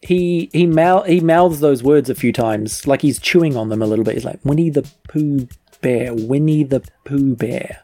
He 0.00 0.50
he 0.52 0.66
mouth 0.66 1.06
he 1.06 1.20
mouths 1.20 1.60
those 1.60 1.82
words 1.82 2.08
a 2.10 2.14
few 2.14 2.32
times, 2.32 2.86
like 2.86 3.00
he's 3.02 3.18
chewing 3.18 3.56
on 3.56 3.68
them 3.70 3.80
a 3.82 3.86
little 3.86 4.04
bit. 4.04 4.14
He's 4.14 4.24
like 4.24 4.40
Winnie 4.44 4.70
the 4.70 4.88
Pooh 5.08 5.46
Bear, 5.82 6.12
Winnie 6.14 6.64
the 6.64 6.82
Pooh 7.04 7.34
Bear, 7.36 7.82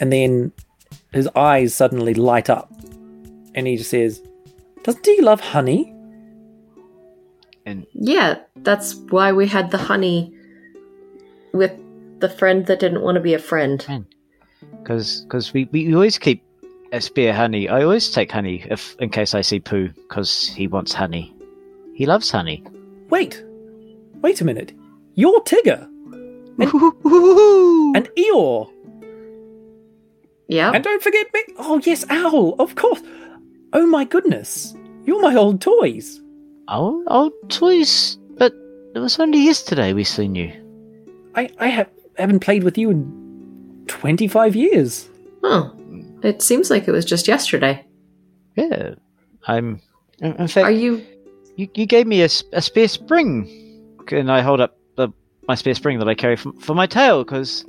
and 0.00 0.12
then 0.12 0.52
his 1.12 1.28
eyes 1.34 1.74
suddenly 1.74 2.14
light 2.14 2.48
up, 2.50 2.70
and 3.54 3.66
he 3.66 3.76
just 3.76 3.90
says, 3.90 4.22
"Doesn't 4.84 5.06
he 5.06 5.20
love 5.22 5.40
honey?" 5.40 5.94
and 7.66 7.86
Yeah, 7.92 8.38
that's 8.56 8.94
why 9.10 9.32
we 9.32 9.46
had 9.46 9.70
the 9.70 9.78
honey 9.78 10.32
with 11.52 11.72
the 12.20 12.28
friend 12.28 12.66
that 12.66 12.80
didn't 12.80 13.02
want 13.02 13.16
to 13.16 13.20
be 13.20 13.34
a 13.34 13.38
friend. 13.38 13.84
because 14.82 15.22
because 15.22 15.52
we, 15.52 15.68
we 15.72 15.94
always 15.94 16.18
keep 16.18 16.42
a 16.92 17.00
spare 17.00 17.34
honey. 17.34 17.68
I 17.68 17.82
always 17.82 18.10
take 18.10 18.32
honey 18.32 18.64
if 18.70 18.96
in 19.00 19.10
case 19.10 19.34
I 19.34 19.42
see 19.42 19.60
Pooh 19.60 19.88
because 19.88 20.48
he 20.48 20.66
wants 20.66 20.92
honey. 20.92 21.34
He 21.94 22.06
loves 22.06 22.30
honey. 22.30 22.62
Wait, 23.10 23.42
wait 24.22 24.40
a 24.40 24.44
minute. 24.44 24.72
You're 25.14 25.40
Tigger 25.42 25.82
and 26.58 26.72
and 27.96 28.08
Eeyore, 28.16 28.70
Yeah, 30.48 30.72
and 30.72 30.82
don't 30.82 31.02
forget 31.02 31.26
me. 31.34 31.40
Oh 31.58 31.80
yes, 31.84 32.04
Owl, 32.08 32.54
of 32.58 32.74
course. 32.74 33.02
Oh 33.72 33.86
my 33.86 34.04
goodness, 34.04 34.74
you're 35.04 35.20
my 35.20 35.34
old 35.34 35.60
toys. 35.60 36.20
oh, 36.68 37.04
old 37.06 37.32
toys. 37.50 38.16
But 38.38 38.52
it 38.94 38.98
was 38.98 39.18
only 39.20 39.40
yesterday 39.44 39.92
we 39.92 40.04
seen 40.04 40.34
you. 40.34 40.52
I, 41.34 41.50
I 41.58 41.68
have, 41.68 41.88
haven't 42.16 42.40
played 42.40 42.64
with 42.64 42.78
you 42.78 42.90
in 42.90 43.84
25 43.88 44.56
years. 44.56 45.08
Oh, 45.42 45.72
it 46.22 46.40
seems 46.42 46.70
like 46.70 46.88
it 46.88 46.92
was 46.92 47.04
just 47.04 47.28
yesterday. 47.28 47.84
Yeah, 48.56 48.94
I'm. 49.46 49.80
In, 50.20 50.34
in 50.36 50.48
fact, 50.48 50.64
Are 50.66 50.70
you? 50.70 51.04
you, 51.56 51.68
you 51.74 51.86
gave 51.86 52.06
me 52.06 52.22
a, 52.22 52.28
a 52.52 52.62
spare 52.62 52.88
spring, 52.88 53.46
and 54.10 54.32
I 54.32 54.40
hold 54.40 54.60
up 54.60 54.76
the, 54.96 55.10
my 55.46 55.54
spare 55.54 55.74
spring 55.74 55.98
that 55.98 56.08
I 56.08 56.14
carry 56.14 56.36
for, 56.36 56.52
for 56.54 56.74
my 56.74 56.86
tail, 56.86 57.22
because 57.22 57.64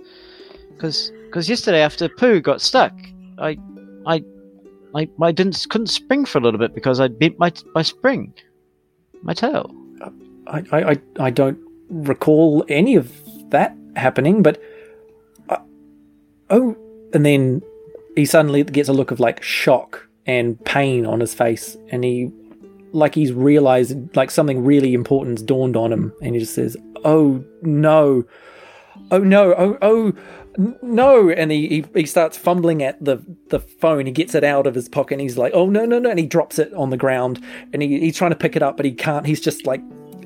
because 0.73 1.11
yesterday 1.47 1.81
after 1.81 2.09
Pooh 2.09 2.41
got 2.41 2.61
stuck, 2.61 2.93
I 3.37 3.57
I 4.05 4.23
I, 4.95 5.07
I 5.21 5.31
didn't 5.31 5.65
couldn't 5.69 5.87
spring 5.87 6.25
for 6.25 6.39
a 6.39 6.41
little 6.41 6.59
bit 6.59 6.73
because 6.73 6.99
I 6.99 7.07
bent 7.07 7.37
my 7.39 7.51
my 7.75 7.81
spring, 7.81 8.33
my 9.21 9.33
tail. 9.33 9.73
I, 10.47 10.63
I, 10.71 10.91
I, 10.91 10.97
I 11.19 11.29
don't 11.29 11.59
recall 11.89 12.65
any 12.69 12.95
of 12.95 13.11
that 13.51 13.75
happening, 13.95 14.41
but. 14.41 14.61
Uh, 15.49 15.57
oh, 16.49 16.75
and 17.13 17.25
then 17.25 17.61
he 18.15 18.25
suddenly 18.25 18.63
gets 18.63 18.89
a 18.89 18.93
look 18.93 19.11
of 19.11 19.19
like 19.19 19.43
shock 19.43 20.07
and 20.25 20.63
pain 20.65 21.05
on 21.05 21.19
his 21.19 21.33
face, 21.33 21.77
and 21.89 22.03
he. 22.03 22.31
Like 22.91 23.13
he's 23.13 23.31
realized, 23.31 24.15
like 24.15 24.31
something 24.31 24.65
really 24.65 24.95
important's 24.95 25.43
dawned 25.43 25.77
on 25.77 25.93
him, 25.93 26.11
and 26.23 26.33
he 26.33 26.39
just 26.39 26.55
says, 26.55 26.75
"Oh 27.05 27.43
no, 27.61 28.25
oh 29.11 29.19
no, 29.19 29.53
oh 29.57 29.77
oh 29.81 30.13
no!" 30.81 31.29
And 31.29 31.51
he, 31.51 31.67
he 31.67 31.85
he 31.93 32.05
starts 32.05 32.37
fumbling 32.37 32.83
at 32.83 33.03
the 33.03 33.23
the 33.49 33.59
phone. 33.59 34.05
He 34.05 34.11
gets 34.11 34.35
it 34.35 34.43
out 34.43 34.67
of 34.67 34.75
his 34.75 34.89
pocket, 34.89 35.15
and 35.15 35.21
he's 35.21 35.37
like, 35.37 35.53
"Oh 35.53 35.69
no, 35.69 35.85
no, 35.85 35.99
no!" 35.99 36.09
And 36.09 36.19
he 36.19 36.25
drops 36.25 36.59
it 36.59 36.73
on 36.73 36.89
the 36.89 36.97
ground, 36.97 37.43
and 37.73 37.81
he, 37.81 37.99
he's 37.99 38.17
trying 38.17 38.31
to 38.31 38.37
pick 38.37 38.55
it 38.55 38.63
up, 38.63 38.77
but 38.77 38.85
he 38.85 38.91
can't. 38.91 39.25
He's 39.25 39.41
just 39.41 39.65
like 39.65 39.81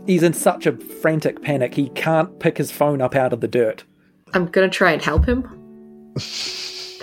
he's 0.06 0.24
in 0.24 0.34
such 0.34 0.66
a 0.66 0.74
frantic 0.74 1.42
panic 1.42 1.74
he 1.74 1.88
can't 1.90 2.40
pick 2.40 2.58
his 2.58 2.72
phone 2.72 3.02
up 3.02 3.16
out 3.16 3.34
of 3.34 3.42
the 3.42 3.48
dirt. 3.48 3.84
I'm 4.34 4.48
gonna 4.48 4.70
try 4.70 4.92
and 4.92 5.02
help 5.02 5.26
him. 5.26 5.44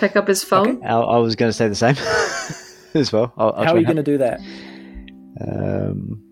Pick 0.01 0.15
up 0.15 0.27
his 0.27 0.43
phone. 0.43 0.83
I, 0.83 0.95
I 0.97 1.17
was 1.17 1.35
going 1.35 1.49
to 1.49 1.53
say 1.53 1.67
the 1.67 1.75
same 1.75 1.95
as 2.99 3.11
well. 3.11 3.33
I'll, 3.37 3.51
I'll 3.51 3.65
How 3.65 3.75
are 3.75 3.79
you 3.79 3.85
going 3.85 3.97
to 3.97 4.03
do 4.03 4.17
that? 4.17 4.39
Um, 5.39 6.23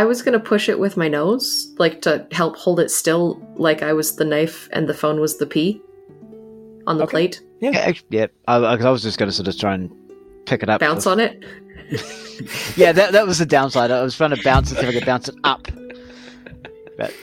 I 0.00 0.04
was 0.04 0.22
gonna 0.22 0.40
push 0.40 0.68
it 0.68 0.78
with 0.78 0.96
my 0.96 1.08
nose, 1.08 1.72
like 1.78 2.00
to 2.02 2.26
help 2.32 2.56
hold 2.56 2.80
it 2.80 2.90
still, 2.90 3.40
like 3.56 3.82
I 3.82 3.92
was 3.92 4.16
the 4.16 4.24
knife 4.24 4.68
and 4.72 4.88
the 4.88 4.94
phone 4.94 5.20
was 5.20 5.38
the 5.38 5.46
pea 5.46 5.80
on 6.86 6.98
the 6.98 7.04
Okay. 7.04 7.10
plate. 7.10 7.42
yeah, 7.60 7.92
yeah. 8.10 8.26
I, 8.48 8.56
I, 8.56 8.76
'cause 8.76 8.84
I 8.86 8.90
was 8.90 9.02
just 9.02 9.18
going 9.18 9.30
to 9.30 9.32
sort 9.36 9.48
of 9.48 9.56
try 9.58 9.72
and 9.74 9.90
pick 10.46 10.62
it 10.62 10.68
up. 10.68 10.80
Bounce 10.80 11.06
on 11.06 11.20
it. 11.20 11.42
Yeah, 12.76 12.90
that 12.90 13.12
that 13.12 13.26
was 13.28 13.38
the 13.38 13.46
downside. 13.46 13.92
I 13.92 14.02
was 14.02 14.16
trying 14.16 14.34
to 14.34 14.42
bounce 14.42 14.72
it, 14.72 14.74
see 14.78 14.82
if 14.82 14.88
I 14.88 14.92
could 14.98 15.06
bounce 15.06 15.28
it 15.28 15.36
up. 15.44 15.68
But 16.98 17.14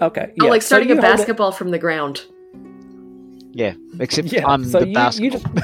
Okay, 0.00 0.32
Oh, 0.40 0.46
like 0.46 0.62
starting 0.62 0.88
you 0.88 0.94
a 0.94 1.00
hold 1.00 1.12
it- 1.12 1.16
basketball 1.16 1.50
from 1.52 1.70
the 1.72 1.78
ground. 1.80 2.22
yeah, 3.52 3.74
except 3.98 4.30
Yeah, 4.32 4.46
I'm 4.46 4.64
so 4.64 4.78
the 4.80 4.88
you, 4.88 4.94
basket. 4.94 5.24
you 5.24 5.30
just 5.32 5.46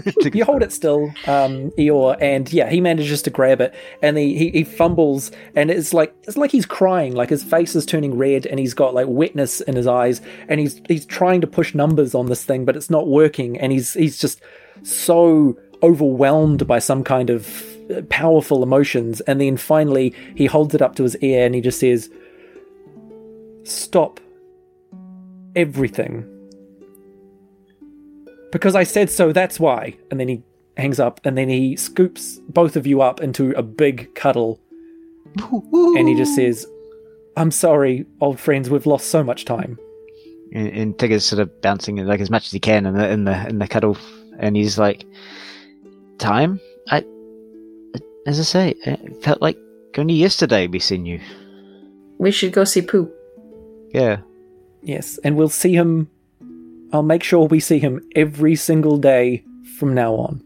you 0.34 0.44
hold 0.44 0.62
it 0.62 0.72
still, 0.72 1.04
um, 1.26 1.70
Eeyore, 1.72 2.16
and 2.20 2.52
yeah, 2.52 2.68
he 2.70 2.80
manages 2.80 3.22
to 3.22 3.30
grab 3.30 3.60
it, 3.60 3.74
and 4.00 4.16
he, 4.16 4.36
he 4.36 4.50
he 4.50 4.64
fumbles, 4.64 5.30
and 5.54 5.70
it's 5.70 5.94
like 5.94 6.14
it's 6.24 6.36
like 6.36 6.50
he's 6.50 6.66
crying, 6.66 7.14
like 7.14 7.30
his 7.30 7.42
face 7.42 7.74
is 7.74 7.86
turning 7.86 8.16
red, 8.16 8.46
and 8.46 8.58
he's 8.58 8.74
got 8.74 8.94
like 8.94 9.06
wetness 9.08 9.60
in 9.60 9.76
his 9.76 9.86
eyes, 9.86 10.20
and 10.48 10.60
he's 10.60 10.80
he's 10.88 11.06
trying 11.06 11.40
to 11.40 11.46
push 11.46 11.74
numbers 11.74 12.14
on 12.14 12.26
this 12.26 12.44
thing, 12.44 12.64
but 12.64 12.76
it's 12.76 12.90
not 12.90 13.08
working, 13.08 13.58
and 13.58 13.72
he's 13.72 13.94
he's 13.94 14.18
just 14.18 14.40
so 14.82 15.56
overwhelmed 15.82 16.66
by 16.66 16.78
some 16.78 17.02
kind 17.04 17.30
of 17.30 17.62
uh, 17.90 18.02
powerful 18.08 18.62
emotions, 18.62 19.20
and 19.22 19.40
then 19.40 19.56
finally 19.56 20.14
he 20.34 20.46
holds 20.46 20.74
it 20.74 20.82
up 20.82 20.94
to 20.96 21.02
his 21.02 21.16
ear, 21.18 21.44
and 21.46 21.54
he 21.54 21.60
just 21.60 21.80
says, 21.80 22.10
"Stop 23.64 24.20
everything." 25.54 26.31
Because 28.52 28.76
I 28.76 28.84
said 28.84 29.10
so, 29.10 29.32
that's 29.32 29.58
why. 29.58 29.96
And 30.10 30.20
then 30.20 30.28
he 30.28 30.42
hangs 30.76 31.00
up, 31.00 31.20
and 31.24 31.36
then 31.36 31.48
he 31.48 31.76
scoops 31.76 32.38
both 32.48 32.76
of 32.76 32.86
you 32.86 33.02
up 33.02 33.20
into 33.20 33.50
a 33.52 33.62
big 33.62 34.14
cuddle, 34.14 34.60
and 35.36 36.08
he 36.08 36.14
just 36.14 36.34
says, 36.36 36.66
I'm 37.36 37.50
sorry, 37.50 38.06
old 38.20 38.38
friends, 38.38 38.70
we've 38.70 38.86
lost 38.86 39.08
so 39.08 39.24
much 39.24 39.44
time. 39.44 39.78
and, 40.52 40.68
and 40.68 40.98
Tigger's 40.98 41.24
sort 41.24 41.40
of 41.40 41.60
bouncing 41.62 41.96
like 41.96 42.20
as 42.20 42.30
much 42.30 42.46
as 42.46 42.52
he 42.52 42.60
can 42.60 42.86
in 42.86 42.94
the 42.94 43.08
in 43.08 43.24
the 43.24 43.48
in 43.48 43.58
the 43.58 43.66
cuddle, 43.66 43.96
and 44.38 44.56
he's 44.56 44.78
like, 44.78 45.04
"Time? 46.18 46.60
I, 46.90 47.04
as 48.26 48.38
I 48.38 48.42
say, 48.42 48.74
it 48.84 49.22
felt 49.22 49.40
like 49.40 49.56
only 49.96 50.14
yesterday 50.14 50.66
we 50.66 50.78
seen 50.78 51.06
you." 51.06 51.20
We 52.18 52.30
should 52.30 52.52
go 52.52 52.64
see 52.64 52.82
Pooh. 52.82 53.10
Yeah, 53.90 54.18
Yes, 54.82 55.18
and 55.24 55.36
we'll 55.36 55.48
see 55.48 55.74
him. 55.74 56.10
I'll 56.92 57.02
make 57.02 57.22
sure 57.22 57.46
we 57.46 57.60
see 57.60 57.78
him 57.78 58.00
every 58.16 58.54
single 58.54 58.98
day 58.98 59.44
from 59.78 59.94
now 59.94 60.14
on. 60.14 60.42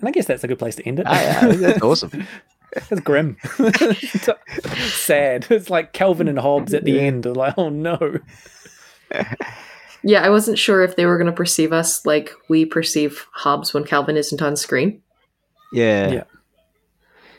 And 0.00 0.08
I 0.08 0.12
guess 0.12 0.26
that's 0.26 0.44
a 0.44 0.48
good 0.48 0.58
place 0.58 0.76
to 0.76 0.86
end 0.86 1.00
it. 1.00 1.06
Ah, 1.08 1.44
I, 1.44 1.48
I, 1.48 1.52
that's 1.56 1.82
awesome. 1.82 2.26
it's 2.72 3.00
grim. 3.00 3.36
Sad. 4.88 5.46
It's 5.50 5.68
like 5.70 5.92
Calvin 5.92 6.28
and 6.28 6.38
Hobbes 6.38 6.72
at 6.72 6.84
the 6.84 6.92
Yeah. 6.92 7.02
end. 7.02 7.26
Like, 7.26 7.54
oh 7.56 7.68
no. 7.68 8.18
Yeah, 10.02 10.22
I 10.24 10.30
wasn't 10.30 10.58
sure 10.58 10.82
if 10.82 10.96
they 10.96 11.04
were 11.04 11.18
going 11.18 11.26
to 11.26 11.32
perceive 11.32 11.74
us 11.74 12.06
like 12.06 12.32
we 12.48 12.64
perceive 12.64 13.26
Hobbes 13.32 13.74
when 13.74 13.84
Calvin 13.84 14.16
isn't 14.16 14.40
on 14.40 14.56
screen. 14.56 15.02
Yeah. 15.74 16.10
Yeah. 16.10 16.22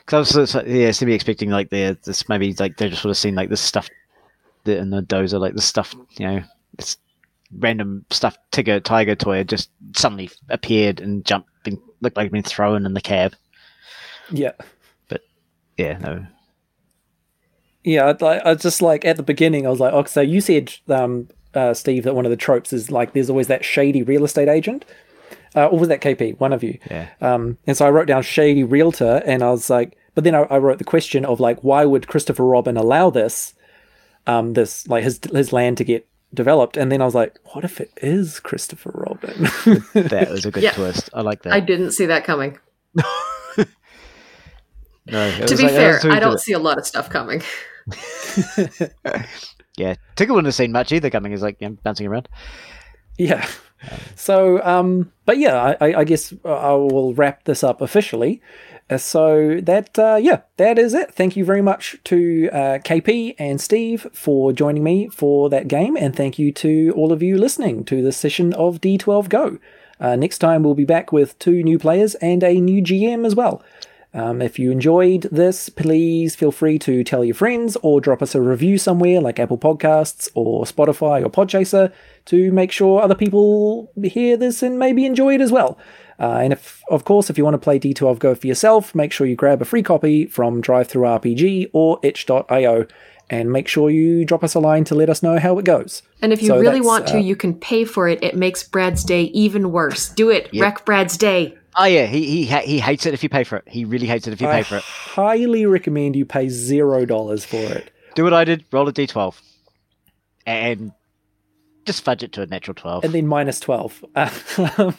Because 0.06 0.36
I 0.36 0.40
was 0.42 0.54
yeah, 0.68 0.92
to 0.92 1.04
be 1.06 1.12
expecting 1.12 1.50
like 1.50 1.70
the 1.70 1.98
this 2.04 2.28
maybe 2.28 2.54
like 2.60 2.76
they 2.76 2.88
just 2.88 3.02
sort 3.02 3.10
of 3.10 3.16
seen 3.16 3.34
like 3.34 3.48
this 3.48 3.60
stuff 3.60 3.88
the, 4.64 4.78
in 4.78 4.90
the 4.90 5.02
dozer 5.02 5.40
like 5.40 5.54
the 5.54 5.60
stuff 5.60 5.94
you 6.18 6.26
know 6.26 6.42
this 6.76 6.96
random 7.58 8.04
stuff 8.10 8.36
tiger 8.50 8.80
tiger 8.80 9.14
toy 9.14 9.44
just 9.44 9.70
suddenly 9.94 10.30
appeared 10.48 11.00
and 11.00 11.24
jumped 11.24 11.48
and 11.66 11.78
looked 12.00 12.16
like 12.16 12.24
it'd 12.24 12.32
been 12.32 12.42
thrown 12.42 12.84
in 12.84 12.94
the 12.94 13.00
cab. 13.00 13.34
Yeah. 14.30 14.52
But 15.08 15.22
yeah, 15.76 15.98
no. 15.98 16.26
Yeah, 17.84 18.08
I'd 18.08 18.22
like, 18.22 18.42
I 18.44 18.54
just 18.54 18.80
like 18.82 19.04
at 19.04 19.16
the 19.16 19.22
beginning, 19.22 19.66
I 19.66 19.70
was 19.70 19.80
like, 19.80 19.92
oh, 19.92 20.04
so 20.04 20.20
you 20.20 20.40
said, 20.40 20.74
um, 20.88 21.28
uh, 21.54 21.74
Steve, 21.74 22.04
that 22.04 22.14
one 22.14 22.24
of 22.24 22.30
the 22.30 22.36
tropes 22.36 22.72
is 22.72 22.90
like 22.90 23.12
there's 23.12 23.30
always 23.30 23.48
that 23.48 23.64
shady 23.64 24.02
real 24.02 24.24
estate 24.24 24.48
agent. 24.48 24.84
Uh, 25.54 25.66
or 25.66 25.78
was 25.78 25.88
that 25.88 26.00
KP? 26.00 26.38
One 26.40 26.52
of 26.52 26.62
you. 26.62 26.78
Yeah. 26.90 27.08
Um, 27.20 27.58
and 27.66 27.76
so 27.76 27.86
I 27.86 27.90
wrote 27.90 28.06
down 28.06 28.22
shady 28.22 28.64
realtor, 28.64 29.22
and 29.26 29.42
I 29.42 29.50
was 29.50 29.68
like, 29.68 29.98
but 30.14 30.24
then 30.24 30.34
I, 30.34 30.42
I 30.42 30.58
wrote 30.58 30.78
the 30.78 30.84
question 30.84 31.26
of 31.26 31.40
like, 31.40 31.62
why 31.62 31.84
would 31.84 32.08
Christopher 32.08 32.44
Robin 32.44 32.78
allow 32.78 33.10
this, 33.10 33.52
um, 34.26 34.52
this 34.54 34.86
like 34.88 35.04
his 35.04 35.20
his 35.32 35.52
land 35.52 35.78
to 35.78 35.84
get 35.84 36.06
developed? 36.34 36.76
And 36.76 36.90
then 36.92 37.02
I 37.02 37.04
was 37.04 37.14
like, 37.14 37.38
what 37.52 37.64
if 37.64 37.80
it 37.80 37.90
is 37.98 38.40
Christopher 38.40 38.90
Robin? 38.94 39.42
That 39.94 40.28
was 40.30 40.46
a 40.46 40.50
good 40.50 40.62
Yeah. 40.62 40.72
twist. 40.72 41.10
I 41.12 41.20
like 41.22 41.42
that. 41.42 41.52
I 41.52 41.60
didn't 41.60 41.92
see 41.92 42.06
that 42.06 42.24
coming. 42.24 42.58
no, 42.94 43.04
To 45.46 45.56
be 45.56 45.64
like- 45.64 45.72
fair, 45.72 46.00
I 46.10 46.20
don't 46.20 46.40
see 46.40 46.52
a 46.52 46.58
lot 46.58 46.78
of 46.78 46.86
stuff 46.86 47.10
coming. 47.10 47.42
Yeah, 49.78 49.94
Tigger 50.16 50.28
wouldn't 50.28 50.44
have 50.48 50.54
seen 50.54 50.70
much 50.70 50.92
either 50.92 51.08
coming. 51.08 51.32
Is 51.32 51.40
like 51.40 51.56
you 51.58 51.70
know, 51.70 51.78
bouncing 51.82 52.06
around. 52.06 52.28
Yeah. 53.16 53.48
So, 54.16 54.62
um, 54.64 55.12
but 55.26 55.38
yeah, 55.38 55.76
I, 55.80 56.00
I- 56.00 56.04
guess 56.04 56.32
I 56.44 56.72
will 56.72 57.14
wrap 57.14 57.44
this 57.44 57.62
up 57.64 57.80
officially. 57.80 58.40
Uh, 58.90 58.98
so 58.98 59.60
that, 59.62 59.98
uh, 59.98 60.18
yeah, 60.20 60.40
that 60.56 60.78
is 60.78 60.92
it. 60.92 61.14
Thank 61.14 61.36
you 61.36 61.44
very 61.44 61.62
much 61.62 61.96
to 62.04 62.48
uh, 62.52 62.78
KP 62.78 63.34
and 63.38 63.60
Steve 63.60 64.06
for 64.12 64.52
joining 64.52 64.82
me 64.84 65.08
for 65.08 65.48
that 65.50 65.68
game, 65.68 65.96
and 65.96 66.14
thank 66.14 66.38
you 66.38 66.52
to 66.52 66.92
all 66.96 67.12
of 67.12 67.22
you 67.22 67.38
listening 67.38 67.84
to 67.86 68.02
this 68.02 68.16
session 68.16 68.52
of 68.54 68.80
D12 68.80 69.28
Go. 69.28 69.58
Uh, 70.00 70.16
next 70.16 70.38
time 70.38 70.62
we'll 70.64 70.74
be 70.74 70.84
back 70.84 71.12
with 71.12 71.38
two 71.38 71.62
new 71.62 71.78
players 71.78 72.16
and 72.16 72.42
a 72.42 72.60
new 72.60 72.82
GM 72.82 73.24
as 73.24 73.34
well. 73.36 73.62
Um, 74.14 74.42
if 74.42 74.58
you 74.58 74.70
enjoyed 74.70 75.22
this, 75.32 75.70
please 75.70 76.36
feel 76.36 76.52
free 76.52 76.78
to 76.80 77.02
tell 77.02 77.24
your 77.24 77.34
friends 77.34 77.76
or 77.82 78.00
drop 78.00 78.20
us 78.20 78.34
a 78.34 78.42
review 78.42 78.76
somewhere 78.76 79.20
like 79.20 79.38
Apple 79.38 79.56
Podcasts 79.56 80.28
or 80.34 80.64
Spotify 80.64 81.24
or 81.24 81.30
Podchaser 81.30 81.92
to 82.26 82.52
make 82.52 82.70
sure 82.70 83.00
other 83.00 83.14
people 83.14 83.90
hear 84.02 84.36
this 84.36 84.62
and 84.62 84.78
maybe 84.78 85.06
enjoy 85.06 85.34
it 85.34 85.40
as 85.40 85.50
well. 85.50 85.78
Uh, 86.20 86.38
and 86.42 86.52
if, 86.52 86.82
of 86.90 87.04
course, 87.04 87.30
if 87.30 87.38
you 87.38 87.44
want 87.44 87.54
to 87.54 87.58
play 87.58 87.78
D12 87.78 88.18
Go 88.18 88.34
for 88.34 88.46
yourself, 88.46 88.94
make 88.94 89.12
sure 89.12 89.26
you 89.26 89.34
grab 89.34 89.62
a 89.62 89.64
free 89.64 89.82
copy 89.82 90.26
from 90.26 90.62
DriveThruRPG 90.62 91.70
or 91.72 91.98
itch.io 92.02 92.86
and 93.30 93.50
make 93.50 93.66
sure 93.66 93.88
you 93.88 94.26
drop 94.26 94.44
us 94.44 94.54
a 94.54 94.60
line 94.60 94.84
to 94.84 94.94
let 94.94 95.08
us 95.08 95.22
know 95.22 95.38
how 95.38 95.58
it 95.58 95.64
goes. 95.64 96.02
And 96.20 96.34
if 96.34 96.42
you 96.42 96.48
So 96.48 96.60
really 96.60 96.82
want 96.82 97.06
to, 97.08 97.16
uh, 97.16 97.20
you 97.20 97.34
can 97.34 97.54
pay 97.54 97.86
for 97.86 98.06
it. 98.08 98.22
It 98.22 98.36
makes 98.36 98.62
Brad's 98.62 99.04
day 99.04 99.22
even 99.24 99.72
worse. 99.72 100.10
Do 100.10 100.28
it. 100.28 100.50
Wreck 100.54 100.84
Brad's 100.84 101.16
day. 101.16 101.56
Oh 101.76 101.84
yeah, 101.84 102.06
he 102.06 102.24
he 102.26 102.46
ha- 102.46 102.60
he 102.64 102.78
hates 102.80 103.06
it 103.06 103.14
if 103.14 103.22
you 103.22 103.28
pay 103.28 103.44
for 103.44 103.56
it. 103.56 103.64
He 103.66 103.84
really 103.84 104.06
hates 104.06 104.26
it 104.26 104.32
if 104.32 104.40
you 104.40 104.48
I 104.48 104.58
pay 104.58 104.62
for 104.62 104.76
it. 104.76 104.82
highly 104.82 105.64
recommend 105.66 106.16
you 106.16 106.24
pay 106.26 106.48
zero 106.48 107.04
dollars 107.06 107.44
for 107.44 107.56
it. 107.56 107.90
Do 108.14 108.24
what 108.24 108.34
I 108.34 108.44
did. 108.44 108.64
Roll 108.72 108.86
a 108.88 108.92
d12, 108.92 109.40
and 110.46 110.92
just 111.86 112.04
fudge 112.04 112.22
it 112.22 112.32
to 112.32 112.42
a 112.42 112.46
natural 112.46 112.74
twelve. 112.74 113.04
and 113.04 113.12
then 113.14 113.26
minus 113.26 113.58
12. 113.60 114.04
Um, 114.78 114.94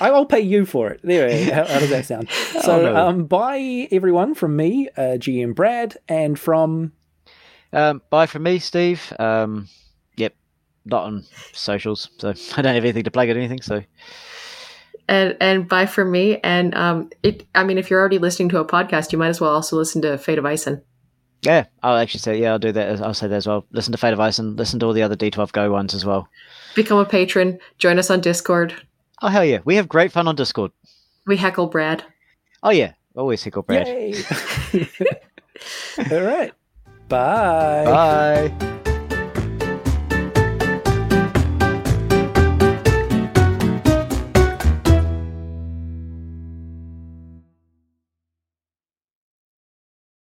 I'll 0.00 0.26
pay 0.26 0.38
you 0.40 0.64
for 0.64 0.90
it. 0.90 1.00
There, 1.02 1.28
how, 1.52 1.64
how 1.64 1.80
does 1.80 1.90
that 1.90 2.04
sound? 2.06 2.28
So, 2.62 2.82
no. 2.82 2.94
um, 2.96 3.24
bye 3.24 3.88
everyone 3.90 4.34
from 4.36 4.54
me, 4.54 4.88
uh, 4.96 5.16
GM 5.18 5.54
Brad, 5.56 5.96
and 6.08 6.38
from 6.38 6.92
Um, 7.72 8.00
bye 8.10 8.26
from 8.26 8.44
me, 8.44 8.60
Steve. 8.60 9.12
Um, 9.18 9.68
yep, 10.16 10.34
not 10.84 11.02
on 11.04 11.24
socials, 11.52 12.10
so 12.18 12.28
I 12.56 12.62
don't 12.62 12.74
have 12.74 12.84
anything 12.84 13.02
to 13.04 13.10
plug 13.10 13.28
at 13.28 13.36
anything. 13.36 13.60
So 13.60 13.82
And 15.08 15.36
and 15.40 15.66
bye 15.66 15.86
from 15.86 16.10
me. 16.10 16.38
And 16.38 16.74
um, 16.74 17.10
it. 17.22 17.46
I 17.54 17.64
mean, 17.64 17.78
if 17.78 17.88
you're 17.90 17.98
already 17.98 18.18
listening 18.18 18.50
to 18.50 18.60
a 18.60 18.64
podcast, 18.64 19.10
you 19.10 19.18
might 19.18 19.28
as 19.28 19.40
well 19.40 19.50
also 19.54 19.76
listen 19.76 20.02
to 20.02 20.18
Fate 20.18 20.38
of 20.38 20.44
Ison. 20.44 20.82
yeah, 21.42 21.64
I'll 21.82 21.96
actually 21.96 22.20
say 22.20 22.38
yeah, 22.38 22.52
I'll 22.52 22.58
do 22.58 22.72
that. 22.72 23.00
I'll 23.00 23.14
say 23.14 23.26
that 23.26 23.34
as 23.36 23.46
well. 23.46 23.64
Listen 23.72 23.92
to 23.92 23.98
Fate 23.98 24.12
of 24.12 24.20
Ison 24.20 24.56
listen 24.56 24.78
to 24.80 24.86
all 24.86 24.92
the 24.92 25.02
other 25.02 25.16
D12 25.16 25.52
Go 25.52 25.72
ones 25.72 25.94
as 25.94 26.04
well. 26.04 26.28
Become 26.74 26.98
a 26.98 27.04
patron. 27.06 27.58
Join 27.78 27.98
us 27.98 28.10
on 28.10 28.20
Discord. 28.20 28.74
Oh 29.22 29.28
hell 29.28 29.44
yeah, 29.44 29.60
we 29.64 29.76
have 29.76 29.88
great 29.88 30.12
fun 30.12 30.28
on 30.28 30.36
Discord. 30.36 30.72
We 31.26 31.36
heckle 31.36 31.66
Brad. 31.68 32.04
Oh 32.62 32.70
yeah, 32.70 32.92
always 33.16 33.42
heckle 33.42 33.62
Brad. 33.62 33.86
Yay! 33.88 34.14
All 36.12 36.20
right. 36.22 36.52
Bye. 37.08 37.84
Bye. 38.50 38.74